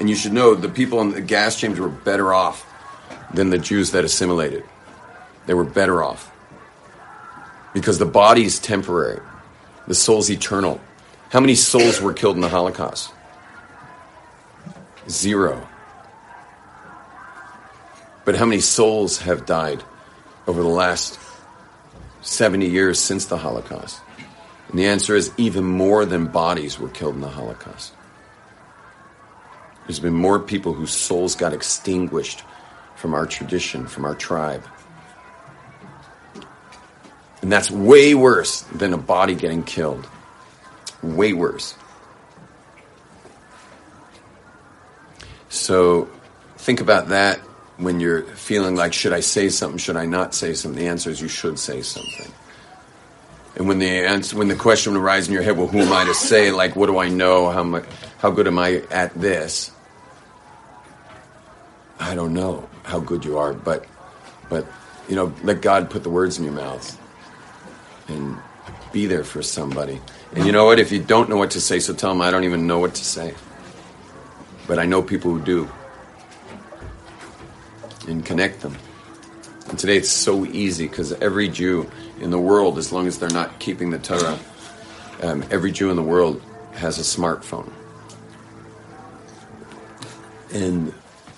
and 0.00 0.08
you 0.08 0.16
should 0.16 0.32
know 0.32 0.54
the 0.54 0.70
people 0.70 1.02
in 1.02 1.10
the 1.10 1.20
gas 1.20 1.60
chambers 1.60 1.80
were 1.80 1.90
better 1.90 2.32
off 2.32 2.64
than 3.34 3.50
the 3.50 3.58
Jews 3.58 3.90
that 3.90 4.06
assimilated. 4.06 4.64
They 5.44 5.52
were 5.52 5.64
better 5.64 6.02
off 6.02 6.32
because 7.74 7.98
the 7.98 8.06
body 8.06 8.44
is 8.44 8.58
temporary, 8.58 9.20
the 9.86 9.94
soul's 9.94 10.30
eternal. 10.30 10.80
How 11.28 11.40
many 11.40 11.56
souls 11.56 12.00
were 12.00 12.14
killed 12.14 12.36
in 12.36 12.40
the 12.40 12.48
Holocaust? 12.48 13.12
Zero. 15.10 15.68
But 18.24 18.34
how 18.34 18.46
many 18.46 18.62
souls 18.62 19.18
have 19.18 19.44
died 19.44 19.84
over 20.46 20.62
the 20.62 20.68
last 20.68 21.18
70 22.22 22.66
years 22.66 22.98
since 22.98 23.26
the 23.26 23.36
Holocaust? 23.36 24.00
And 24.68 24.78
the 24.78 24.86
answer 24.86 25.14
is 25.14 25.32
even 25.36 25.64
more 25.64 26.04
than 26.04 26.26
bodies 26.26 26.78
were 26.78 26.88
killed 26.88 27.14
in 27.14 27.20
the 27.20 27.28
Holocaust. 27.28 27.92
There's 29.86 30.00
been 30.00 30.14
more 30.14 30.38
people 30.38 30.74
whose 30.74 30.90
souls 30.90 31.34
got 31.34 31.54
extinguished 31.54 32.42
from 32.94 33.14
our 33.14 33.24
tradition, 33.24 33.86
from 33.86 34.04
our 34.04 34.14
tribe. 34.14 34.62
And 37.40 37.50
that's 37.50 37.70
way 37.70 38.14
worse 38.14 38.62
than 38.62 38.92
a 38.92 38.98
body 38.98 39.34
getting 39.34 39.62
killed. 39.62 40.06
Way 41.02 41.32
worse. 41.32 41.74
So 45.48 46.10
think 46.58 46.80
about 46.80 47.08
that 47.08 47.38
when 47.78 48.00
you're 48.00 48.22
feeling 48.22 48.74
like, 48.74 48.92
should 48.92 49.12
I 49.12 49.20
say 49.20 49.48
something? 49.48 49.78
Should 49.78 49.96
I 49.96 50.04
not 50.04 50.34
say 50.34 50.52
something? 50.52 50.78
The 50.78 50.88
answer 50.88 51.10
is 51.10 51.20
you 51.22 51.28
should 51.28 51.58
say 51.58 51.80
something. 51.80 52.32
And 53.58 53.66
when 53.66 53.80
the 53.80 53.88
answer, 53.88 54.36
when 54.36 54.46
the 54.46 54.54
question 54.54 54.94
arises 54.94 55.28
in 55.28 55.34
your 55.34 55.42
head, 55.42 55.58
well, 55.58 55.66
who 55.66 55.80
am 55.80 55.92
I 55.92 56.04
to 56.04 56.14
say? 56.14 56.52
Like, 56.52 56.76
what 56.76 56.86
do 56.86 56.98
I 56.98 57.08
know? 57.08 57.50
How 57.50 57.64
much, 57.64 57.84
how 58.18 58.30
good 58.30 58.46
am 58.46 58.56
I 58.56 58.82
at 58.90 59.12
this? 59.14 59.72
I 61.98 62.14
don't 62.14 62.32
know 62.32 62.68
how 62.84 63.00
good 63.00 63.24
you 63.24 63.36
are, 63.36 63.52
but, 63.52 63.84
but, 64.48 64.64
you 65.08 65.16
know, 65.16 65.34
let 65.42 65.60
God 65.60 65.90
put 65.90 66.04
the 66.04 66.10
words 66.10 66.38
in 66.38 66.44
your 66.44 66.52
mouth 66.52 66.96
and 68.06 68.36
be 68.92 69.06
there 69.06 69.24
for 69.24 69.42
somebody. 69.42 70.00
And 70.36 70.46
you 70.46 70.52
know 70.52 70.66
what? 70.66 70.78
If 70.78 70.92
you 70.92 71.02
don't 71.02 71.28
know 71.28 71.36
what 71.36 71.50
to 71.52 71.60
say, 71.60 71.80
so 71.80 71.92
tell 71.92 72.10
them 72.10 72.22
I 72.22 72.30
don't 72.30 72.44
even 72.44 72.68
know 72.68 72.78
what 72.78 72.94
to 72.94 73.04
say. 73.04 73.34
But 74.68 74.78
I 74.78 74.84
know 74.84 75.02
people 75.02 75.32
who 75.32 75.40
do. 75.40 75.68
And 78.06 78.24
connect 78.24 78.60
them. 78.60 78.76
And 79.68 79.76
today 79.76 79.96
it's 79.96 80.10
so 80.10 80.44
easy 80.46 80.86
because 80.86 81.12
every 81.14 81.48
Jew 81.48 81.90
in 82.20 82.30
the 82.30 82.38
world, 82.38 82.78
as 82.78 82.92
long 82.92 83.06
as 83.06 83.18
they're 83.18 83.30
not 83.30 83.58
keeping 83.58 83.90
the 83.90 83.98
Torah, 83.98 84.38
um, 85.22 85.44
every 85.50 85.72
Jew 85.72 85.90
in 85.90 85.96
the 85.96 86.02
world 86.02 86.42
has 86.72 86.98
a 86.98 87.02
smartphone. 87.02 87.70
And 90.52 90.92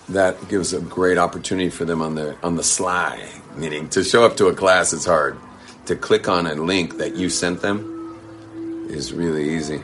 that 0.09 0.49
gives 0.49 0.73
a 0.73 0.81
great 0.81 1.19
opportunity 1.19 1.71
for 1.71 1.85
them 1.85 2.03
on 2.03 2.15
the 2.15 2.37
on 2.43 2.57
the 2.57 2.63
sly. 2.63 3.29
Meaning 3.57 3.89
to 3.91 4.05
show 4.05 4.25
up 4.25 4.37
to 4.37 4.47
a 4.47 4.55
class 4.55 4.93
is 4.93 5.05
hard. 5.05 5.39
To 5.87 5.97
click 5.97 6.29
on 6.29 6.47
a 6.47 6.55
link 6.55 6.99
that 6.99 7.17
you 7.17 7.29
sent 7.29 7.63
them 7.63 8.87
is 8.89 9.13
really 9.13 9.57
easy. 9.57 9.83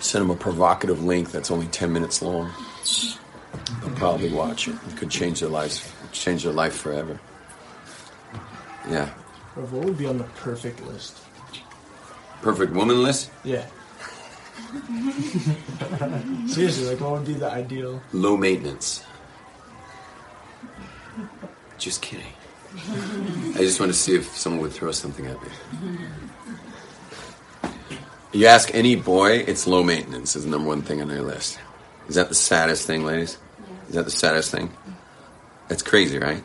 Send 0.00 0.24
them 0.24 0.30
a 0.30 0.36
provocative 0.36 1.02
link 1.02 1.30
that's 1.30 1.50
only 1.50 1.66
ten 1.66 1.92
minutes 1.92 2.20
long. 2.22 2.52
They'll 3.80 3.96
probably 3.96 4.32
watch 4.32 4.68
it. 4.68 4.76
It 4.88 4.96
could 4.96 5.10
change 5.10 5.40
their 5.40 5.48
lives, 5.48 5.90
change 6.12 6.44
their 6.44 6.52
life 6.52 6.74
forever. 6.74 7.18
Yeah. 8.90 9.08
What 9.54 9.84
would 9.84 9.98
be 9.98 10.06
on 10.06 10.18
the 10.18 10.24
perfect 10.24 10.80
list? 10.86 11.18
Perfect 12.42 12.72
woman 12.72 13.02
list? 13.02 13.30
Yeah. 13.44 13.66
Seriously, 16.46 16.86
like 16.86 17.00
what 17.00 17.12
would 17.12 17.26
be 17.26 17.34
the 17.34 17.50
ideal? 17.50 18.00
Low 18.12 18.36
maintenance. 18.36 19.04
Just 21.78 22.02
kidding. 22.02 22.26
I 22.76 23.58
just 23.58 23.80
want 23.80 23.90
to 23.92 23.98
see 23.98 24.14
if 24.14 24.36
someone 24.36 24.62
would 24.62 24.72
throw 24.72 24.92
something 24.92 25.26
at 25.26 25.36
me. 25.42 25.48
You 28.32 28.46
ask 28.46 28.74
any 28.74 28.94
boy, 28.94 29.38
it's 29.38 29.66
low 29.66 29.82
maintenance 29.82 30.36
is 30.36 30.44
the 30.44 30.50
number 30.50 30.68
one 30.68 30.82
thing 30.82 31.00
on 31.00 31.08
their 31.08 31.22
list. 31.22 31.58
Is 32.08 32.16
that 32.16 32.28
the 32.28 32.34
saddest 32.34 32.86
thing, 32.86 33.04
ladies? 33.04 33.38
Is 33.88 33.94
that 33.94 34.04
the 34.04 34.10
saddest 34.10 34.50
thing? 34.50 34.70
That's 35.68 35.82
crazy, 35.82 36.18
right? 36.18 36.42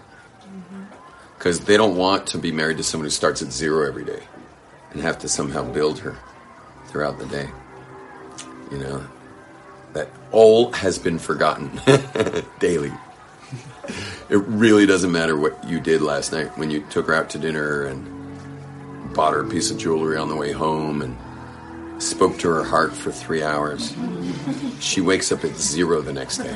Because 1.44 1.60
they 1.60 1.76
don't 1.76 1.98
want 1.98 2.28
to 2.28 2.38
be 2.38 2.54
married 2.54 2.78
to 2.78 2.84
someone 2.84 3.06
who 3.06 3.10
starts 3.10 3.42
at 3.42 3.52
zero 3.52 3.86
every 3.86 4.06
day 4.06 4.24
and 4.92 5.02
have 5.02 5.20
to 5.20 5.28
somehow 5.28 5.70
build 5.74 6.00
her 6.00 6.16
throughout 6.86 7.20
the 7.20 7.26
day. 7.26 7.50
You 8.72 8.78
know, 8.78 9.06
that 9.92 10.08
all 10.32 10.72
has 10.72 10.98
been 10.98 11.20
forgotten 11.20 11.82
daily. 12.60 12.94
It 14.30 14.38
really 14.38 14.86
doesn't 14.86 15.12
matter 15.12 15.36
what 15.38 15.62
you 15.68 15.82
did 15.82 16.02
last 16.02 16.32
night 16.32 16.58
when 16.58 16.72
you 16.72 16.80
took 16.90 17.08
her 17.08 17.14
out 17.14 17.32
to 17.32 17.40
dinner 17.40 17.88
and 17.88 19.14
bought 19.14 19.34
her 19.34 19.42
a 19.42 19.50
piece 19.50 19.70
of 19.70 19.78
jewelry 19.78 20.16
on 20.16 20.30
the 20.30 20.38
way 20.38 20.54
home 20.54 21.02
and 21.02 21.18
spoke 22.02 22.38
to 22.40 22.48
her 22.48 22.64
heart 22.64 22.94
for 22.94 23.12
three 23.12 23.44
hours. 23.44 23.94
She 24.80 25.02
wakes 25.02 25.30
up 25.34 25.44
at 25.44 25.58
zero 25.58 26.02
the 26.02 26.14
next 26.14 26.38
day. 26.38 26.56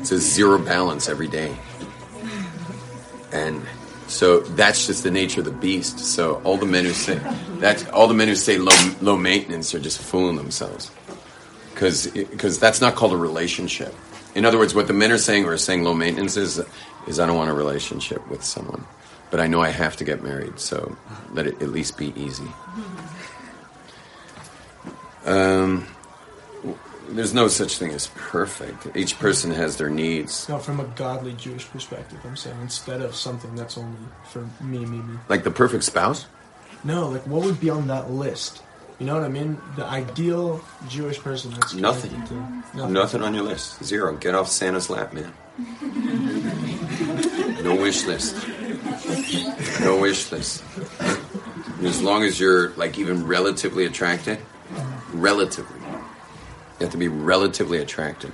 It's 0.00 0.12
a 0.12 0.18
zero 0.18 0.58
balance 0.58 1.08
every 1.08 1.28
day. 1.28 1.56
And 3.36 3.62
so 4.08 4.40
that's 4.40 4.86
just 4.86 5.02
the 5.02 5.10
nature 5.10 5.40
of 5.40 5.46
the 5.46 5.58
beast. 5.66 5.98
So 5.98 6.40
all 6.44 6.56
the 6.56 6.66
men 6.66 6.84
who 6.84 6.92
say 6.92 7.18
that 7.64 7.90
all 7.90 8.06
the 8.06 8.14
men 8.14 8.28
who 8.28 8.36
say 8.36 8.58
low 8.58 8.76
low 9.00 9.16
maintenance 9.16 9.74
are 9.74 9.80
just 9.80 9.98
fooling 10.00 10.36
themselves. 10.36 10.90
Cuz 11.74 11.96
cuz 12.38 12.58
that's 12.58 12.80
not 12.80 12.94
called 12.94 13.12
a 13.12 13.16
relationship. 13.16 13.94
In 14.34 14.44
other 14.44 14.58
words, 14.58 14.74
what 14.74 14.86
the 14.86 14.92
men 14.92 15.10
are 15.12 15.18
saying 15.18 15.44
or 15.44 15.52
are 15.52 15.58
saying 15.58 15.82
low 15.84 15.94
maintenance 15.94 16.36
is 16.36 16.60
is 17.06 17.20
I 17.20 17.26
don't 17.26 17.36
want 17.36 17.50
a 17.50 17.54
relationship 17.64 18.26
with 18.28 18.42
someone. 18.44 18.84
But 19.30 19.40
I 19.40 19.46
know 19.48 19.60
I 19.60 19.70
have 19.70 19.96
to 19.96 20.04
get 20.04 20.22
married, 20.22 20.60
so 20.60 20.96
let 21.32 21.46
it 21.46 21.60
at 21.60 21.70
least 21.70 21.98
be 21.98 22.12
easy. 22.16 22.48
Um, 25.24 25.84
there's 27.08 27.34
no 27.34 27.48
such 27.48 27.78
thing 27.78 27.92
as 27.92 28.08
perfect. 28.14 28.96
Each 28.96 29.18
person 29.18 29.50
has 29.52 29.76
their 29.76 29.90
needs. 29.90 30.48
No, 30.48 30.58
from 30.58 30.80
a 30.80 30.84
godly 30.84 31.32
Jewish 31.34 31.66
perspective, 31.68 32.18
I'm 32.24 32.36
saying 32.36 32.56
instead 32.60 33.00
of 33.02 33.14
something 33.14 33.54
that's 33.54 33.76
only 33.78 33.98
for 34.30 34.46
me, 34.60 34.78
me, 34.84 34.98
me. 34.98 35.18
Like 35.28 35.44
the 35.44 35.50
perfect 35.50 35.84
spouse? 35.84 36.26
No, 36.84 37.08
like 37.08 37.26
what 37.26 37.44
would 37.44 37.60
be 37.60 37.70
on 37.70 37.86
that 37.88 38.10
list? 38.10 38.62
You 38.98 39.04
know 39.06 39.14
what 39.14 39.24
I 39.24 39.28
mean? 39.28 39.58
The 39.76 39.84
ideal 39.84 40.60
Jewish 40.88 41.18
person 41.18 41.50
that's 41.52 41.74
Nothing. 41.74 42.10
to- 42.26 42.34
Nothing. 42.76 42.92
Nothing 42.92 43.22
on 43.22 43.34
your 43.34 43.42
list. 43.44 43.84
Zero. 43.84 44.16
Get 44.16 44.34
off 44.34 44.48
Santa's 44.48 44.88
lap, 44.88 45.12
man. 45.12 45.32
No 47.62 47.76
wish 47.76 48.06
list. 48.06 48.36
No 49.80 49.98
wish 50.00 50.30
list. 50.32 50.62
As 51.82 52.00
long 52.00 52.22
as 52.22 52.40
you're 52.40 52.70
like 52.70 52.98
even 52.98 53.26
relatively 53.26 53.84
attracted, 53.84 54.38
relatively, 55.12 55.75
you 56.78 56.84
have 56.84 56.92
to 56.92 56.98
be 56.98 57.08
relatively 57.08 57.78
attracted. 57.78 58.32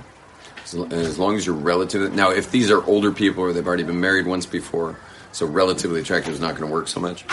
As, 0.63 0.73
as 0.91 1.19
long 1.19 1.35
as 1.35 1.45
you're 1.45 1.55
relatively 1.55 2.09
now, 2.09 2.31
if 2.31 2.51
these 2.51 2.71
are 2.71 2.83
older 2.85 3.11
people 3.11 3.43
or 3.43 3.53
they've 3.53 3.67
already 3.67 3.83
been 3.83 3.99
married 3.99 4.25
once 4.25 4.45
before, 4.45 4.97
so 5.31 5.45
relatively 5.45 5.99
attractive 6.01 6.33
is 6.33 6.39
not 6.39 6.55
going 6.55 6.67
to 6.67 6.73
work 6.73 6.87
so 6.87 6.99
much. 6.99 7.25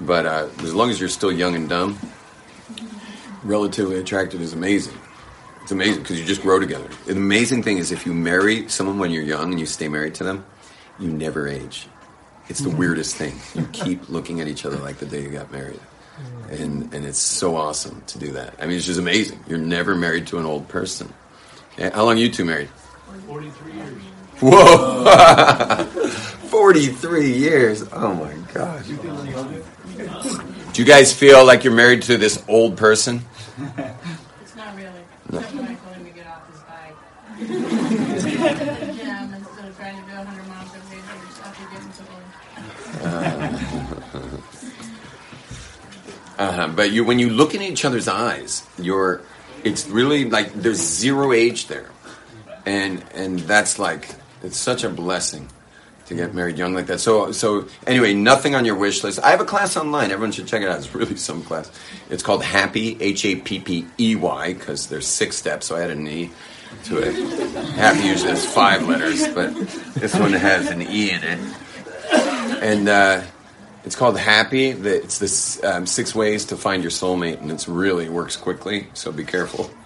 But 0.00 0.26
uh, 0.26 0.48
as 0.60 0.74
long 0.74 0.90
as 0.90 1.00
you're 1.00 1.08
still 1.08 1.32
young 1.32 1.54
and 1.54 1.68
dumb, 1.68 1.98
relatively 3.42 3.98
attractive 3.98 4.40
is 4.40 4.52
amazing. 4.52 4.98
It's 5.62 5.72
amazing 5.72 6.02
because 6.02 6.20
you 6.20 6.24
just 6.24 6.42
grow 6.42 6.60
together. 6.60 6.88
The 7.06 7.12
amazing 7.12 7.62
thing 7.62 7.78
is 7.78 7.90
if 7.90 8.06
you 8.06 8.14
marry 8.14 8.68
someone 8.68 8.98
when 8.98 9.10
you're 9.10 9.24
young 9.24 9.50
and 9.50 9.58
you 9.58 9.66
stay 9.66 9.88
married 9.88 10.14
to 10.16 10.24
them, 10.24 10.44
you 10.98 11.08
never 11.08 11.48
age. 11.48 11.88
It's 12.48 12.60
the 12.60 12.70
weirdest 12.70 13.16
thing. 13.16 13.40
You 13.54 13.66
keep 13.72 14.08
looking 14.08 14.40
at 14.40 14.46
each 14.46 14.64
other 14.64 14.76
like 14.76 14.98
the 14.98 15.06
day 15.06 15.22
you 15.22 15.30
got 15.30 15.50
married. 15.50 15.80
And 16.50 16.94
and 16.94 17.04
it's 17.04 17.18
so 17.18 17.56
awesome 17.56 18.02
to 18.08 18.18
do 18.18 18.32
that. 18.32 18.54
I 18.60 18.66
mean, 18.66 18.76
it's 18.76 18.86
just 18.86 18.98
amazing. 19.00 19.40
You're 19.48 19.58
never 19.58 19.94
married 19.94 20.26
to 20.28 20.38
an 20.38 20.46
old 20.46 20.68
person. 20.68 21.12
How 21.78 22.04
long 22.04 22.16
are 22.16 22.20
you 22.20 22.30
two 22.30 22.44
married? 22.44 22.68
43 23.26 23.72
years. 23.72 24.02
Whoa! 24.40 25.84
43 26.46 27.32
years. 27.32 27.84
Oh 27.92 28.14
my 28.14 28.34
gosh. 28.52 28.86
Do 28.86 30.82
you 30.82 30.86
guys 30.86 31.12
feel 31.12 31.44
like 31.44 31.64
you're 31.64 31.72
married 31.74 32.02
to 32.02 32.16
this 32.16 32.42
old 32.48 32.76
person? 32.76 33.22
It's 34.42 34.54
not 34.56 34.74
really. 34.76 34.90
Except 35.28 35.54
when 35.54 35.64
I 35.64 35.74
told 35.74 35.96
him 35.96 36.04
to 36.04 36.10
get 36.12 36.26
off 36.26 36.46
his 36.48 36.60
bike. 36.60 36.96
Gym 38.96 39.34
instead 39.34 39.68
of 39.68 39.76
trying 39.76 39.96
to 39.96 40.10
do 40.10 40.16
100 40.16 40.48
miles 40.48 40.70
every 40.76 40.96
day 40.96 41.02
after 41.42 41.64
getting 41.74 41.92
so 41.92 42.04
old. 42.12 42.26
Uh-huh. 46.38 46.68
But 46.68 46.92
you, 46.92 47.04
when 47.04 47.18
you 47.18 47.30
look 47.30 47.54
in 47.54 47.62
each 47.62 47.84
other's 47.84 48.08
eyes, 48.08 48.66
you're, 48.78 49.22
it's 49.64 49.88
really 49.88 50.28
like 50.28 50.52
there's 50.52 50.78
zero 50.78 51.32
age 51.32 51.66
there, 51.68 51.90
and 52.66 53.02
and 53.14 53.38
that's 53.40 53.78
like 53.78 54.14
it's 54.42 54.56
such 54.56 54.84
a 54.84 54.90
blessing 54.90 55.48
to 56.06 56.14
get 56.14 56.34
married 56.34 56.58
young 56.58 56.74
like 56.74 56.86
that. 56.86 57.00
So 57.00 57.32
so 57.32 57.66
anyway, 57.86 58.12
nothing 58.12 58.54
on 58.54 58.64
your 58.64 58.76
wish 58.76 59.02
list. 59.02 59.18
I 59.20 59.30
have 59.30 59.40
a 59.40 59.44
class 59.46 59.76
online. 59.76 60.10
Everyone 60.10 60.30
should 60.30 60.46
check 60.46 60.62
it 60.62 60.68
out. 60.68 60.78
It's 60.78 60.94
really 60.94 61.16
some 61.28 61.42
class. 61.42 61.70
It's 62.10 62.22
called 62.22 62.44
Happy 62.44 62.96
H 63.00 63.24
A 63.24 63.36
P 63.36 63.58
P 63.58 63.86
E 63.98 64.14
Y 64.14 64.52
because 64.52 64.88
there's 64.88 65.06
six 65.06 65.36
steps. 65.36 65.66
So 65.66 65.76
I 65.76 65.80
had 65.80 65.90
an 65.90 66.06
E 66.06 66.30
to 66.84 66.98
it. 66.98 67.14
Happy 67.76 68.06
usually 68.06 68.30
has 68.30 68.44
five 68.44 68.86
letters, 68.86 69.26
but 69.28 69.54
this 69.94 70.14
one 70.14 70.34
has 70.34 70.70
an 70.70 70.82
E 70.82 71.10
in 71.10 71.24
it, 71.24 71.38
and. 72.62 72.88
uh 72.88 73.22
it's 73.86 73.94
called 73.94 74.18
Happy. 74.18 74.70
It's 74.70 75.18
this 75.18 75.62
um, 75.62 75.86
six 75.86 76.12
ways 76.14 76.44
to 76.46 76.56
find 76.56 76.82
your 76.82 76.90
soulmate, 76.90 77.40
and 77.40 77.52
it's 77.52 77.68
really 77.68 78.08
works 78.08 78.36
quickly. 78.36 78.88
So 78.92 79.12
be 79.12 79.24
careful. 79.24 79.70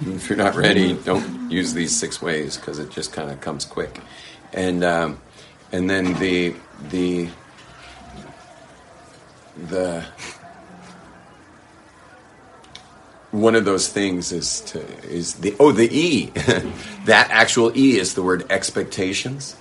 If 0.00 0.30
you're 0.30 0.38
not 0.38 0.54
ready, 0.54 0.94
don't 0.94 1.50
use 1.50 1.74
these 1.74 1.94
six 1.94 2.22
ways 2.22 2.56
because 2.56 2.78
it 2.78 2.90
just 2.90 3.12
kind 3.12 3.30
of 3.30 3.42
comes 3.42 3.66
quick. 3.66 4.00
And 4.54 4.82
um, 4.82 5.20
and 5.70 5.88
then 5.90 6.14
the 6.14 6.54
the 6.88 7.28
the 9.68 10.02
one 13.32 13.54
of 13.54 13.66
those 13.66 13.88
things 13.88 14.32
is 14.32 14.62
to 14.62 14.80
is 15.04 15.34
the 15.34 15.54
oh 15.60 15.72
the 15.72 15.88
E 15.94 16.26
that 17.04 17.28
actual 17.30 17.76
E 17.76 17.98
is 17.98 18.14
the 18.14 18.22
word 18.22 18.46
expectations 18.50 19.56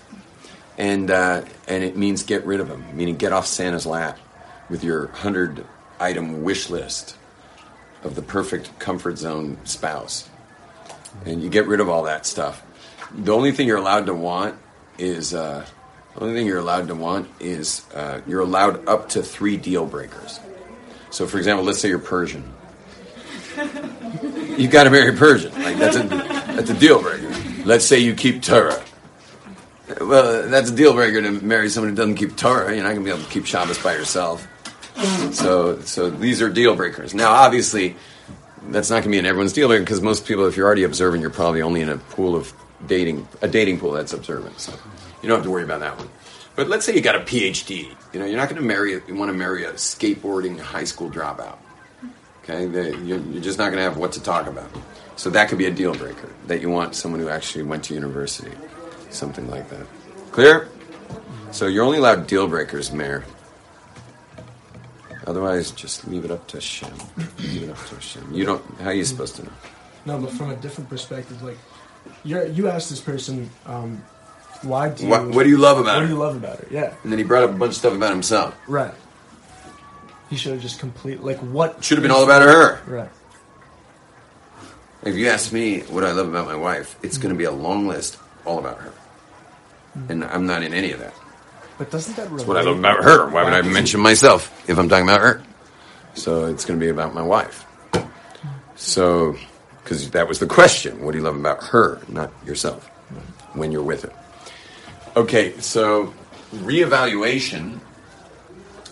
and 0.77 1.09
uh, 1.09 1.43
and 1.67 1.83
it 1.83 1.95
means 1.97 2.23
get 2.23 2.45
rid 2.45 2.59
of 2.59 2.67
them, 2.67 2.85
meaning 2.93 3.15
get 3.15 3.33
off 3.33 3.47
Santa's 3.47 3.85
lap 3.85 4.19
with 4.69 4.83
your 4.83 5.07
hundred 5.07 5.65
item 5.99 6.43
wish 6.43 6.69
list 6.69 7.15
of 8.03 8.15
the 8.15 8.21
perfect 8.21 8.77
comfort 8.79 9.17
zone 9.17 9.57
spouse, 9.63 10.29
and 11.25 11.41
you 11.41 11.49
get 11.49 11.67
rid 11.67 11.79
of 11.79 11.89
all 11.89 12.03
that 12.03 12.25
stuff. 12.25 12.63
The 13.15 13.33
only 13.33 13.51
thing 13.51 13.67
you're 13.67 13.77
allowed 13.77 14.07
to 14.07 14.13
want 14.13 14.57
is 14.97 15.33
uh, 15.33 15.65
the 16.15 16.21
only 16.21 16.33
thing 16.33 16.47
you're 16.47 16.59
allowed 16.59 16.87
to 16.87 16.95
want 16.95 17.29
is 17.39 17.83
uh, 17.93 18.21
you're 18.27 18.41
allowed 18.41 18.87
up 18.87 19.09
to 19.09 19.23
three 19.23 19.57
deal 19.57 19.85
breakers. 19.85 20.39
So, 21.09 21.25
for 21.27 21.37
example, 21.37 21.65
let's 21.65 21.79
say 21.79 21.89
you're 21.89 21.99
Persian. 21.99 22.53
You've 24.57 24.71
got 24.71 24.83
to 24.83 24.89
marry 24.89 25.13
a 25.13 25.17
Persian. 25.17 25.53
Like 25.53 25.77
that's 25.77 25.95
a 25.95 26.03
that's 26.03 26.69
a 26.69 26.73
deal 26.73 27.01
breaker. 27.01 27.33
Let's 27.65 27.85
say 27.85 27.99
you 27.99 28.13
keep 28.13 28.41
Torah. 28.41 28.84
Well, 30.01 30.49
that's 30.49 30.71
a 30.71 30.75
deal 30.75 30.93
breaker 30.93 31.21
to 31.21 31.31
marry 31.31 31.69
someone 31.69 31.91
who 31.91 31.95
doesn't 31.95 32.15
keep 32.15 32.35
Torah. 32.35 32.73
You're 32.73 32.83
not 32.83 32.93
going 32.93 33.05
to 33.05 33.05
be 33.05 33.11
able 33.11 33.23
to 33.23 33.29
keep 33.29 33.45
Shabbos 33.45 33.81
by 33.81 33.93
yourself. 33.93 34.47
So, 35.31 35.79
so 35.81 36.09
these 36.09 36.41
are 36.41 36.49
deal 36.49 36.75
breakers. 36.75 37.13
Now, 37.13 37.31
obviously, 37.31 37.95
that's 38.69 38.89
not 38.89 38.95
going 38.97 39.03
to 39.03 39.09
be 39.09 39.17
in 39.17 39.25
everyone's 39.25 39.53
deal 39.53 39.67
breaker 39.67 39.83
because 39.83 40.01
most 40.01 40.25
people, 40.25 40.47
if 40.47 40.57
you're 40.57 40.65
already 40.65 40.83
observant, 40.83 41.21
you're 41.21 41.29
probably 41.29 41.61
only 41.61 41.81
in 41.81 41.89
a 41.89 41.97
pool 41.97 42.35
of 42.35 42.51
dating, 42.87 43.27
a 43.41 43.47
dating 43.47 43.79
pool 43.79 43.91
that's 43.91 44.13
observant. 44.13 44.59
So 44.59 44.73
you 45.21 45.29
don't 45.29 45.37
have 45.37 45.45
to 45.45 45.51
worry 45.51 45.63
about 45.63 45.81
that 45.81 45.97
one. 45.97 46.09
But 46.55 46.69
let's 46.69 46.85
say 46.85 46.95
you 46.95 47.01
got 47.01 47.15
a 47.15 47.19
PhD. 47.19 47.93
You 48.13 48.19
know, 48.19 48.25
you're 48.25 48.37
not 48.37 48.49
going 48.49 48.61
to 48.61 48.67
marry. 48.67 48.93
You 48.93 49.15
want 49.15 49.29
to 49.29 49.37
marry 49.37 49.65
a 49.65 49.73
skateboarding 49.73 50.59
high 50.59 50.85
school 50.85 51.11
dropout. 51.11 51.57
Okay, 52.43 52.65
the, 52.67 52.95
you're, 52.99 53.19
you're 53.19 53.41
just 53.41 53.57
not 53.57 53.65
going 53.65 53.77
to 53.77 53.83
have 53.83 53.97
what 53.97 54.13
to 54.13 54.23
talk 54.23 54.47
about. 54.47 54.69
So 55.15 55.29
that 55.31 55.49
could 55.49 55.57
be 55.57 55.65
a 55.65 55.71
deal 55.71 55.93
breaker 55.93 56.29
that 56.47 56.61
you 56.61 56.69
want 56.69 56.95
someone 56.95 57.19
who 57.19 57.29
actually 57.29 57.63
went 57.63 57.83
to 57.85 57.93
university, 57.93 58.51
something 59.15 59.49
like 59.49 59.69
that. 59.69 59.85
Clear? 60.31 60.67
So 61.51 61.67
you're 61.67 61.83
only 61.85 61.97
allowed 61.99 62.27
deal 62.27 62.47
breakers, 62.47 62.91
Mayor. 62.91 63.23
Otherwise, 65.27 65.71
just 65.71 66.07
leave 66.07 66.23
it 66.25 66.31
up 66.31 66.45
to 66.47 66.61
Shem. 66.61 66.93
leave 67.39 67.63
it 67.63 67.69
up 67.69 67.83
to 67.87 67.99
Shem. 67.99 68.31
You 68.31 68.45
don't. 68.45 68.63
How 68.79 68.89
are 68.89 68.93
you 68.93 69.05
supposed 69.05 69.35
to 69.37 69.43
know? 69.43 69.51
No, 70.05 70.19
but 70.19 70.31
from 70.31 70.51
a 70.51 70.55
different 70.57 70.89
perspective, 70.89 71.41
like 71.41 71.57
you're, 72.23 72.45
you 72.45 72.67
asked 72.67 72.89
this 72.91 72.99
person, 73.01 73.49
um, 73.65 74.03
why 74.61 74.89
do 74.89 75.03
you, 75.03 75.09
What, 75.09 75.29
what 75.29 75.43
do 75.43 75.49
you 75.49 75.57
love 75.57 75.79
about 75.79 75.95
her? 75.95 76.01
what 76.01 76.07
do 76.07 76.13
you 76.13 76.19
love 76.19 76.35
about 76.35 76.59
her? 76.59 76.67
Yeah, 76.69 76.93
And 77.01 77.11
then 77.11 77.17
he 77.17 77.23
brought 77.25 77.43
up 77.43 77.49
a 77.49 77.53
bunch 77.53 77.71
of 77.71 77.75
stuff 77.77 77.93
about 77.93 78.11
himself. 78.11 78.55
right. 78.67 78.93
He 80.29 80.37
should 80.37 80.53
have 80.53 80.61
just 80.61 80.79
complete 80.79 81.21
like 81.23 81.37
what 81.37 81.83
Should 81.83 81.97
have 81.99 82.01
been 82.03 82.11
all 82.11 82.23
about 82.23 82.41
her. 82.41 82.81
Right. 82.87 83.09
If 85.03 85.15
you 85.15 85.27
ask 85.27 85.51
me 85.53 85.81
what 85.81 86.03
I 86.03 86.11
love 86.13 86.27
about 86.29 86.47
my 86.47 86.55
wife, 86.55 86.97
it's 87.03 87.19
going 87.19 87.33
to 87.33 87.37
be 87.37 87.43
a 87.43 87.51
long 87.51 87.87
list 87.87 88.17
all 88.43 88.57
about 88.57 88.79
her. 88.79 88.91
And 90.09 90.23
I'm 90.23 90.45
not 90.45 90.63
in 90.63 90.73
any 90.73 90.91
of 90.91 90.99
that. 90.99 91.13
But 91.77 91.91
doesn't 91.91 92.15
that 92.15 92.29
That's 92.29 92.45
what 92.45 92.57
I 92.57 92.61
love 92.61 92.79
about 92.79 93.03
her. 93.03 93.29
Why 93.29 93.43
would 93.43 93.53
I 93.53 93.61
mention 93.61 93.99
myself 93.99 94.69
if 94.69 94.77
I'm 94.77 94.87
talking 94.87 95.07
about 95.07 95.21
her? 95.21 95.43
So 96.13 96.45
it's 96.45 96.63
going 96.63 96.79
to 96.79 96.83
be 96.83 96.89
about 96.89 97.13
my 97.13 97.21
wife. 97.21 97.65
So, 98.75 99.35
because 99.83 100.09
that 100.11 100.27
was 100.27 100.39
the 100.39 100.47
question. 100.47 101.03
What 101.03 101.11
do 101.11 101.17
you 101.17 101.23
love 101.23 101.35
about 101.35 101.63
her, 101.65 102.01
not 102.07 102.31
yourself, 102.45 102.87
when 103.53 103.71
you're 103.71 103.83
with 103.83 104.03
her? 104.03 104.13
Okay, 105.17 105.57
so 105.59 106.13
reevaluation 106.53 107.79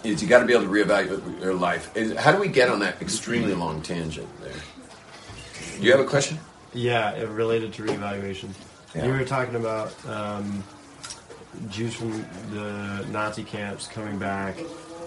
is 0.03 0.21
you 0.21 0.27
got 0.27 0.39
to 0.39 0.45
be 0.45 0.53
able 0.53 0.63
to 0.63 0.69
reevaluate 0.69 1.41
your 1.41 1.53
life. 1.53 1.95
Is, 1.95 2.13
how 2.17 2.31
do 2.31 2.39
we 2.39 2.47
get 2.47 2.69
on 2.69 2.79
that 2.79 3.01
extremely 3.01 3.53
long 3.53 3.81
tangent 3.81 4.27
there? 4.41 4.53
Do 5.77 5.83
you 5.83 5.91
have 5.91 6.01
a 6.01 6.05
question? 6.05 6.39
Yeah, 6.73 7.11
it 7.11 7.27
related 7.29 7.73
to 7.73 7.83
reevaluation. 7.83 8.49
Yeah. 8.95 9.05
You 9.05 9.11
were 9.11 9.25
talking 9.25 9.55
about 9.55 9.93
um, 10.07 10.63
Jews 11.69 11.93
from 11.95 12.25
the 12.51 13.05
Nazi 13.11 13.43
camps 13.43 13.87
coming 13.87 14.17
back 14.17 14.55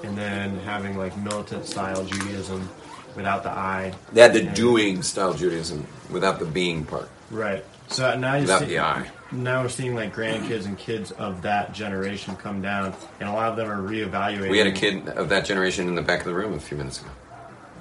and 0.04 0.16
then 0.16 0.58
having 0.60 0.96
like 0.96 1.16
militant 1.18 1.64
style 1.66 2.04
Judaism 2.04 2.68
without 3.14 3.42
the 3.42 3.50
I. 3.50 3.92
They 4.12 4.20
had 4.22 4.32
the 4.34 4.46
And- 4.46 4.54
doing 4.54 5.02
style 5.02 5.32
Judaism 5.34 5.86
without 6.10 6.38
the 6.38 6.44
being 6.44 6.84
part, 6.84 7.08
Right. 7.30 7.64
So 7.88 8.16
now 8.18 8.34
you 8.34 8.40
without 8.42 8.60
see, 8.60 8.66
the 8.66 8.80
I. 8.80 9.08
now 9.32 9.62
we're 9.62 9.68
seeing 9.68 9.94
like 9.94 10.14
grandkids 10.14 10.64
and 10.66 10.76
kids 10.76 11.12
of 11.12 11.42
that 11.42 11.72
generation 11.72 12.34
come 12.36 12.60
down, 12.60 12.94
and 13.20 13.28
a 13.28 13.32
lot 13.32 13.48
of 13.50 13.56
them 13.56 13.70
are 13.70 13.80
reevaluating. 13.80 14.50
We 14.50 14.58
had 14.58 14.66
a 14.66 14.72
kid 14.72 15.08
of 15.08 15.28
that 15.28 15.44
generation 15.44 15.86
in 15.88 15.94
the 15.94 16.02
back 16.02 16.20
of 16.20 16.26
the 16.26 16.34
room 16.34 16.52
a 16.54 16.58
few 16.60 16.76
minutes 16.76 17.00
ago. 17.00 17.10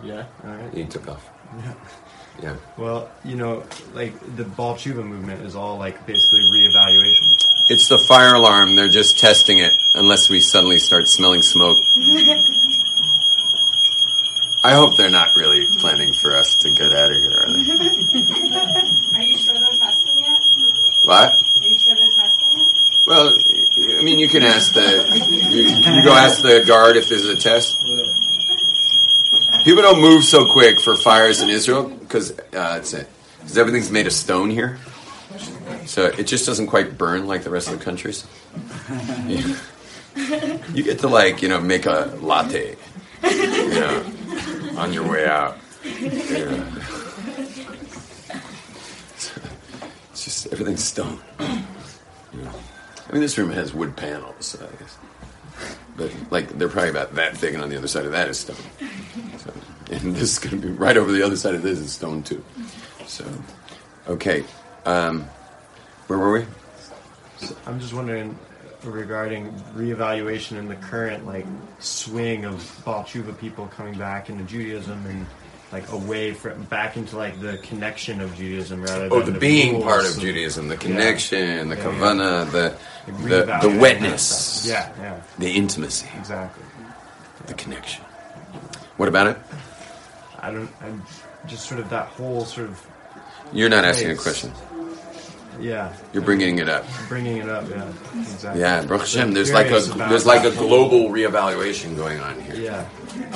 Yeah. 0.03 0.25
All 0.43 0.51
right. 0.51 0.73
He 0.73 0.85
took 0.85 1.07
off. 1.07 1.27
Yeah. 1.63 1.73
Yeah. 2.43 2.55
Well, 2.77 3.09
you 3.23 3.37
know, 3.37 3.63
like 3.93 4.11
the 4.35 4.43
Baal 4.43 4.75
Tshuva 4.75 5.05
movement 5.05 5.41
is 5.45 5.55
all 5.55 5.77
like 5.77 6.05
basically 6.05 6.41
reevaluation. 6.53 7.34
It's 7.67 7.87
the 7.87 7.97
fire 7.97 8.35
alarm. 8.35 8.75
They're 8.75 8.87
just 8.87 9.17
testing 9.17 9.59
it 9.59 9.75
unless 9.95 10.29
we 10.29 10.39
suddenly 10.39 10.77
start 10.77 11.07
smelling 11.07 11.41
smoke. 11.41 11.77
I 14.63 14.73
hope 14.73 14.97
they're 14.97 15.11
not 15.11 15.35
really 15.35 15.67
planning 15.77 16.11
for 16.13 16.35
us 16.35 16.55
to 16.55 16.71
get 16.71 16.91
out 16.91 17.11
of 17.11 17.17
here, 17.21 17.37
are 17.39 17.53
they? 17.53 17.59
Are 19.15 19.21
you 19.21 19.37
sure 19.37 19.53
they're 19.53 19.77
testing 19.77 20.17
it? 20.17 21.05
What? 21.05 21.33
Are 21.33 21.67
you 21.67 21.75
sure 21.75 21.95
they're 21.95 22.07
testing 22.07 22.59
it? 22.59 22.73
Well, 23.05 23.37
I 23.99 24.01
mean, 24.01 24.17
you 24.17 24.27
can 24.27 24.41
ask 24.41 24.73
the. 24.73 25.05
You, 25.51 25.93
you 25.93 26.03
go 26.03 26.13
ask 26.13 26.41
the 26.41 26.63
guard 26.65 26.97
if 26.97 27.07
there's 27.09 27.25
a 27.25 27.35
test. 27.35 27.77
People 29.63 29.83
don't 29.83 30.01
move 30.01 30.23
so 30.23 30.45
quick 30.45 30.79
for 30.79 30.95
fires 30.95 31.41
in 31.41 31.51
Israel 31.51 31.87
because 31.87 32.31
uh, 32.31 32.77
it's 32.79 32.93
a, 32.95 33.05
because 33.39 33.59
everything's 33.59 33.91
made 33.91 34.07
of 34.07 34.13
stone 34.13 34.49
here, 34.49 34.79
so 35.95 36.07
it 36.07 36.27
just 36.27 36.45
doesn't 36.45 36.67
quite 36.67 36.97
burn 36.97 37.25
like 37.25 37.45
the 37.45 37.49
rest 37.49 37.69
of 37.69 37.79
the 37.79 37.85
countries. 37.85 38.27
You, 40.73 40.83
get 40.83 40.99
to 40.99 41.07
like 41.07 41.41
you 41.41 41.47
know 41.47 41.61
make 41.61 41.85
a 41.85 42.13
latte, 42.19 42.75
you 43.23 43.69
know, 43.69 44.03
on 44.75 44.91
your 44.91 45.09
way 45.09 45.25
out. 45.25 45.57
It's 50.11 50.25
just 50.25 50.47
everything's 50.51 50.83
stone. 50.83 51.21
I 51.39 53.13
mean, 53.13 53.21
this 53.21 53.37
room 53.37 53.51
has 53.51 53.73
wood 53.73 53.95
panels, 53.95 54.57
I 54.61 54.65
guess. 54.75 54.97
But, 55.95 56.11
like, 56.29 56.49
they're 56.57 56.67
probably 56.67 56.89
about 56.89 57.15
that 57.15 57.37
thick, 57.37 57.53
and 57.53 57.63
on 57.63 57.69
the 57.69 57.77
other 57.77 57.87
side 57.87 58.03
of 58.05 58.11
that 58.11 58.27
is 58.27 58.39
stone. 58.39 58.57
So, 59.37 59.53
and 59.91 60.13
this 60.13 60.33
is 60.33 60.39
going 60.39 60.59
to 60.59 60.67
be 60.67 60.73
right 60.73 60.97
over 60.97 61.09
the 61.13 61.23
other 61.23 61.37
side 61.37 61.55
of 61.55 61.61
this 61.61 61.79
is 61.79 61.93
stone, 61.93 62.23
too. 62.23 62.43
So, 63.05 63.25
okay. 64.09 64.43
Um, 64.85 65.29
where 66.07 66.19
were 66.19 66.33
we? 66.39 66.45
I'm 67.65 67.79
just 67.79 67.93
wondering 67.93 68.37
regarding 68.83 69.51
reevaluation 69.75 70.57
in 70.57 70.67
the 70.67 70.75
current 70.75 71.25
like 71.25 71.45
swing 71.79 72.45
of 72.45 72.81
Baal 72.85 73.03
Tshuva 73.03 73.37
people 73.37 73.65
coming 73.67 73.97
back 73.97 74.29
into 74.29 74.43
Judaism 74.43 75.03
and 75.07 75.25
like 75.71 75.91
away 75.91 76.33
from 76.33 76.63
back 76.65 76.95
into 76.95 77.17
like 77.17 77.39
the 77.41 77.57
connection 77.57 78.21
of 78.21 78.35
Judaism 78.35 78.83
rather 78.83 79.09
Oh, 79.11 79.21
than 79.21 79.33
the 79.33 79.39
being 79.39 79.81
part 79.81 80.05
of 80.05 80.19
Judaism, 80.19 80.67
the 80.67 80.77
connection, 80.77 81.69
the 81.69 81.75
Yeah, 81.75 81.83
kavana, 81.83 82.51
the, 82.51 82.75
like, 83.11 83.61
the, 83.61 83.67
the 83.69 83.79
wetness. 83.79 84.67
Yeah, 84.67 84.91
yeah, 84.99 85.21
the 85.39 85.51
intimacy, 85.51 86.07
exactly. 86.17 86.63
the 87.47 87.55
connection. 87.55 88.03
What 88.97 89.09
about 89.09 89.27
it? 89.27 89.37
I 90.39 90.51
don't. 90.51 90.69
I'm 90.81 91.03
just 91.47 91.65
sort 91.67 91.79
of 91.79 91.89
that 91.89 92.07
whole 92.09 92.45
sort 92.45 92.67
of 92.69 92.87
You're 93.51 93.69
not 93.69 93.83
asking 93.83 94.11
a 94.11 94.15
question. 94.15 94.51
Yeah, 95.59 95.95
You're 96.13 96.23
bringing 96.23 96.59
it 96.59 96.69
up. 96.69 96.85
bringing 97.07 97.37
it 97.37 97.49
up. 97.49 97.69
Yeah, 97.69 97.89
exactly. 98.19 98.61
Yeah, 98.61 98.85
Baruch 98.85 99.01
Hashem, 99.01 99.33
there's 99.33 99.51
like 99.51 99.67
a 99.67 99.69
Curious 99.69 99.91
about 99.91 100.09
there's 100.09 100.25
like 100.25 100.43
a 100.43 100.51
global 100.51 101.09
reevaluation 101.09 101.95
going 101.95 102.19
on 102.19 102.39
here, 102.41 102.55
Yeah, 102.55 102.83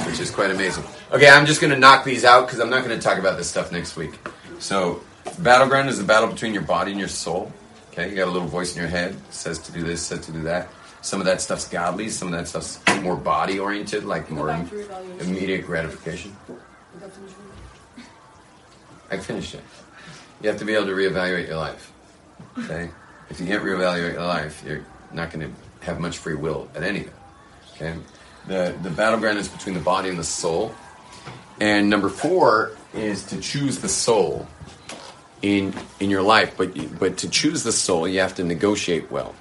which 0.05 0.19
is 0.19 0.29
quite 0.31 0.51
amazing. 0.51 0.83
Okay, 1.11 1.29
I'm 1.29 1.45
just 1.45 1.61
going 1.61 1.71
to 1.73 1.79
knock 1.79 2.03
these 2.05 2.25
out 2.25 2.45
because 2.47 2.59
I'm 2.59 2.69
not 2.69 2.83
going 2.83 2.97
to 2.97 3.03
talk 3.03 3.17
about 3.17 3.37
this 3.37 3.49
stuff 3.49 3.71
next 3.71 3.95
week. 3.95 4.19
So, 4.59 5.01
battleground 5.39 5.89
is 5.89 5.97
the 5.97 6.03
battle 6.03 6.29
between 6.29 6.53
your 6.53 6.63
body 6.63 6.91
and 6.91 6.99
your 6.99 7.09
soul. 7.09 7.51
Okay, 7.91 8.09
you 8.09 8.15
got 8.15 8.27
a 8.27 8.31
little 8.31 8.47
voice 8.47 8.73
in 8.75 8.79
your 8.81 8.89
head 8.89 9.15
says 9.29 9.57
to 9.59 9.71
do 9.71 9.83
this, 9.83 10.01
says 10.05 10.19
to 10.25 10.31
do 10.31 10.41
that. 10.43 10.69
Some 11.01 11.19
of 11.21 11.25
that 11.27 11.39
stuff's 11.41 11.67
godly, 11.67 12.09
some 12.09 12.27
of 12.27 12.33
that 12.33 12.47
stuff's 12.47 12.79
more 13.01 13.15
body 13.15 13.57
oriented, 13.59 14.03
like 14.03 14.29
more 14.29 14.47
back 14.47 14.69
to 14.69 14.75
reevaluation. 14.75 15.21
immediate 15.21 15.65
gratification. 15.65 16.35
I 19.11 19.17
finished 19.17 19.55
it. 19.55 19.61
You 20.41 20.49
have 20.49 20.59
to 20.59 20.65
be 20.65 20.73
able 20.73 20.85
to 20.85 20.91
reevaluate 20.93 21.47
your 21.47 21.57
life. 21.57 21.91
Okay? 22.57 22.89
If 23.29 23.39
you 23.39 23.45
can't 23.45 23.63
reevaluate 23.63 24.13
your 24.13 24.25
life, 24.25 24.63
you're 24.65 24.85
not 25.13 25.31
going 25.31 25.47
to 25.47 25.85
have 25.85 25.99
much 25.99 26.17
free 26.17 26.35
will 26.35 26.69
at 26.75 26.83
anything. 26.83 27.13
Okay? 27.75 27.95
The, 28.47 28.75
the 28.81 28.89
battleground 28.89 29.37
is 29.37 29.47
between 29.47 29.75
the 29.75 29.81
body 29.81 30.09
and 30.09 30.17
the 30.17 30.23
soul. 30.23 30.73
And 31.59 31.89
number 31.89 32.09
four 32.09 32.71
is 32.93 33.23
to 33.25 33.39
choose 33.39 33.79
the 33.79 33.89
soul 33.89 34.47
in 35.41 35.73
in 35.99 36.09
your 36.09 36.21
life. 36.21 36.55
But 36.57 36.99
but 36.99 37.17
to 37.17 37.29
choose 37.29 37.63
the 37.63 37.71
soul, 37.71 38.07
you 38.07 38.19
have 38.19 38.35
to 38.35 38.43
negotiate 38.43 39.11
well, 39.11 39.35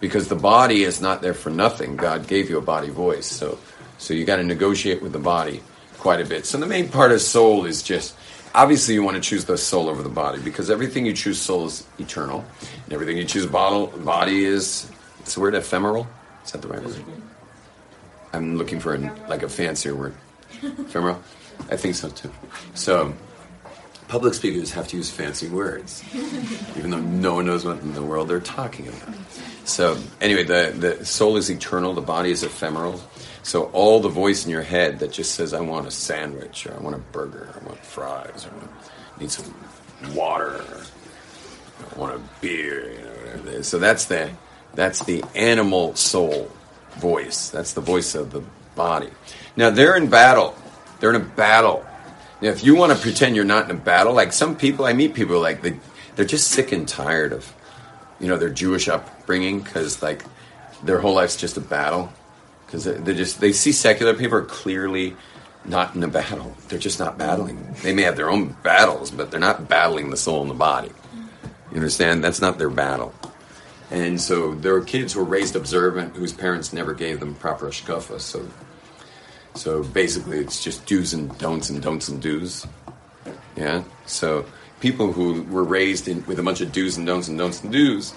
because 0.00 0.28
the 0.28 0.36
body 0.36 0.84
is 0.84 1.00
not 1.00 1.22
there 1.22 1.34
for 1.34 1.50
nothing. 1.50 1.96
God 1.96 2.26
gave 2.26 2.48
you 2.50 2.58
a 2.58 2.62
body 2.62 2.90
voice, 2.90 3.26
so 3.26 3.58
so 3.98 4.14
you 4.14 4.24
got 4.24 4.36
to 4.36 4.44
negotiate 4.44 5.02
with 5.02 5.12
the 5.12 5.18
body 5.18 5.62
quite 5.98 6.20
a 6.20 6.24
bit. 6.24 6.46
So 6.46 6.58
the 6.58 6.66
main 6.66 6.88
part 6.88 7.12
of 7.12 7.20
soul 7.20 7.64
is 7.66 7.82
just 7.82 8.16
obviously 8.54 8.94
you 8.94 9.02
want 9.02 9.16
to 9.16 9.20
choose 9.20 9.44
the 9.44 9.56
soul 9.56 9.88
over 9.88 10.02
the 10.02 10.08
body 10.08 10.40
because 10.40 10.70
everything 10.70 11.06
you 11.06 11.12
choose 11.12 11.40
soul 11.40 11.66
is 11.66 11.86
eternal, 11.98 12.44
and 12.84 12.92
everything 12.92 13.16
you 13.16 13.24
choose 13.24 13.46
bottle, 13.46 13.86
body 13.86 14.44
is 14.44 14.90
it's 15.20 15.34
the 15.34 15.40
word 15.40 15.54
ephemeral. 15.54 16.06
Is 16.44 16.52
that 16.52 16.62
the 16.62 16.68
right 16.68 16.82
word? 16.82 17.04
I'm 18.32 18.56
looking 18.56 18.80
for 18.80 18.94
a, 18.94 18.98
like 19.28 19.42
a 19.42 19.48
fancier 19.48 19.94
word. 19.94 20.14
Ephemeral? 20.62 21.22
I 21.70 21.76
think 21.76 21.94
so 21.94 22.08
too. 22.08 22.32
So, 22.74 23.12
public 24.08 24.34
speakers 24.34 24.72
have 24.72 24.88
to 24.88 24.96
use 24.96 25.10
fancy 25.10 25.48
words, 25.48 26.02
even 26.76 26.90
though 26.90 27.00
no 27.00 27.34
one 27.34 27.46
knows 27.46 27.64
what 27.64 27.80
in 27.80 27.94
the 27.94 28.02
world 28.02 28.28
they're 28.28 28.40
talking 28.40 28.88
about. 28.88 29.14
So, 29.64 29.96
anyway, 30.20 30.44
the, 30.44 30.74
the 30.76 31.04
soul 31.04 31.36
is 31.36 31.50
eternal, 31.50 31.94
the 31.94 32.00
body 32.00 32.30
is 32.30 32.42
ephemeral. 32.42 33.00
So, 33.42 33.64
all 33.72 34.00
the 34.00 34.08
voice 34.08 34.44
in 34.44 34.50
your 34.50 34.62
head 34.62 35.00
that 35.00 35.12
just 35.12 35.34
says, 35.34 35.52
I 35.52 35.60
want 35.60 35.86
a 35.86 35.90
sandwich, 35.90 36.66
or 36.66 36.74
I 36.74 36.78
want 36.78 36.94
a 36.94 37.00
burger, 37.00 37.48
or 37.52 37.60
I 37.60 37.66
want 37.66 37.84
fries, 37.84 38.46
or 38.46 38.50
I 38.50 39.20
need 39.20 39.30
some 39.30 39.52
water, 40.14 40.56
or 40.56 40.80
I 41.80 41.98
want 41.98 42.14
a 42.14 42.20
beer, 42.40 42.92
you 42.92 42.98
know, 42.98 43.10
whatever 43.10 43.48
it 43.48 43.54
is. 43.54 43.68
So, 43.68 43.78
that's 43.78 44.04
the, 44.04 44.30
that's 44.74 45.04
the 45.04 45.24
animal 45.34 45.96
soul 45.96 46.50
voice. 46.96 47.50
That's 47.50 47.72
the 47.72 47.80
voice 47.80 48.14
of 48.14 48.32
the 48.32 48.42
body. 48.74 49.10
Now 49.56 49.70
they're 49.70 49.96
in 49.96 50.08
battle. 50.08 50.56
They're 51.00 51.10
in 51.10 51.20
a 51.20 51.24
battle. 51.24 51.84
Now, 52.40 52.48
if 52.48 52.64
you 52.64 52.74
want 52.74 52.92
to 52.92 52.98
pretend 52.98 53.36
you're 53.36 53.44
not 53.44 53.70
in 53.70 53.76
a 53.76 53.78
battle, 53.78 54.12
like 54.12 54.32
some 54.32 54.56
people, 54.56 54.84
I 54.84 54.92
meet 54.92 55.14
people 55.14 55.40
like 55.40 55.62
they, 55.62 55.78
they're 56.16 56.24
just 56.24 56.50
sick 56.50 56.72
and 56.72 56.88
tired 56.88 57.32
of, 57.32 57.52
you 58.18 58.28
know, 58.28 58.36
their 58.36 58.50
Jewish 58.50 58.88
upbringing 58.88 59.60
because 59.60 60.02
like 60.02 60.24
their 60.82 60.98
whole 61.00 61.14
life's 61.14 61.36
just 61.36 61.56
a 61.56 61.60
battle. 61.60 62.12
Because 62.72 62.84
they're 62.84 63.14
just 63.14 63.38
they 63.38 63.52
see 63.52 63.70
secular 63.70 64.14
people 64.14 64.38
are 64.38 64.44
clearly 64.46 65.14
not 65.66 65.94
in 65.94 66.02
a 66.02 66.08
battle. 66.08 66.56
They're 66.68 66.78
just 66.78 66.98
not 66.98 67.18
battling. 67.18 67.76
They 67.82 67.92
may 67.92 68.00
have 68.00 68.16
their 68.16 68.30
own 68.30 68.56
battles, 68.62 69.10
but 69.10 69.30
they're 69.30 69.38
not 69.38 69.68
battling 69.68 70.08
the 70.08 70.16
soul 70.16 70.40
and 70.40 70.50
the 70.50 70.54
body. 70.54 70.90
You 71.70 71.76
understand? 71.76 72.24
That's 72.24 72.40
not 72.40 72.56
their 72.56 72.70
battle. 72.70 73.14
And 73.90 74.18
so 74.18 74.54
there 74.54 74.74
are 74.74 74.80
kids 74.80 75.12
who 75.12 75.20
are 75.20 75.24
raised 75.24 75.54
observant 75.54 76.16
whose 76.16 76.32
parents 76.32 76.72
never 76.72 76.94
gave 76.94 77.20
them 77.20 77.34
proper 77.34 77.68
hashkafa. 77.68 78.18
So, 78.18 78.48
so 79.54 79.82
basically, 79.82 80.38
it's 80.38 80.64
just 80.64 80.86
do's 80.86 81.12
and 81.12 81.36
don'ts 81.36 81.68
and 81.68 81.82
don'ts 81.82 82.08
and 82.08 82.22
do's. 82.22 82.66
Yeah. 83.54 83.82
So 84.06 84.46
people 84.80 85.12
who 85.12 85.42
were 85.42 85.64
raised 85.64 86.08
in, 86.08 86.24
with 86.24 86.38
a 86.38 86.42
bunch 86.42 86.62
of 86.62 86.72
do's 86.72 86.96
and 86.96 87.06
don'ts 87.06 87.28
and 87.28 87.36
don'ts 87.36 87.62
and 87.62 87.70
do's 87.70 88.14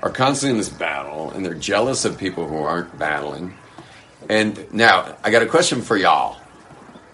are 0.00 0.10
constantly 0.10 0.52
in 0.52 0.58
this 0.58 0.68
battle, 0.68 1.32
and 1.32 1.44
they're 1.44 1.54
jealous 1.54 2.04
of 2.04 2.16
people 2.16 2.46
who 2.46 2.58
aren't 2.58 2.96
battling. 2.96 3.52
And 4.28 4.72
now 4.72 5.16
I 5.22 5.30
got 5.30 5.42
a 5.42 5.46
question 5.46 5.82
for 5.82 5.96
y'all. 5.96 6.38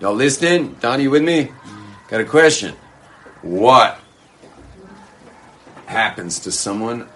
Y'all 0.01 0.14
listening? 0.14 0.75
Donnie, 0.81 1.09
with 1.09 1.22
me? 1.22 1.51
Got 2.09 2.20
a 2.20 2.25
question. 2.25 2.75
What 3.42 3.98
happens 5.87 6.40
to 6.40 6.53
someone 6.53 7.09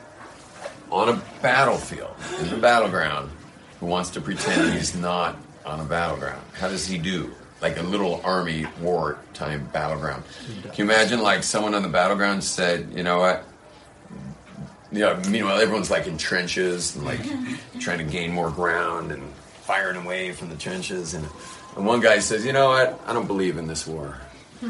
on 0.91 1.09
a 1.09 1.23
battlefield, 1.43 2.15
in 2.41 2.51
the 2.51 2.57
battleground, 2.57 3.31
who 3.81 3.87
wants 3.87 4.11
to 4.11 4.21
pretend 4.21 4.75
he's 4.75 4.95
not 4.95 5.37
on 5.65 5.81
a 5.81 5.85
battleground. 5.85 6.43
How 6.53 6.69
does 6.69 6.87
he 6.87 6.99
do? 6.99 7.35
Like 7.61 7.79
a 7.79 7.83
little 7.83 8.21
army 8.23 8.67
wartime 8.81 9.67
battleground. 9.73 10.23
Can 10.63 10.73
you 10.77 10.85
imagine, 10.85 11.21
like, 11.21 11.43
someone 11.43 11.75
on 11.75 11.83
the 11.83 11.89
battleground 11.89 12.45
said, 12.45 12.93
you 12.95 13.03
know 13.03 13.19
what? 13.19 13.45
Know, 14.93 15.21
meanwhile, 15.29 15.59
everyone's 15.61 15.91
like 15.91 16.07
in 16.07 16.17
trenches 16.17 16.95
and 16.97 17.05
like 17.05 17.21
trying 17.81 17.99
to 17.99 18.05
gain 18.05 18.33
more 18.33 18.51
ground 18.51 19.11
and 19.11 19.23
firing 19.67 19.97
away 19.97 20.33
from 20.33 20.49
the 20.49 20.57
trenches. 20.57 21.15
And, 21.15 21.27
and 21.77 21.85
one 21.85 22.01
guy 22.01 22.21
says, 22.21 22.47
you 22.47 22.53
know 22.53 22.69
what? 22.69 23.01
I 23.07 23.13
don't 23.13 23.27
believe 23.27 23.59
in 23.59 23.67
this 23.67 23.87
war. 23.87 24.19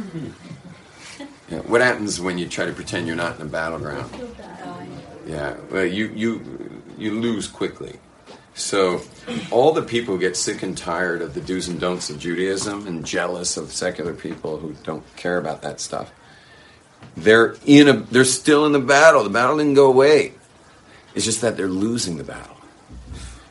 Yeah, 1.49 1.59
what 1.61 1.81
happens 1.81 2.21
when 2.21 2.39
you 2.39 2.49
try 2.49 2.67
to 2.67 2.73
pretend 2.73 3.07
you're 3.07 3.15
not 3.15 3.37
in 3.37 3.43
a 3.43 3.49
battleground? 3.49 4.11
Yeah, 5.27 5.57
well, 5.71 5.85
you 5.85 6.09
you 6.09 6.83
you 6.99 7.13
lose 7.21 7.47
quickly. 7.47 8.01
So, 8.55 9.03
all 9.53 9.73
the 9.73 9.83
people 9.83 10.15
who 10.15 10.21
get 10.21 10.37
sick 10.37 10.63
and 10.63 10.77
tired 10.77 11.23
of 11.23 11.35
the 11.35 11.41
do's 11.41 11.69
and 11.69 11.79
don'ts 11.79 12.11
of 12.11 12.19
Judaism 12.19 12.87
and 12.87 13.05
jealous 13.05 13.57
of 13.57 13.71
secular 13.71 14.13
people 14.13 14.57
who 14.57 14.75
don't 14.83 15.05
care 15.17 15.39
about 15.39 15.63
that 15.63 15.81
stuff, 15.81 16.11
they're 17.17 17.55
in 17.65 17.89
a 17.89 17.93
they're 17.93 18.25
still 18.25 18.67
in 18.67 18.73
the 18.73 18.81
battle. 18.81 19.23
The 19.23 19.31
battle 19.31 19.59
didn't 19.59 19.75
go 19.75 19.87
away. 19.87 20.35
It's 21.15 21.25
just 21.25 21.43
that 21.43 21.57
they're 21.57 21.69
losing 21.69 22.17
the 22.17 22.25
battle. 22.25 22.56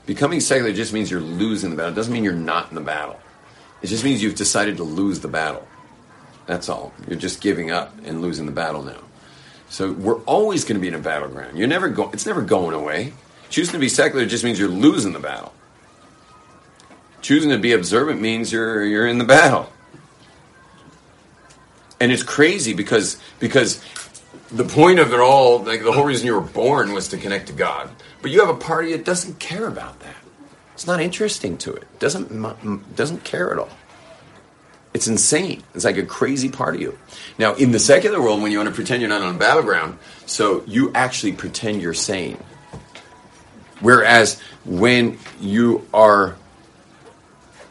Becoming 0.05 0.39
secular 0.39 0.71
just 0.71 0.93
means 0.93 1.09
you're 1.09 1.19
losing 1.19 1.71
the 1.71 1.75
battle. 1.75 1.91
It 1.91 1.95
doesn't 1.95 2.13
mean 2.13 2.23
you're 2.23 2.33
not 2.33 2.69
in 2.69 2.75
the 2.75 2.81
battle. 2.81 3.19
It 3.81 3.87
just 3.87 4.03
means 4.03 4.21
you've 4.21 4.35
decided 4.35 4.77
to 4.77 4.83
lose 4.83 5.19
the 5.19 5.27
battle. 5.27 5.67
That's 6.45 6.69
all. 6.69 6.93
You're 7.07 7.17
just 7.17 7.41
giving 7.41 7.71
up 7.71 7.93
and 8.05 8.21
losing 8.21 8.45
the 8.45 8.51
battle 8.51 8.83
now. 8.83 8.99
So 9.69 9.91
we're 9.91 10.19
always 10.21 10.63
going 10.63 10.75
to 10.75 10.81
be 10.81 10.87
in 10.87 10.93
a 10.93 10.99
battleground. 10.99 11.57
You're 11.57 11.67
never 11.67 11.89
go- 11.89 12.11
It's 12.11 12.25
never 12.25 12.41
going 12.41 12.75
away. 12.75 13.13
Choosing 13.49 13.73
to 13.73 13.79
be 13.79 13.89
secular 13.89 14.25
just 14.25 14.43
means 14.43 14.59
you're 14.59 14.69
losing 14.69 15.13
the 15.13 15.19
battle. 15.19 15.53
Choosing 17.21 17.49
to 17.49 17.57
be 17.57 17.71
observant 17.71 18.21
means 18.21 18.51
you're 18.51 18.83
you're 18.83 19.07
in 19.07 19.17
the 19.17 19.23
battle. 19.25 19.71
And 21.99 22.11
it's 22.11 22.23
crazy 22.23 22.73
because 22.73 23.17
because 23.39 23.81
the 24.51 24.63
point 24.63 24.99
of 24.99 25.11
it 25.13 25.19
all, 25.19 25.63
like 25.63 25.83
the 25.83 25.91
whole 25.91 26.05
reason 26.05 26.27
you 26.27 26.35
were 26.35 26.41
born 26.41 26.93
was 26.93 27.07
to 27.09 27.17
connect 27.17 27.47
to 27.47 27.53
God. 27.53 27.89
But 28.25 28.31
you 28.31 28.39
have 28.39 28.49
a 28.49 28.57
party 28.57 28.91
that 28.93 29.05
doesn't 29.05 29.37
care 29.37 29.67
about 29.67 29.99
that. 29.99 30.15
It's 30.73 30.87
not 30.87 30.99
interesting 30.99 31.59
to 31.59 31.75
it. 31.75 31.83
Doesn't 31.99 32.95
doesn't 32.95 33.23
care 33.23 33.53
at 33.53 33.59
all. 33.59 33.69
It's 34.95 35.07
insane. 35.07 35.61
It's 35.75 35.85
like 35.85 35.97
a 35.97 36.05
crazy 36.07 36.49
part 36.49 36.73
of 36.73 36.81
you. 36.81 36.97
Now, 37.37 37.53
in 37.53 37.69
the 37.69 37.77
secular 37.77 38.19
world, 38.19 38.41
when 38.41 38.51
you 38.51 38.57
want 38.57 38.69
to 38.69 38.73
pretend 38.73 39.01
you're 39.01 39.09
not 39.09 39.21
on 39.21 39.35
a 39.35 39.37
battleground, 39.37 39.99
so 40.25 40.63
you 40.65 40.91
actually 40.95 41.33
pretend 41.33 41.83
you're 41.83 41.93
sane. 41.93 42.43
Whereas 43.79 44.41
when 44.65 45.19
you 45.39 45.87
are 45.93 46.35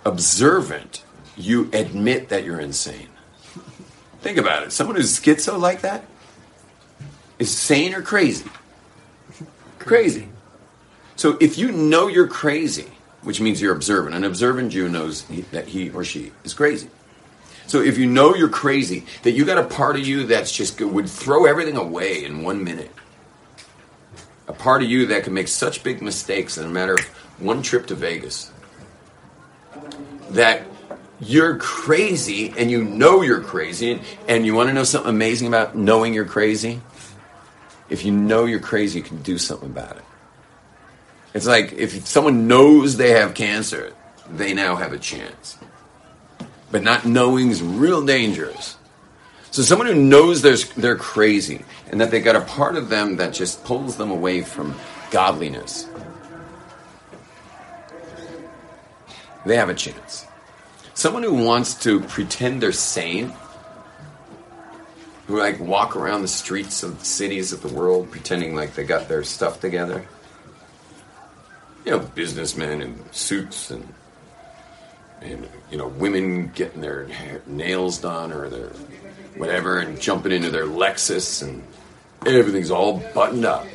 observant, 0.04 1.02
you 1.36 1.68
admit 1.72 2.28
that 2.28 2.44
you're 2.44 2.60
insane. 2.60 3.08
Think 4.20 4.38
about 4.38 4.62
it. 4.62 4.70
Someone 4.70 4.94
who's 4.94 5.18
schizo 5.18 5.58
like 5.58 5.80
that 5.80 6.04
is 7.40 7.50
sane 7.50 7.92
or 7.92 8.02
crazy? 8.02 8.48
Crazy. 9.80 10.28
So 11.16 11.36
if 11.40 11.58
you 11.58 11.70
know 11.72 12.08
you're 12.08 12.26
crazy, 12.26 12.90
which 13.22 13.40
means 13.40 13.60
you're 13.60 13.74
observant, 13.74 14.14
an 14.14 14.24
observant 14.24 14.72
Jew 14.72 14.88
knows 14.88 15.22
he, 15.22 15.42
that 15.52 15.68
he 15.68 15.90
or 15.90 16.04
she 16.04 16.32
is 16.44 16.54
crazy. 16.54 16.88
So 17.66 17.80
if 17.80 17.96
you 17.96 18.06
know 18.06 18.34
you're 18.34 18.48
crazy, 18.48 19.06
that 19.22 19.32
you 19.32 19.44
got 19.44 19.58
a 19.58 19.64
part 19.64 19.96
of 19.96 20.06
you 20.06 20.26
that's 20.26 20.52
just 20.52 20.80
would 20.80 21.08
throw 21.08 21.46
everything 21.46 21.76
away 21.76 22.24
in 22.24 22.42
one 22.42 22.62
minute. 22.62 22.90
A 24.48 24.52
part 24.52 24.82
of 24.82 24.90
you 24.90 25.06
that 25.06 25.24
can 25.24 25.32
make 25.32 25.48
such 25.48 25.82
big 25.82 26.02
mistakes 26.02 26.58
in 26.58 26.66
a 26.66 26.68
matter 26.68 26.94
of 26.94 27.00
one 27.38 27.62
trip 27.62 27.86
to 27.86 27.94
Vegas. 27.94 28.52
That 30.30 30.66
you're 31.20 31.56
crazy 31.56 32.52
and 32.56 32.70
you 32.70 32.84
know 32.84 33.22
you're 33.22 33.40
crazy. 33.40 34.02
And 34.28 34.44
you 34.44 34.54
want 34.54 34.68
to 34.68 34.74
know 34.74 34.84
something 34.84 35.08
amazing 35.08 35.48
about 35.48 35.74
knowing 35.74 36.12
you're 36.12 36.26
crazy? 36.26 36.82
If 37.88 38.04
you 38.04 38.12
know 38.12 38.44
you're 38.44 38.60
crazy, 38.60 38.98
you 38.98 39.04
can 39.04 39.22
do 39.22 39.38
something 39.38 39.70
about 39.70 39.96
it. 39.96 40.04
It's 41.34 41.46
like 41.46 41.72
if 41.72 42.06
someone 42.06 42.46
knows 42.46 42.96
they 42.96 43.10
have 43.10 43.34
cancer, 43.34 43.92
they 44.30 44.54
now 44.54 44.76
have 44.76 44.92
a 44.92 44.98
chance. 44.98 45.58
But 46.70 46.82
not 46.82 47.04
knowing 47.04 47.50
is 47.50 47.62
real 47.62 48.04
dangerous. 48.04 48.76
So 49.50 49.62
someone 49.62 49.88
who 49.88 49.94
knows 49.94 50.42
they're 50.42 50.96
crazy 50.96 51.64
and 51.90 52.00
that 52.00 52.10
they 52.10 52.20
got 52.20 52.36
a 52.36 52.40
part 52.40 52.76
of 52.76 52.88
them 52.88 53.16
that 53.16 53.34
just 53.34 53.64
pulls 53.64 53.96
them 53.96 54.10
away 54.10 54.42
from 54.42 54.74
godliness, 55.10 55.88
they 59.44 59.56
have 59.56 59.68
a 59.68 59.74
chance. 59.74 60.26
Someone 60.94 61.22
who 61.22 61.44
wants 61.44 61.74
to 61.82 62.00
pretend 62.00 62.62
they're 62.62 62.72
sane, 62.72 63.32
who 65.26 65.38
like 65.38 65.58
walk 65.60 65.96
around 65.96 66.22
the 66.22 66.28
streets 66.28 66.82
of 66.82 66.98
the 66.98 67.04
cities 67.04 67.52
of 67.52 67.60
the 67.60 67.68
world 67.68 68.10
pretending 68.10 68.54
like 68.54 68.74
they 68.74 68.84
got 68.84 69.08
their 69.08 69.24
stuff 69.24 69.60
together. 69.60 70.06
You 71.84 71.92
know, 71.92 71.98
businessmen 71.98 72.80
in 72.80 73.12
suits 73.12 73.70
and 73.70 73.86
and 75.20 75.48
you 75.70 75.78
know 75.78 75.88
women 75.88 76.48
getting 76.48 76.80
their 76.80 77.08
nails 77.46 77.98
done 77.98 78.32
or 78.32 78.48
their 78.48 78.70
whatever 79.36 79.78
and 79.78 80.00
jumping 80.00 80.32
into 80.32 80.50
their 80.50 80.66
Lexus 80.66 81.42
and 81.42 81.62
everything's 82.26 82.70
all 82.70 83.02
buttoned 83.14 83.44
up. 83.44 83.66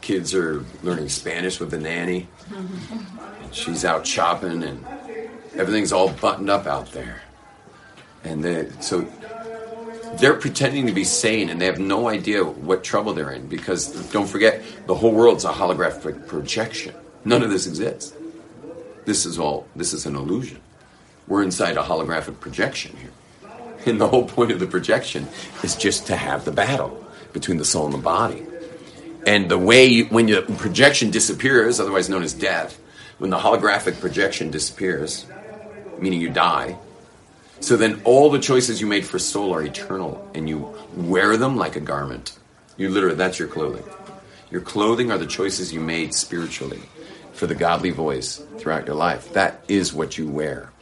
Kids 0.00 0.34
are 0.34 0.64
learning 0.82 1.08
Spanish 1.08 1.60
with 1.60 1.70
the 1.70 1.78
nanny. 1.78 2.28
She's 3.52 3.84
out 3.84 4.06
shopping 4.06 4.62
and 4.62 4.84
everything's 5.54 5.92
all 5.92 6.10
buttoned 6.10 6.50
up 6.50 6.66
out 6.66 6.92
there. 6.92 7.22
And 8.24 8.42
they, 8.42 8.70
so 8.80 9.06
they're 10.18 10.34
pretending 10.34 10.86
to 10.86 10.92
be 10.92 11.04
sane 11.04 11.50
and 11.50 11.60
they 11.60 11.66
have 11.66 11.78
no 11.78 12.08
idea 12.08 12.44
what 12.44 12.84
trouble 12.84 13.12
they're 13.12 13.32
in 13.32 13.46
because 13.48 14.10
don't 14.10 14.28
forget 14.28 14.62
the 14.86 14.94
whole 14.94 15.12
world's 15.12 15.44
a 15.44 15.52
holographic 15.52 16.26
projection. 16.26 16.94
None 17.24 17.42
of 17.42 17.50
this 17.50 17.66
exists. 17.66 18.12
This 19.04 19.24
is 19.24 19.38
all 19.38 19.66
this 19.76 19.92
is 19.92 20.04
an 20.04 20.16
illusion. 20.16 20.60
We're 21.28 21.42
inside 21.42 21.76
a 21.76 21.82
holographic 21.82 22.40
projection 22.40 22.96
here. 22.96 23.10
And 23.86 24.00
the 24.00 24.08
whole 24.08 24.24
point 24.24 24.50
of 24.50 24.60
the 24.60 24.66
projection 24.66 25.28
is 25.62 25.76
just 25.76 26.06
to 26.08 26.16
have 26.16 26.44
the 26.44 26.52
battle 26.52 27.04
between 27.32 27.58
the 27.58 27.64
soul 27.64 27.84
and 27.84 27.94
the 27.94 27.98
body. 27.98 28.44
And 29.26 29.48
the 29.48 29.58
way 29.58 29.86
you, 29.86 30.04
when 30.06 30.26
the 30.26 30.42
projection 30.42 31.10
disappears, 31.10 31.80
otherwise 31.80 32.08
known 32.08 32.22
as 32.22 32.32
death, 32.32 32.80
when 33.18 33.30
the 33.30 33.38
holographic 33.38 34.00
projection 34.00 34.50
disappears, 34.50 35.26
meaning 35.98 36.20
you 36.20 36.30
die, 36.30 36.76
so 37.60 37.76
then 37.76 38.02
all 38.04 38.30
the 38.30 38.38
choices 38.38 38.80
you 38.80 38.86
made 38.86 39.06
for 39.06 39.18
soul 39.18 39.54
are 39.54 39.62
eternal 39.62 40.28
and 40.34 40.48
you 40.48 40.74
wear 40.94 41.36
them 41.36 41.56
like 41.56 41.76
a 41.76 41.80
garment. 41.80 42.38
You 42.76 42.88
literally, 42.88 43.16
that's 43.16 43.38
your 43.38 43.48
clothing. 43.48 43.84
Your 44.50 44.60
clothing 44.60 45.10
are 45.10 45.18
the 45.18 45.26
choices 45.26 45.72
you 45.72 45.80
made 45.80 46.14
spiritually 46.14 46.82
for 47.36 47.46
the 47.46 47.54
godly 47.54 47.90
voice 47.90 48.42
throughout 48.58 48.86
your 48.86 48.96
life. 48.96 49.34
That 49.34 49.62
is 49.68 49.92
what 49.92 50.16
you 50.16 50.26
wear. 50.26 50.72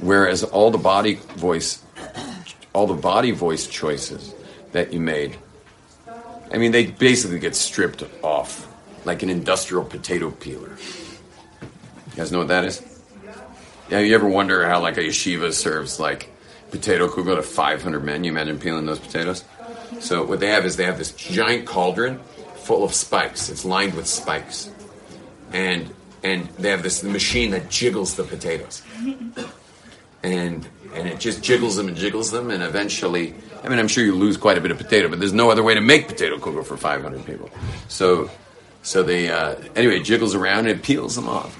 Whereas 0.00 0.44
all 0.44 0.70
the 0.70 0.78
body 0.78 1.14
voice, 1.36 1.82
all 2.74 2.86
the 2.86 2.94
body 2.94 3.30
voice 3.30 3.66
choices 3.66 4.34
that 4.72 4.92
you 4.92 5.00
made, 5.00 5.38
I 6.52 6.58
mean, 6.58 6.72
they 6.72 6.86
basically 6.86 7.38
get 7.38 7.56
stripped 7.56 8.04
off 8.22 8.68
like 9.06 9.22
an 9.22 9.30
industrial 9.30 9.84
potato 9.84 10.30
peeler. 10.30 10.76
You 12.10 12.16
guys 12.16 12.30
know 12.30 12.38
what 12.38 12.48
that 12.48 12.64
is? 12.64 12.82
Yeah, 13.88 14.00
you 14.00 14.14
ever 14.14 14.28
wonder 14.28 14.66
how 14.66 14.80
like 14.80 14.98
a 14.98 15.02
yeshiva 15.02 15.52
serves 15.52 15.98
like 15.98 16.30
potato 16.70 17.08
kugel 17.08 17.36
to 17.36 17.42
500 17.42 18.04
men? 18.04 18.24
You 18.24 18.32
imagine 18.32 18.58
peeling 18.58 18.84
those 18.84 18.98
potatoes? 18.98 19.44
So 20.00 20.24
what 20.24 20.40
they 20.40 20.48
have 20.48 20.66
is 20.66 20.76
they 20.76 20.84
have 20.84 20.98
this 20.98 21.12
giant 21.12 21.64
cauldron 21.66 22.20
full 22.62 22.84
of 22.84 22.94
spikes. 22.94 23.48
It's 23.48 23.64
lined 23.64 23.94
with 23.94 24.06
spikes, 24.06 24.70
and 25.52 25.92
and 26.22 26.48
they 26.58 26.70
have 26.70 26.82
this 26.82 27.02
machine 27.02 27.50
that 27.50 27.68
jiggles 27.68 28.14
the 28.14 28.24
potatoes, 28.24 28.82
and 30.22 30.68
and 30.94 31.08
it 31.08 31.18
just 31.18 31.42
jiggles 31.42 31.76
them 31.76 31.88
and 31.88 31.96
jiggles 31.96 32.30
them, 32.30 32.50
and 32.50 32.62
eventually, 32.62 33.34
I 33.64 33.68
mean, 33.68 33.78
I'm 33.78 33.88
sure 33.88 34.04
you 34.04 34.14
lose 34.14 34.36
quite 34.36 34.58
a 34.58 34.60
bit 34.60 34.70
of 34.70 34.78
potato, 34.78 35.08
but 35.08 35.18
there's 35.18 35.32
no 35.32 35.50
other 35.50 35.62
way 35.62 35.74
to 35.74 35.80
make 35.80 36.06
potato 36.08 36.36
kugel 36.38 36.64
for 36.64 36.76
500 36.76 37.24
people. 37.24 37.50
So 37.88 38.30
so 38.82 39.02
they 39.02 39.30
uh, 39.30 39.56
anyway 39.74 40.00
it 40.00 40.04
jiggles 40.04 40.34
around 40.34 40.60
and 40.60 40.68
it 40.68 40.82
peels 40.82 41.14
them 41.14 41.28
off. 41.28 41.58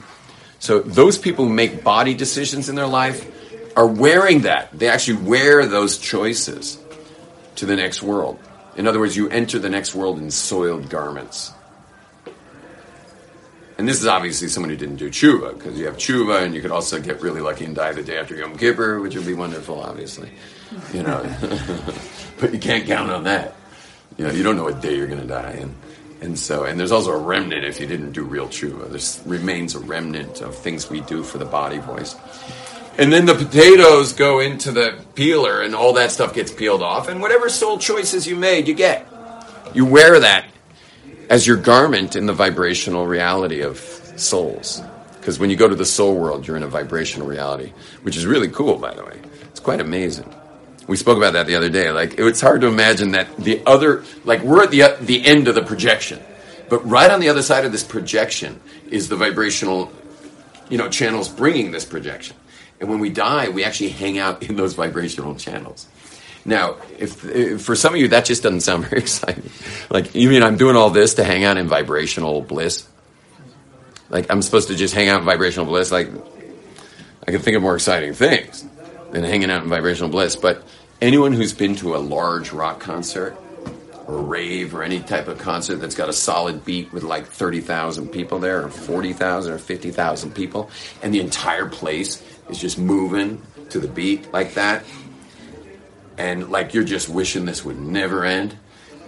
So 0.58 0.80
those 0.80 1.18
people 1.18 1.46
who 1.46 1.52
make 1.52 1.82
body 1.82 2.14
decisions 2.14 2.68
in 2.68 2.74
their 2.74 2.86
life 2.86 3.28
are 3.76 3.86
wearing 3.86 4.42
that. 4.42 4.76
They 4.76 4.88
actually 4.88 5.22
wear 5.22 5.66
those 5.66 5.98
choices 5.98 6.78
to 7.56 7.66
the 7.66 7.76
next 7.76 8.02
world. 8.02 8.38
In 8.76 8.86
other 8.86 8.98
words, 8.98 9.16
you 9.16 9.28
enter 9.28 9.58
the 9.58 9.68
next 9.68 9.94
world 9.94 10.18
in 10.18 10.30
soiled 10.30 10.88
garments. 10.88 11.52
And 13.78 13.88
this 13.88 14.00
is 14.00 14.06
obviously 14.06 14.48
someone 14.48 14.70
who 14.70 14.76
didn't 14.76 14.96
do 14.96 15.10
tshuva, 15.10 15.54
because 15.54 15.78
you 15.78 15.86
have 15.86 15.96
tshuva, 15.96 16.44
and 16.44 16.54
you 16.54 16.60
could 16.60 16.70
also 16.70 17.00
get 17.00 17.20
really 17.20 17.40
lucky 17.40 17.64
and 17.64 17.74
die 17.74 17.92
the 17.92 18.02
day 18.02 18.18
after 18.18 18.36
Yom 18.36 18.56
Kippur, 18.56 19.00
which 19.00 19.16
would 19.16 19.26
be 19.26 19.34
wonderful, 19.34 19.80
obviously. 19.80 20.30
You 20.92 21.02
know, 21.02 21.22
but 22.40 22.52
you 22.52 22.60
can't 22.60 22.86
count 22.86 23.10
on 23.10 23.24
that. 23.24 23.54
You 24.16 24.26
know, 24.26 24.32
you 24.32 24.42
don't 24.42 24.56
know 24.56 24.64
what 24.64 24.80
day 24.80 24.96
you're 24.96 25.06
going 25.06 25.20
to 25.20 25.26
die, 25.26 25.58
and 25.60 25.74
and 26.20 26.38
so, 26.38 26.62
and 26.64 26.78
there's 26.78 26.92
also 26.92 27.10
a 27.10 27.18
remnant 27.18 27.64
if 27.64 27.80
you 27.80 27.86
didn't 27.86 28.12
do 28.12 28.22
real 28.22 28.46
tshuva. 28.46 28.90
There 28.90 29.30
remains 29.38 29.74
a 29.74 29.80
remnant 29.80 30.40
of 30.40 30.54
things 30.54 30.88
we 30.88 31.00
do 31.00 31.24
for 31.24 31.38
the 31.38 31.44
body 31.44 31.78
voice. 31.78 32.14
And 32.98 33.12
then 33.12 33.24
the 33.24 33.34
potatoes 33.34 34.12
go 34.12 34.40
into 34.40 34.70
the 34.70 35.02
peeler, 35.14 35.62
and 35.62 35.74
all 35.74 35.94
that 35.94 36.12
stuff 36.12 36.34
gets 36.34 36.52
peeled 36.52 36.82
off. 36.82 37.08
And 37.08 37.20
whatever 37.20 37.48
soul 37.48 37.78
choices 37.78 38.26
you 38.26 38.36
made, 38.36 38.68
you 38.68 38.74
get. 38.74 39.06
You 39.74 39.86
wear 39.86 40.20
that 40.20 40.46
as 41.30 41.46
your 41.46 41.56
garment 41.56 42.16
in 42.16 42.26
the 42.26 42.32
vibrational 42.34 43.06
reality 43.06 43.62
of 43.62 43.78
souls. 44.16 44.82
Because 45.18 45.38
when 45.38 45.50
you 45.50 45.56
go 45.56 45.68
to 45.68 45.74
the 45.74 45.86
soul 45.86 46.16
world, 46.16 46.46
you're 46.46 46.56
in 46.56 46.62
a 46.62 46.68
vibrational 46.68 47.26
reality, 47.26 47.72
which 48.02 48.16
is 48.16 48.26
really 48.26 48.48
cool, 48.48 48.76
by 48.76 48.92
the 48.92 49.04
way. 49.04 49.18
It's 49.44 49.60
quite 49.60 49.80
amazing. 49.80 50.32
We 50.88 50.96
spoke 50.96 51.16
about 51.16 51.34
that 51.34 51.46
the 51.46 51.54
other 51.54 51.70
day. 51.70 51.90
Like 51.92 52.18
it's 52.18 52.40
hard 52.40 52.60
to 52.62 52.66
imagine 52.66 53.12
that 53.12 53.36
the 53.36 53.62
other, 53.64 54.04
like 54.24 54.42
we're 54.42 54.64
at 54.64 54.70
the 54.70 54.82
uh, 54.82 54.96
the 55.00 55.24
end 55.24 55.48
of 55.48 55.54
the 55.54 55.62
projection, 55.62 56.20
but 56.68 56.86
right 56.86 57.10
on 57.10 57.20
the 57.20 57.28
other 57.28 57.42
side 57.42 57.64
of 57.64 57.72
this 57.72 57.84
projection 57.84 58.60
is 58.90 59.08
the 59.08 59.16
vibrational, 59.16 59.92
you 60.68 60.76
know, 60.76 60.88
channels 60.88 61.28
bringing 61.28 61.70
this 61.70 61.84
projection. 61.84 62.36
And 62.82 62.90
when 62.90 62.98
we 62.98 63.10
die, 63.10 63.48
we 63.48 63.62
actually 63.62 63.90
hang 63.90 64.18
out 64.18 64.42
in 64.42 64.56
those 64.56 64.74
vibrational 64.74 65.36
channels. 65.36 65.86
Now, 66.44 66.78
if, 66.98 67.24
if, 67.24 67.62
for 67.62 67.76
some 67.76 67.94
of 67.94 68.00
you 68.00 68.08
that 68.08 68.24
just 68.24 68.42
doesn't 68.42 68.62
sound 68.62 68.84
very 68.88 69.02
exciting, 69.02 69.48
like 69.88 70.16
you 70.16 70.28
mean 70.28 70.42
I'm 70.42 70.56
doing 70.56 70.74
all 70.74 70.90
this 70.90 71.14
to 71.14 71.24
hang 71.24 71.44
out 71.44 71.58
in 71.58 71.68
vibrational 71.68 72.40
bliss? 72.40 72.88
Like 74.10 74.32
I'm 74.32 74.42
supposed 74.42 74.66
to 74.66 74.74
just 74.74 74.94
hang 74.94 75.08
out 75.08 75.20
in 75.20 75.24
vibrational 75.24 75.66
bliss? 75.66 75.92
Like 75.92 76.08
I 77.24 77.30
can 77.30 77.40
think 77.40 77.56
of 77.56 77.62
more 77.62 77.76
exciting 77.76 78.14
things 78.14 78.66
than 79.12 79.22
hanging 79.22 79.48
out 79.48 79.62
in 79.62 79.68
vibrational 79.68 80.10
bliss. 80.10 80.34
But 80.34 80.64
anyone 81.00 81.32
who's 81.32 81.52
been 81.52 81.76
to 81.76 81.94
a 81.94 81.98
large 81.98 82.50
rock 82.50 82.80
concert 82.80 83.36
or 84.08 84.20
rave 84.20 84.74
or 84.74 84.82
any 84.82 84.98
type 84.98 85.28
of 85.28 85.38
concert 85.38 85.76
that's 85.76 85.94
got 85.94 86.08
a 86.08 86.12
solid 86.12 86.64
beat 86.64 86.92
with 86.92 87.04
like 87.04 87.26
30,000 87.26 88.08
people 88.08 88.40
there 88.40 88.64
or 88.64 88.68
40,000 88.68 89.52
or 89.52 89.58
50,000 89.58 90.34
people 90.34 90.68
and 91.00 91.14
the 91.14 91.20
entire 91.20 91.68
place 91.68 92.20
is 92.52 92.58
just 92.60 92.78
moving 92.78 93.42
to 93.70 93.80
the 93.80 93.88
beat 93.88 94.32
like 94.32 94.54
that. 94.54 94.84
And 96.18 96.50
like 96.50 96.74
you're 96.74 96.84
just 96.84 97.08
wishing 97.08 97.46
this 97.46 97.64
would 97.64 97.80
never 97.80 98.24
end. 98.24 98.56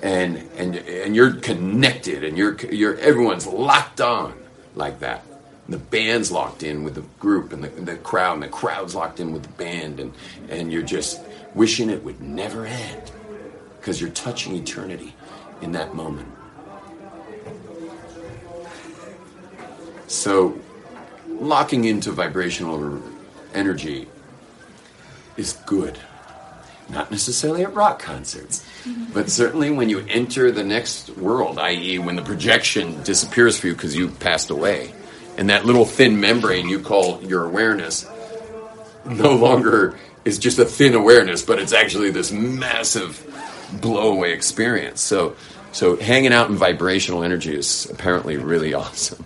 And 0.03 0.39
and 0.57 0.75
and 0.77 1.15
you're 1.15 1.35
connected 1.35 2.25
and 2.25 2.37
you're 2.37 2.57
you're 2.73 2.97
everyone's 2.97 3.47
locked 3.47 4.01
on 4.01 4.35
like 4.75 5.01
that. 5.01 5.25
The 5.69 5.79
band's 5.79 6.33
locked 6.33 6.63
in 6.63 6.85
with 6.85 6.95
the 6.95 7.05
group 7.19 7.53
and 7.53 7.65
the, 7.65 7.69
the 7.69 7.97
crowd 7.97 8.35
and 8.35 8.43
the 8.43 8.49
crowd's 8.49 8.95
locked 8.95 9.21
in 9.21 9.33
with 9.33 9.43
the 9.43 9.53
band. 9.53 10.01
And 10.01 10.13
and 10.49 10.73
you're 10.73 10.83
just 10.83 11.21
wishing 11.55 11.91
it 11.91 12.03
would 12.03 12.21
never 12.21 12.67
end. 12.67 13.13
Because 13.79 14.01
you're 14.01 14.11
touching 14.11 14.57
eternity 14.57 15.15
in 15.61 15.73
that 15.73 15.95
moment. 15.95 16.29
So 20.07 20.59
locking 21.29 21.85
into 21.85 22.13
vibrational 22.13 22.79
energy 23.55 24.09
is 25.37 25.55
good 25.67 25.99
not 26.91 27.11
necessarily 27.11 27.63
at 27.63 27.73
rock 27.75 27.99
concerts 27.99 28.67
but 29.13 29.31
certainly 29.31 29.71
when 29.71 29.89
you 29.89 30.01
enter 30.09 30.51
the 30.53 30.65
next 30.65 31.11
world 31.17 31.59
i.e 31.59 31.99
when 31.99 32.17
the 32.17 32.23
projection 32.23 33.03
disappears 33.03 33.59
for 33.59 33.69
you 33.69 33.73
because 33.73 33.97
you 33.97 34.09
passed 34.09 34.51
away 34.51 34.93
and 35.39 35.51
that 35.51 35.65
little 35.65 35.85
thin 35.85 36.21
membrane 36.21 36.69
you 36.69 36.79
call 36.79 37.23
your 37.23 37.45
awareness 37.45 38.07
no 39.05 39.35
longer 39.35 39.97
is 40.25 40.39
just 40.39 40.59
a 40.59 40.65
thin 40.65 40.95
awareness, 40.95 41.43
but 41.43 41.59
it's 41.59 41.73
actually 41.73 42.11
this 42.11 42.33
massive 42.33 43.23
blowaway 43.73 44.33
experience. 44.33 45.01
So, 45.01 45.37
so 45.73 45.97
hanging 45.97 46.33
out 46.33 46.49
in 46.49 46.57
vibrational 46.57 47.23
energy 47.23 47.55
is 47.55 47.89
apparently 47.91 48.37
really 48.37 48.75
awesome. 48.75 49.25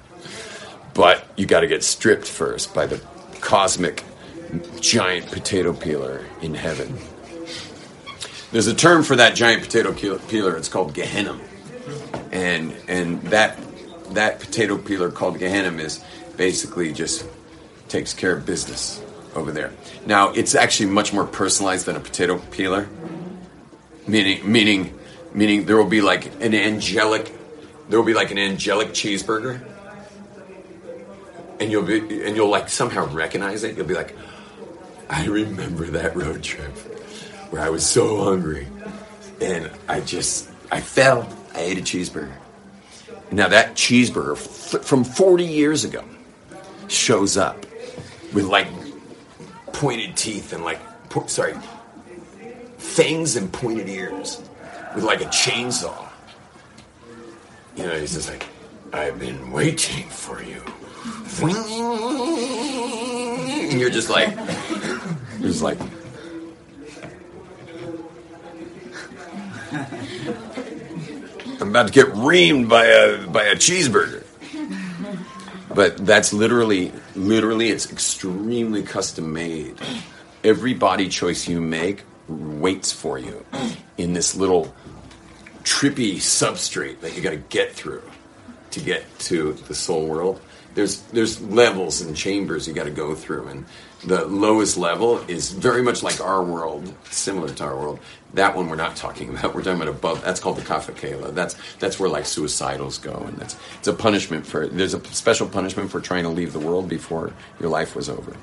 But 0.94 1.24
you 1.36 1.46
got 1.46 1.60
to 1.60 1.68
get 1.68 1.84
stripped 1.84 2.26
first 2.26 2.74
by 2.74 2.86
the 2.86 3.00
cosmic 3.40 4.02
giant 4.80 5.30
potato 5.30 5.72
peeler 5.72 6.24
in 6.40 6.54
heaven. 6.54 6.96
There's 8.50 8.66
a 8.66 8.74
term 8.74 9.02
for 9.02 9.16
that 9.16 9.34
giant 9.34 9.62
potato 9.62 9.92
peeler. 9.92 10.56
It's 10.56 10.68
called 10.68 10.94
Gehenna, 10.94 11.38
and 12.32 12.74
and 12.88 13.22
that 13.24 13.58
that 14.14 14.40
potato 14.40 14.78
peeler 14.78 15.10
called 15.10 15.38
Gehenna 15.38 15.76
is 15.82 16.02
basically 16.36 16.92
just 16.92 17.26
takes 17.88 18.14
care 18.14 18.36
of 18.36 18.46
business 18.46 19.02
over 19.34 19.52
there. 19.52 19.72
Now 20.06 20.30
it's 20.30 20.54
actually 20.54 20.90
much 20.90 21.12
more 21.12 21.26
personalized 21.26 21.86
than 21.86 21.96
a 21.96 22.00
potato 22.00 22.38
peeler. 22.50 22.88
Meaning, 24.06 24.50
meaning, 24.50 24.98
meaning, 25.34 25.66
there 25.66 25.76
will 25.76 25.84
be 25.84 26.00
like 26.00 26.42
an 26.42 26.54
angelic, 26.54 27.30
there 27.90 27.98
will 27.98 28.06
be 28.06 28.14
like 28.14 28.30
an 28.30 28.38
angelic 28.38 28.88
cheeseburger, 28.88 29.60
and 31.60 31.70
you'll 31.70 31.82
be, 31.82 31.98
and 32.24 32.34
you'll 32.34 32.48
like 32.48 32.70
somehow 32.70 33.06
recognize 33.12 33.64
it. 33.64 33.76
You'll 33.76 33.86
be 33.86 33.92
like, 33.92 34.16
I 35.10 35.26
remember 35.26 35.86
that 35.86 36.14
road 36.16 36.42
trip 36.42 36.70
where 37.50 37.62
I 37.62 37.70
was 37.70 37.84
so 37.84 38.24
hungry, 38.24 38.68
and 39.40 39.70
I 39.88 40.00
just, 40.00 40.50
I 40.70 40.80
fell. 40.80 41.28
I 41.54 41.60
ate 41.60 41.78
a 41.78 41.80
cheeseburger. 41.80 42.32
Now 43.32 43.48
that 43.48 43.74
cheeseburger 43.74 44.32
f- 44.32 44.84
from 44.84 45.04
40 45.04 45.44
years 45.44 45.84
ago 45.84 46.04
shows 46.88 47.36
up 47.36 47.64
with 48.32 48.44
like 48.44 48.68
pointed 49.72 50.16
teeth 50.16 50.52
and 50.52 50.64
like, 50.64 50.78
po- 51.08 51.26
sorry, 51.26 51.54
fangs 52.76 53.36
and 53.36 53.52
pointed 53.52 53.88
ears 53.88 54.40
with 54.94 55.04
like 55.04 55.20
a 55.20 55.24
chainsaw. 55.26 56.06
You 57.76 57.84
know, 57.84 57.98
he's 57.98 58.14
just 58.14 58.28
like, 58.30 58.44
I've 58.92 59.18
been 59.18 59.50
waiting 59.52 60.08
for 60.08 60.42
you. 60.42 60.62
And 63.70 63.78
you're 63.78 63.90
just 63.90 64.08
like, 64.08 64.34
just 65.40 65.62
like, 65.62 65.78
I'm 71.60 71.70
about 71.70 71.88
to 71.88 71.92
get 71.92 72.06
reamed 72.08 72.68
by 72.68 72.86
a 72.86 73.26
by 73.26 73.44
a 73.44 73.54
cheeseburger. 73.54 74.24
But 75.74 76.04
that's 76.04 76.32
literally, 76.32 76.92
literally, 77.14 77.70
it's 77.70 77.92
extremely 77.92 78.82
custom 78.82 79.32
made. 79.32 79.76
Every 80.42 80.74
body 80.74 81.08
choice 81.08 81.46
you 81.48 81.60
make 81.60 82.04
waits 82.26 82.90
for 82.90 83.18
you 83.18 83.44
in 83.96 84.12
this 84.12 84.34
little 84.34 84.74
trippy 85.62 86.16
substrate 86.16 87.00
that 87.00 87.14
you 87.14 87.22
got 87.22 87.30
to 87.30 87.36
get 87.36 87.72
through 87.72 88.02
to 88.70 88.80
get 88.80 89.04
to 89.20 89.52
the 89.52 89.74
soul 89.74 90.06
world. 90.06 90.40
There's 90.74 91.00
there's 91.12 91.40
levels 91.42 92.00
and 92.00 92.16
chambers 92.16 92.66
you 92.66 92.74
got 92.74 92.84
to 92.84 92.90
go 92.90 93.14
through, 93.14 93.48
and 93.48 93.66
the 94.04 94.24
lowest 94.26 94.76
level 94.76 95.18
is 95.28 95.52
very 95.52 95.82
much 95.82 96.02
like 96.02 96.20
our 96.20 96.42
world, 96.42 96.94
similar 97.10 97.48
to 97.54 97.64
our 97.64 97.76
world. 97.76 97.98
That 98.34 98.54
one 98.54 98.68
we're 98.68 98.76
not 98.76 98.96
talking 98.96 99.30
about. 99.36 99.54
We're 99.54 99.62
talking 99.62 99.80
about 99.80 99.88
above. 99.94 100.22
That's 100.24 100.40
called 100.40 100.56
the 100.56 100.64
Kaf 100.64 100.86
HaKela. 100.86 101.34
That's 101.34 101.56
that's 101.78 101.98
where 101.98 102.08
like 102.08 102.24
suicidals 102.24 103.00
go, 103.00 103.14
and 103.14 103.36
that's 103.38 103.56
it's 103.78 103.88
a 103.88 103.92
punishment 103.92 104.46
for. 104.46 104.66
There's 104.66 104.94
a 104.94 105.04
special 105.06 105.48
punishment 105.48 105.90
for 105.90 106.00
trying 106.00 106.24
to 106.24 106.30
leave 106.30 106.52
the 106.52 106.60
world 106.60 106.88
before 106.88 107.32
your 107.60 107.70
life 107.70 107.96
was 107.96 108.08
over 108.08 108.36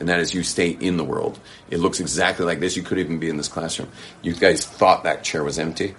and 0.00 0.08
that 0.08 0.20
is 0.20 0.34
you 0.34 0.42
stay 0.42 0.70
in 0.70 0.96
the 0.96 1.04
world. 1.04 1.38
It 1.70 1.78
looks 1.78 2.00
exactly 2.00 2.44
like 2.44 2.60
this. 2.60 2.76
You 2.76 2.82
could 2.82 2.98
even 2.98 3.18
be 3.18 3.28
in 3.28 3.36
this 3.36 3.48
classroom. 3.48 3.88
You 4.22 4.34
guys 4.34 4.64
thought 4.64 5.04
that 5.04 5.24
chair 5.24 5.42
was 5.42 5.58
empty. 5.58 5.94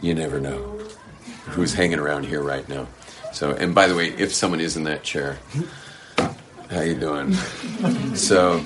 You 0.00 0.14
never 0.14 0.40
know 0.40 0.78
who's 1.46 1.74
hanging 1.74 1.98
around 1.98 2.24
here 2.24 2.42
right 2.42 2.68
now. 2.68 2.86
So, 3.32 3.50
and 3.52 3.74
by 3.74 3.86
the 3.88 3.96
way, 3.96 4.08
if 4.08 4.32
someone 4.32 4.60
is 4.60 4.76
in 4.76 4.84
that 4.84 5.02
chair, 5.02 5.38
how 6.74 6.82
you 6.82 6.94
doing? 6.94 7.32
So, 8.14 8.62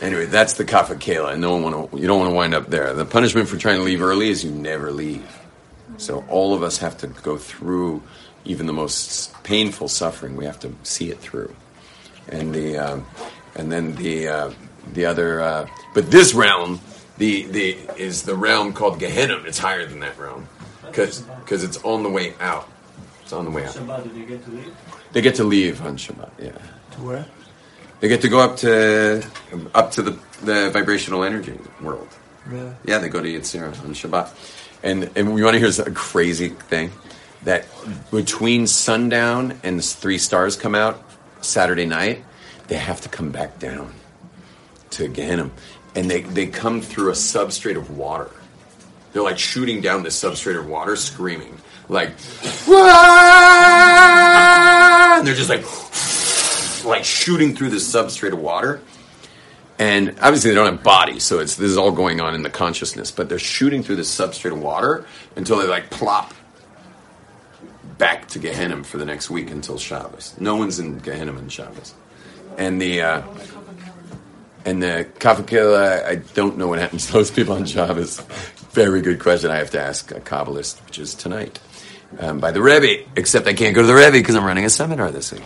anyway, 0.00 0.26
that's 0.26 0.54
the 0.54 0.64
Kaf 0.64 0.88
HaKela, 0.88 1.32
and 1.32 1.40
no 1.40 1.52
one 1.52 1.62
want 1.62 1.90
to. 1.90 1.98
You 1.98 2.06
don't 2.06 2.18
want 2.18 2.30
to 2.30 2.34
wind 2.34 2.54
up 2.54 2.68
there. 2.68 2.92
The 2.94 3.04
punishment 3.04 3.48
for 3.48 3.56
trying 3.56 3.76
to 3.76 3.82
leave 3.82 4.02
early 4.02 4.28
is 4.30 4.44
you 4.44 4.50
never 4.50 4.90
leave. 4.90 5.38
So 5.98 6.24
all 6.28 6.54
of 6.54 6.62
us 6.62 6.78
have 6.78 6.96
to 6.98 7.06
go 7.06 7.36
through 7.36 8.02
even 8.44 8.66
the 8.66 8.72
most 8.72 9.40
painful 9.44 9.88
suffering. 9.88 10.36
We 10.36 10.46
have 10.46 10.58
to 10.60 10.74
see 10.82 11.10
it 11.10 11.18
through 11.18 11.54
and 12.28 12.54
the 12.54 12.78
um, 12.78 13.06
and 13.54 13.70
then 13.70 13.94
the 13.96 14.28
uh, 14.28 14.50
the 14.92 15.06
other. 15.06 15.40
Uh, 15.40 15.68
but 15.94 16.10
this 16.10 16.34
realm, 16.34 16.80
the 17.18 17.44
the 17.44 17.76
is 17.96 18.22
the 18.22 18.34
realm 18.34 18.72
called 18.72 18.98
Gehenna. 18.98 19.42
It's 19.44 19.58
higher 19.58 19.86
than 19.86 20.00
that 20.00 20.18
realm 20.18 20.48
because 20.86 21.20
because 21.20 21.64
it's 21.64 21.82
on 21.84 22.02
the 22.02 22.10
way 22.10 22.34
out. 22.40 22.68
It's 23.22 23.32
on 23.32 23.44
the 23.44 23.50
way 23.50 23.64
out. 23.64 23.74
Shabbat, 23.74 24.04
did 24.04 24.16
you 24.16 24.26
get 24.26 24.44
to 24.44 24.50
leave? 24.50 24.74
They 25.12 25.20
get 25.20 25.34
to 25.36 25.44
leave 25.44 25.84
on 25.84 25.96
Shabbat. 25.96 26.30
Yeah, 26.40 26.50
To 26.92 27.02
where? 27.02 27.26
they 28.00 28.08
get 28.08 28.20
to 28.22 28.28
go 28.28 28.40
up 28.40 28.56
to 28.58 29.24
up 29.74 29.92
to 29.92 30.02
the 30.02 30.18
the 30.42 30.70
vibrational 30.70 31.22
energy 31.24 31.58
world. 31.80 32.08
Really? 32.46 32.72
Yeah, 32.84 32.98
they 32.98 33.08
go 33.08 33.22
to 33.22 33.28
Yetzirah 33.28 33.84
on 33.84 33.94
Shabbat. 33.94 34.28
And, 34.82 35.08
and 35.14 35.32
we 35.32 35.44
want 35.44 35.54
to 35.54 35.60
hear 35.60 35.70
a 35.86 35.90
crazy 35.92 36.48
thing 36.48 36.90
that 37.44 37.66
between 38.10 38.66
sundown 38.66 39.60
and 39.62 39.84
three 39.84 40.18
stars 40.18 40.56
come 40.56 40.74
out 40.74 41.04
Saturday 41.40 41.86
night, 41.86 42.24
they 42.66 42.74
have 42.74 43.00
to 43.02 43.08
come 43.08 43.30
back 43.30 43.60
down 43.60 43.94
to 44.90 45.06
Gehenna. 45.08 45.50
And 45.94 46.10
they, 46.10 46.22
they 46.22 46.46
come 46.46 46.80
through 46.80 47.10
a 47.10 47.14
substrate 47.14 47.76
of 47.76 47.96
water. 47.96 48.30
They're 49.12 49.22
like 49.22 49.38
shooting 49.38 49.80
down 49.80 50.02
this 50.02 50.20
substrate 50.20 50.58
of 50.58 50.66
water, 50.66 50.96
screaming. 50.96 51.58
Like, 51.88 52.10
"Wah!" 52.66 52.82
and 55.18 55.26
they're 55.26 55.34
just 55.34 55.50
like, 55.50 55.64
like 56.84 57.04
shooting 57.04 57.54
through 57.54 57.70
this 57.70 57.90
substrate 57.92 58.32
of 58.32 58.38
water. 58.40 58.80
And 59.78 60.10
obviously 60.20 60.50
they 60.50 60.54
don't 60.54 60.72
have 60.72 60.84
bodies, 60.84 61.24
so 61.24 61.40
it's 61.40 61.56
this 61.56 61.70
is 61.70 61.78
all 61.78 61.90
going 61.92 62.20
on 62.20 62.34
in 62.34 62.42
the 62.42 62.50
consciousness. 62.50 63.10
But 63.10 63.28
they're 63.28 63.38
shooting 63.38 63.82
through 63.82 63.96
this 63.96 64.14
substrate 64.14 64.52
of 64.52 64.60
water 64.60 65.06
until 65.34 65.58
they 65.58 65.66
like 65.66 65.90
plop 65.90 66.34
back 67.98 68.28
to 68.28 68.38
Gehenna 68.38 68.84
for 68.84 68.98
the 68.98 69.04
next 69.04 69.30
week 69.30 69.50
until 69.50 69.78
Shabbos. 69.78 70.34
No 70.38 70.56
one's 70.56 70.78
in 70.78 70.98
Gehenna 70.98 71.32
on 71.32 71.48
Shabbos. 71.48 71.94
And 72.58 72.80
the 72.80 73.00
uh, 73.02 73.22
and 74.64 74.82
the 74.82 75.08
Kaf 75.18 75.38
HaKela, 75.38 76.04
I 76.04 76.16
don't 76.34 76.58
know 76.58 76.68
what 76.68 76.78
happens 76.78 77.06
to 77.06 77.12
those 77.12 77.30
people 77.30 77.54
on 77.54 77.64
Shabbos. 77.64 78.20
Very 78.72 79.02
good 79.02 79.20
question. 79.20 79.50
I 79.50 79.56
have 79.56 79.70
to 79.70 79.80
ask 79.80 80.10
a 80.12 80.20
Kabbalist, 80.20 80.84
which 80.86 80.98
is 80.98 81.14
tonight, 81.14 81.60
um, 82.18 82.40
by 82.40 82.50
the 82.50 82.62
Rebbe. 82.62 83.08
Except 83.16 83.46
I 83.46 83.54
can't 83.54 83.74
go 83.74 83.82
to 83.82 83.86
the 83.86 83.94
Rebbe 83.94 84.12
because 84.12 84.34
I'm 84.34 84.44
running 84.44 84.64
a 84.64 84.70
seminar 84.70 85.10
this 85.10 85.32
week. 85.32 85.42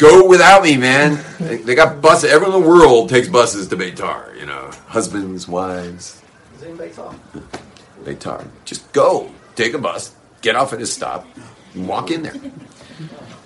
Go 0.00 0.26
without 0.26 0.62
me, 0.62 0.78
man. 0.78 1.22
They, 1.38 1.58
they 1.58 1.74
got 1.74 2.00
buses. 2.00 2.30
Everyone 2.30 2.56
in 2.56 2.62
the 2.62 2.68
world 2.68 3.10
takes 3.10 3.28
buses 3.28 3.68
to 3.68 3.76
Beitar. 3.76 4.34
You 4.38 4.46
know, 4.46 4.70
husbands, 4.86 5.46
wives. 5.46 6.22
Is 6.56 6.62
in 6.62 6.78
Beitar. 6.78 8.48
Just 8.64 8.90
go. 8.92 9.30
Take 9.56 9.74
a 9.74 9.78
bus. 9.78 10.14
Get 10.40 10.56
off 10.56 10.72
at 10.72 10.80
a 10.80 10.86
stop. 10.86 11.26
Walk 11.76 12.10
in 12.10 12.22
there. 12.22 12.34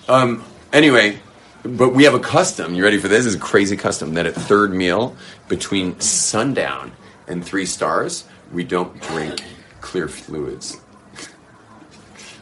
Um. 0.07 0.45
Anyway, 0.71 1.19
but 1.63 1.89
we 1.89 2.05
have 2.05 2.13
a 2.13 2.19
custom. 2.19 2.73
You 2.73 2.83
ready 2.83 2.99
for 2.99 3.09
this? 3.09 3.25
This 3.25 3.33
is 3.33 3.35
a 3.35 3.43
crazy 3.43 3.75
custom 3.75 4.13
that 4.13 4.25
at 4.25 4.35
third 4.35 4.73
meal 4.73 5.15
between 5.49 5.99
sundown 5.99 6.93
and 7.27 7.43
three 7.43 7.65
stars, 7.65 8.23
we 8.53 8.63
don't 8.63 8.99
drink 9.01 9.43
clear 9.81 10.07
fluids. 10.07 10.79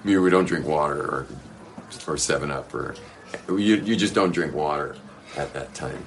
I 0.04 0.08
mean, 0.08 0.22
we 0.22 0.30
don't 0.30 0.46
drink 0.46 0.68
water 0.68 1.02
or 1.02 1.28
or 2.08 2.18
Seven 2.18 2.52
Up 2.52 2.74
or 2.74 2.96
you 3.50 3.76
you 3.76 3.96
just 3.96 4.14
don't 4.14 4.32
drink 4.32 4.54
water 4.54 4.96
at 5.38 5.54
that 5.54 5.74
time. 5.74 6.06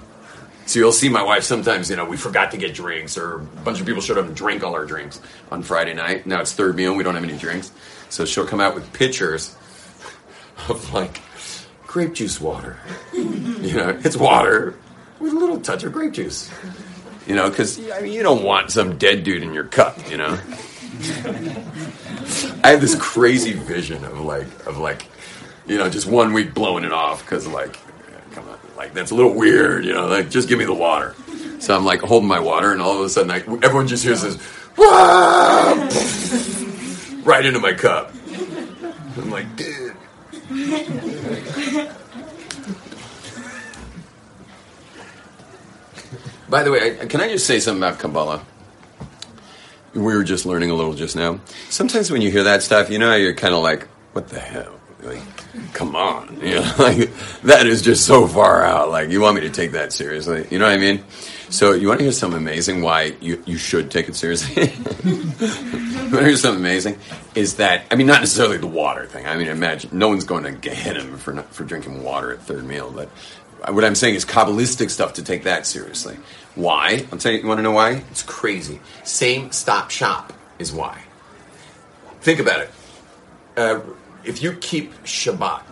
So 0.66 0.80
you'll 0.80 0.92
see 0.92 1.08
my 1.08 1.22
wife 1.22 1.44
sometimes. 1.44 1.90
You 1.90 1.96
know, 1.96 2.04
we 2.04 2.16
forgot 2.16 2.50
to 2.50 2.56
get 2.56 2.74
drinks, 2.74 3.16
or 3.16 3.36
a 3.36 3.38
bunch 3.38 3.80
of 3.80 3.86
people 3.86 4.02
showed 4.02 4.18
up 4.18 4.26
and 4.26 4.34
drank 4.34 4.64
all 4.64 4.74
our 4.74 4.84
drinks 4.84 5.20
on 5.50 5.62
Friday 5.62 5.94
night. 5.94 6.26
Now 6.26 6.40
it's 6.40 6.52
third 6.52 6.76
meal, 6.76 6.90
and 6.90 6.98
we 6.98 7.04
don't 7.04 7.14
have 7.14 7.24
any 7.24 7.38
drinks, 7.38 7.70
so 8.08 8.24
she'll 8.24 8.46
come 8.46 8.60
out 8.60 8.74
with 8.74 8.92
pitchers 8.92 9.54
of 10.68 10.92
like 10.92 11.20
grape 11.86 12.14
juice 12.14 12.40
water. 12.40 12.78
you 13.12 13.74
know, 13.74 13.98
it's 14.04 14.16
water 14.16 14.74
with 15.20 15.32
a 15.32 15.36
little 15.36 15.60
touch 15.60 15.84
of 15.84 15.92
grape 15.92 16.12
juice. 16.12 16.50
You 17.26 17.34
know, 17.34 17.48
because 17.48 17.78
I 17.90 18.00
mean, 18.02 18.12
you 18.12 18.22
don't 18.22 18.42
want 18.42 18.70
some 18.70 18.98
dead 18.98 19.24
dude 19.24 19.42
in 19.42 19.52
your 19.52 19.64
cup. 19.64 20.10
You 20.10 20.16
know. 20.16 20.38
I 22.64 22.70
have 22.70 22.80
this 22.80 22.96
crazy 22.96 23.52
vision 23.52 24.04
of 24.04 24.20
like 24.20 24.48
of 24.66 24.78
like 24.78 25.06
you 25.66 25.78
know 25.78 25.88
just 25.88 26.06
one 26.06 26.32
week 26.32 26.54
blowing 26.54 26.84
it 26.84 26.92
off 26.92 27.24
because 27.24 27.46
like 27.46 27.78
come 28.32 28.48
on 28.48 28.58
like 28.76 28.94
that's 28.94 29.10
a 29.10 29.14
little 29.14 29.34
weird 29.34 29.84
you 29.84 29.92
know 29.92 30.06
like 30.06 30.30
just 30.30 30.48
give 30.48 30.58
me 30.58 30.64
the 30.64 30.74
water. 30.74 31.14
So 31.58 31.74
I'm 31.74 31.84
like 31.84 32.00
holding 32.00 32.28
my 32.28 32.40
water 32.40 32.72
and 32.72 32.80
all 32.82 32.98
of 32.98 33.04
a 33.04 33.08
sudden 33.08 33.30
I, 33.30 33.36
everyone 33.36 33.88
just 33.88 34.04
hears 34.04 34.22
this 34.22 34.36
right 37.24 37.44
into 37.44 37.58
my 37.60 37.72
cup. 37.72 38.12
I'm 39.16 39.30
like 39.30 39.56
dude. 39.56 39.94
By 46.48 46.62
the 46.62 46.70
way 46.70 46.96
can 47.06 47.20
I 47.20 47.28
just 47.28 47.46
say 47.46 47.58
something 47.58 47.82
about 47.82 47.98
Kabbalah? 47.98 48.44
We 49.94 50.02
were 50.14 50.24
just 50.24 50.44
learning 50.44 50.70
a 50.70 50.74
little 50.74 50.92
just 50.92 51.16
now. 51.16 51.40
Sometimes 51.70 52.10
when 52.10 52.20
you 52.20 52.30
hear 52.30 52.44
that 52.44 52.62
stuff, 52.62 52.90
you 52.90 52.98
know, 52.98 53.16
you're 53.16 53.34
kind 53.34 53.54
of 53.54 53.62
like, 53.62 53.88
"What 54.12 54.28
the 54.28 54.38
hell? 54.38 54.75
Like, 55.06 55.72
come 55.72 55.96
on!" 55.96 56.40
You 56.46 56.56
know, 56.56 56.74
like 56.78 57.10
that 57.42 57.66
is 57.66 57.82
just 57.82 58.06
so 58.06 58.26
far 58.26 58.64
out. 58.64 58.90
Like, 58.90 59.10
you 59.10 59.20
want 59.20 59.36
me 59.36 59.40
to 59.42 59.50
take 59.50 59.72
that 59.72 59.92
seriously? 59.92 60.46
You 60.50 60.58
know 60.58 60.66
what 60.66 60.74
I 60.74 60.78
mean? 60.78 61.04
So, 61.48 61.72
you 61.72 61.88
want 61.88 62.00
to 62.00 62.04
hear 62.04 62.12
something 62.12 62.38
amazing? 62.38 62.82
Why 62.82 63.14
you 63.20 63.42
you 63.46 63.56
should 63.56 63.90
take 63.90 64.08
it 64.08 64.16
seriously? 64.16 64.72
you 65.04 65.14
want 65.14 65.38
to 65.38 66.24
hear 66.24 66.36
something 66.36 66.60
amazing? 66.60 66.98
Is 67.34 67.56
that 67.56 67.84
I 67.90 67.94
mean, 67.94 68.06
not 68.06 68.20
necessarily 68.20 68.58
the 68.58 68.66
water 68.66 69.06
thing. 69.06 69.26
I 69.26 69.36
mean, 69.36 69.48
imagine 69.48 69.90
no 69.92 70.08
one's 70.08 70.24
going 70.24 70.44
to 70.44 70.52
Gehenna 70.52 71.04
for 71.18 71.34
not, 71.34 71.52
for 71.54 71.64
drinking 71.64 72.02
water 72.02 72.32
at 72.32 72.42
third 72.42 72.64
meal, 72.64 72.90
but 72.90 73.08
what 73.68 73.84
I'm 73.84 73.94
saying 73.94 74.14
is 74.14 74.24
Kabbalistic 74.24 74.90
stuff 74.90 75.14
to 75.14 75.22
take 75.22 75.44
that 75.44 75.66
seriously. 75.66 76.16
Why? 76.54 77.06
I'll 77.10 77.18
tell 77.18 77.32
you, 77.32 77.38
you 77.38 77.46
want 77.46 77.58
to 77.58 77.62
know 77.62 77.72
why? 77.72 78.02
It's 78.10 78.22
crazy. 78.22 78.80
Same 79.04 79.50
stop 79.52 79.90
shop 79.90 80.32
is 80.58 80.72
why. 80.72 81.02
Think 82.20 82.40
about 82.40 82.60
it. 82.60 82.70
Uh, 83.56 83.80
if 84.26 84.42
you 84.42 84.52
keep 84.54 84.92
Shabbat, 85.04 85.62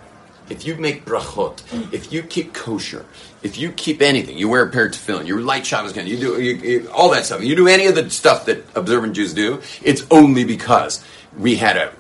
if 0.49 0.67
you 0.67 0.77
make 0.77 1.05
brachot, 1.05 1.63
if 1.93 2.13
you 2.13 2.23
keep 2.23 2.53
kosher, 2.53 3.05
if 3.43 3.59
you 3.59 3.73
keep 3.73 4.03
anything, 4.03 4.37
you 4.39 4.49
wear 4.49 4.65
a 4.65 4.71
pair 4.71 4.87
of 4.87 4.93
tefillin, 4.93 5.27
you 5.27 5.41
light 5.41 5.67
Shabbos 5.67 5.93
again, 5.93 6.07
you 6.07 6.19
do 6.19 6.41
you, 6.41 6.55
you, 6.57 6.91
all 6.91 7.11
that 7.11 7.27
stuff. 7.27 7.43
You 7.43 7.57
do 7.57 7.67
any 7.67 7.87
of 7.87 7.95
the 7.95 8.09
stuff 8.11 8.47
that 8.47 8.65
observant 8.75 9.15
Jews 9.15 9.35
do. 9.35 9.61
It's 9.83 10.07
only 10.11 10.45
because 10.45 11.05
we 11.39 11.57
had 11.57 11.77
a 11.77 11.93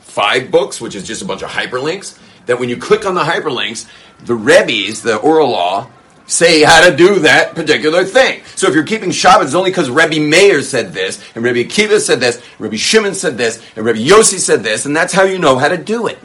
five 0.00 0.50
books, 0.50 0.80
which 0.80 0.94
is 0.94 1.06
just 1.06 1.22
a 1.22 1.24
bunch 1.24 1.42
of 1.42 1.50
hyperlinks. 1.50 2.18
That 2.46 2.58
when 2.58 2.68
you 2.68 2.76
click 2.76 3.06
on 3.06 3.14
the 3.14 3.22
hyperlinks, 3.22 3.86
the 4.24 4.34
Rebbe's, 4.34 5.02
the 5.02 5.16
oral 5.16 5.50
law, 5.50 5.90
say 6.28 6.62
how 6.62 6.88
to 6.88 6.94
do 6.94 7.20
that 7.20 7.54
particular 7.54 8.04
thing. 8.04 8.42
So 8.54 8.68
if 8.68 8.74
you're 8.74 8.84
keeping 8.84 9.10
Shabbat, 9.10 9.46
it's 9.46 9.54
only 9.54 9.70
because 9.70 9.90
Rebbe 9.90 10.20
Meir 10.20 10.62
said 10.62 10.92
this, 10.92 11.20
and 11.34 11.42
Rebbe 11.42 11.68
Akiva 11.68 11.98
said 11.98 12.20
this, 12.20 12.40
Rebbe 12.58 12.76
Shimon 12.76 13.14
said 13.14 13.36
this, 13.36 13.60
and 13.74 13.84
Rebbe 13.84 13.98
Yossi 13.98 14.38
said 14.38 14.62
this, 14.62 14.86
and 14.86 14.94
that's 14.94 15.14
how 15.14 15.24
you 15.24 15.38
know 15.38 15.58
how 15.58 15.68
to 15.68 15.78
do 15.78 16.06
it. 16.06 16.18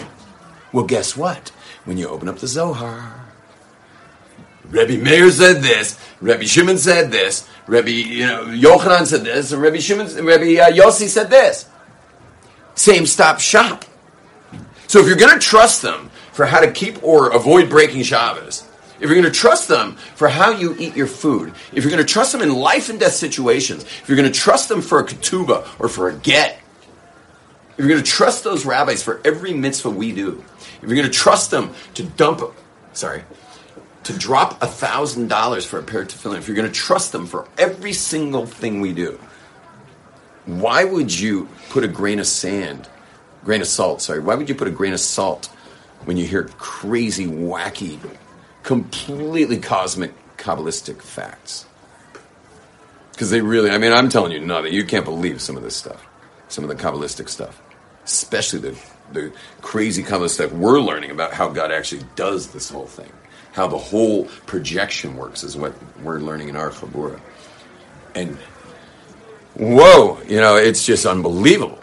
Well, 0.71 0.85
guess 0.85 1.17
what? 1.17 1.49
When 1.85 1.97
you 1.97 2.07
open 2.09 2.29
up 2.29 2.37
the 2.37 2.47
Zohar, 2.47 3.25
Rebbe 4.65 5.01
Meir 5.01 5.31
said 5.31 5.61
this, 5.61 5.99
Rebbe 6.21 6.45
Shimon 6.45 6.77
said 6.77 7.11
this, 7.11 7.47
Rebbe 7.65 7.91
you 7.91 8.27
know 8.27 8.45
Yochanan 8.45 9.05
said 9.05 9.23
this, 9.23 9.51
and 9.51 9.61
Rebbe 9.61 9.79
Shimon, 9.79 10.07
Rebbe 10.25 10.61
uh, 10.61 10.71
Yossi 10.71 11.07
said 11.07 11.29
this. 11.29 11.69
Same 12.75 13.05
stop 13.05 13.39
shop. 13.39 13.85
So 14.87 14.99
if 14.99 15.07
you're 15.07 15.15
going 15.15 15.33
to 15.33 15.39
trust 15.39 15.81
them 15.81 16.09
for 16.33 16.45
how 16.45 16.59
to 16.59 16.71
keep 16.71 17.01
or 17.03 17.29
avoid 17.29 17.69
breaking 17.69 18.03
Shabbos, 18.03 18.67
if 19.03 19.09
you're 19.09 19.19
going 19.19 19.31
to 19.31 19.37
trust 19.37 19.67
them 19.67 19.97
for 20.15 20.29
how 20.29 20.51
you 20.51 20.77
eat 20.79 20.95
your 20.95 21.07
food, 21.07 21.53
if 21.73 21.83
you're 21.83 21.91
going 21.91 22.03
to 22.03 22.09
trust 22.09 22.31
them 22.31 22.41
in 22.41 22.55
life 22.55 22.87
and 22.87 23.01
death 23.01 23.11
situations, 23.11 23.83
if 23.83 24.07
you're 24.07 24.15
going 24.15 24.31
to 24.31 24.39
trust 24.39 24.69
them 24.69 24.81
for 24.81 24.99
a 24.99 25.05
ketubah 25.05 25.67
or 25.77 25.89
for 25.89 26.07
a 26.07 26.13
get, 26.13 26.57
if 27.73 27.79
you're 27.79 27.89
going 27.89 28.01
to 28.01 28.09
trust 28.09 28.45
those 28.45 28.65
rabbis 28.65 29.03
for 29.03 29.19
every 29.25 29.53
mitzvah 29.53 29.89
we 29.89 30.13
do, 30.13 30.41
if 30.81 30.83
you're 30.83 30.95
going 30.95 31.03
to 31.03 31.09
trust 31.09 31.51
them 31.51 31.73
to 31.95 32.03
dump, 32.03 32.43
sorry, 32.93 33.23
to 34.05 34.17
drop 34.17 34.63
a 34.63 34.67
thousand 34.67 35.27
dollars 35.27 35.65
for 35.65 35.79
a 35.79 35.83
pair 35.83 36.03
of 36.03 36.07
tefillin, 36.07 36.37
if 36.37 36.47
you're 36.47 36.55
going 36.55 36.71
to 36.71 36.73
trust 36.73 37.11
them 37.11 37.25
for 37.25 37.45
every 37.57 37.91
single 37.91 38.45
thing 38.45 38.79
we 38.79 38.93
do, 38.93 39.19
why 40.45 40.85
would 40.85 41.19
you 41.19 41.49
put 41.71 41.83
a 41.83 41.89
grain 41.89 42.19
of 42.19 42.27
sand, 42.27 42.87
grain 43.43 43.59
of 43.59 43.67
salt, 43.67 44.01
sorry, 44.01 44.21
why 44.21 44.35
would 44.35 44.47
you 44.47 44.55
put 44.55 44.69
a 44.69 44.71
grain 44.71 44.93
of 44.93 45.01
salt 45.01 45.47
when 46.05 46.15
you 46.15 46.25
hear 46.25 46.45
crazy, 46.57 47.27
wacky, 47.27 47.99
completely 48.63 49.57
cosmic, 49.57 50.11
Kabbalistic 50.37 51.01
facts? 51.01 51.65
Because 53.11 53.29
they 53.29 53.41
really, 53.41 53.69
I 53.69 53.77
mean, 53.77 53.93
I'm 53.93 54.09
telling 54.09 54.31
you 54.31 54.39
nothing. 54.39 54.73
You 54.73 54.85
can't 54.85 55.05
believe 55.05 55.41
some 55.41 55.55
of 55.55 55.63
this 55.63 55.75
stuff, 55.75 56.05
some 56.47 56.63
of 56.63 56.69
the 56.69 56.75
Kabbalistic 56.75 57.29
stuff, 57.29 57.61
especially 58.05 58.59
the, 58.59 58.79
the 59.11 59.31
crazy 59.61 60.03
Kabbalistic 60.03 60.29
stuff 60.29 60.51
we're 60.53 60.79
learning 60.79 61.11
about 61.11 61.33
how 61.33 61.49
God 61.49 61.71
actually 61.71 62.03
does 62.15 62.47
this 62.47 62.69
whole 62.69 62.87
thing. 62.87 63.11
How 63.51 63.67
the 63.67 63.77
whole 63.77 64.25
projection 64.47 65.15
works 65.15 65.43
is 65.43 65.55
what 65.55 65.75
we're 66.01 66.19
learning 66.19 66.49
in 66.49 66.55
our 66.55 66.71
Chabura. 66.71 67.19
And 68.15 68.35
whoa, 69.53 70.19
you 70.27 70.37
know, 70.37 70.55
it's 70.55 70.83
just 70.83 71.05
unbelievable. 71.05 71.79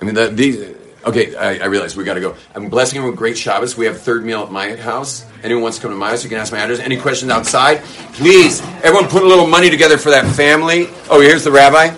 I 0.00 0.04
mean, 0.04 0.14
the, 0.14 0.28
these. 0.28 0.75
Okay, 1.06 1.36
I, 1.36 1.58
I 1.58 1.66
realize 1.66 1.96
we 1.96 2.02
got 2.02 2.14
to 2.14 2.20
go. 2.20 2.34
I'm 2.54 2.68
blessing 2.68 2.96
everyone 2.98 3.12
with 3.12 3.18
great 3.18 3.38
Shabbos. 3.38 3.76
We 3.76 3.86
have 3.86 4.00
third 4.00 4.24
meal 4.24 4.42
at 4.42 4.50
my 4.50 4.74
house. 4.74 5.24
Anyone 5.44 5.62
wants 5.62 5.78
to 5.78 5.82
come 5.82 5.92
to 5.92 5.96
my 5.96 6.10
house, 6.10 6.24
you 6.24 6.28
can 6.28 6.38
ask 6.38 6.52
my 6.52 6.58
address. 6.58 6.80
Any 6.80 6.96
questions 6.96 7.30
outside? 7.30 7.80
Please, 8.14 8.60
everyone, 8.82 9.08
put 9.08 9.22
a 9.22 9.26
little 9.26 9.46
money 9.46 9.70
together 9.70 9.98
for 9.98 10.10
that 10.10 10.26
family. 10.34 10.88
Oh, 11.08 11.20
here's 11.20 11.44
the 11.44 11.52
rabbi. 11.52 11.90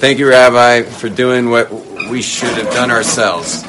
Thank 0.00 0.18
you, 0.18 0.28
Rabbi, 0.28 0.82
for 0.82 1.08
doing 1.08 1.50
what 1.50 1.70
we 2.10 2.22
should 2.22 2.56
have 2.56 2.72
done 2.72 2.90
ourselves. 2.90 3.64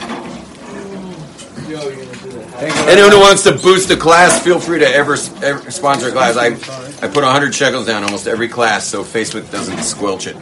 Anyone 2.88 3.12
who 3.12 3.20
wants 3.20 3.44
to 3.44 3.54
boost 3.54 3.90
a 3.92 3.98
class, 3.98 4.42
feel 4.44 4.60
free 4.60 4.80
to 4.80 4.88
ever, 4.88 5.18
ever 5.42 5.72
sponsor 5.72 6.10
a 6.10 6.12
class. 6.12 6.38
I, 6.38 6.50
I 7.04 7.08
put 7.08 7.24
100 7.24 7.56
shekels 7.56 7.88
down 7.88 8.04
almost 8.04 8.28
every 8.28 8.48
class 8.48 8.86
so 8.86 9.04
Facebook 9.04 9.50
doesn't 9.52 9.80
squelch 9.80 10.28
it. 10.28 10.36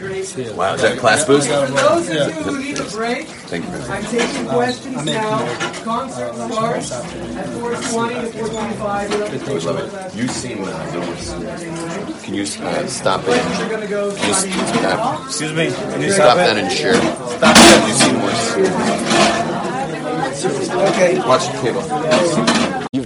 Wow, 0.56 0.74
is 0.74 0.82
that 0.82 0.98
a 0.98 1.00
class 1.00 1.24
boost? 1.24 1.48
For 1.48 1.54
those 1.68 2.10
of 2.10 2.16
you 2.16 2.24
who 2.44 2.60
need 2.60 2.78
a 2.78 2.84
break, 2.84 3.28
Thank 3.50 3.66
you. 3.66 3.72
I'm 3.72 4.04
taking 4.04 4.46
questions 4.46 5.06
now. 5.06 5.40
Concert 5.84 6.36
starts 6.36 6.92
at 6.92 7.06
4:20 7.48 8.22
to 8.22 8.44
4:25. 8.44 10.16
You 10.16 10.28
seem 10.28 10.64
uh, 10.66 10.70
Can 12.24 12.34
you 12.34 12.44
uh, 12.44 12.88
stop 12.88 13.24
it? 13.26 13.90
You're. 13.90 14.12
Just 14.12 14.48
uh, 14.48 15.24
Excuse 15.26 15.54
me. 15.54 15.72
Can 15.72 16.02
you 16.02 16.12
stop 16.12 16.26
stop 16.26 16.38
that 16.38 16.58
and 16.58 16.70
share. 16.72 16.94
Stop 16.94 17.56
it. 17.58 17.88
You 17.88 17.94
seem 17.94 18.22
worse. 18.22 18.56
Okay. 20.94 21.20
Watch 21.20 21.48
the 21.48 21.58
cable. 21.62 22.99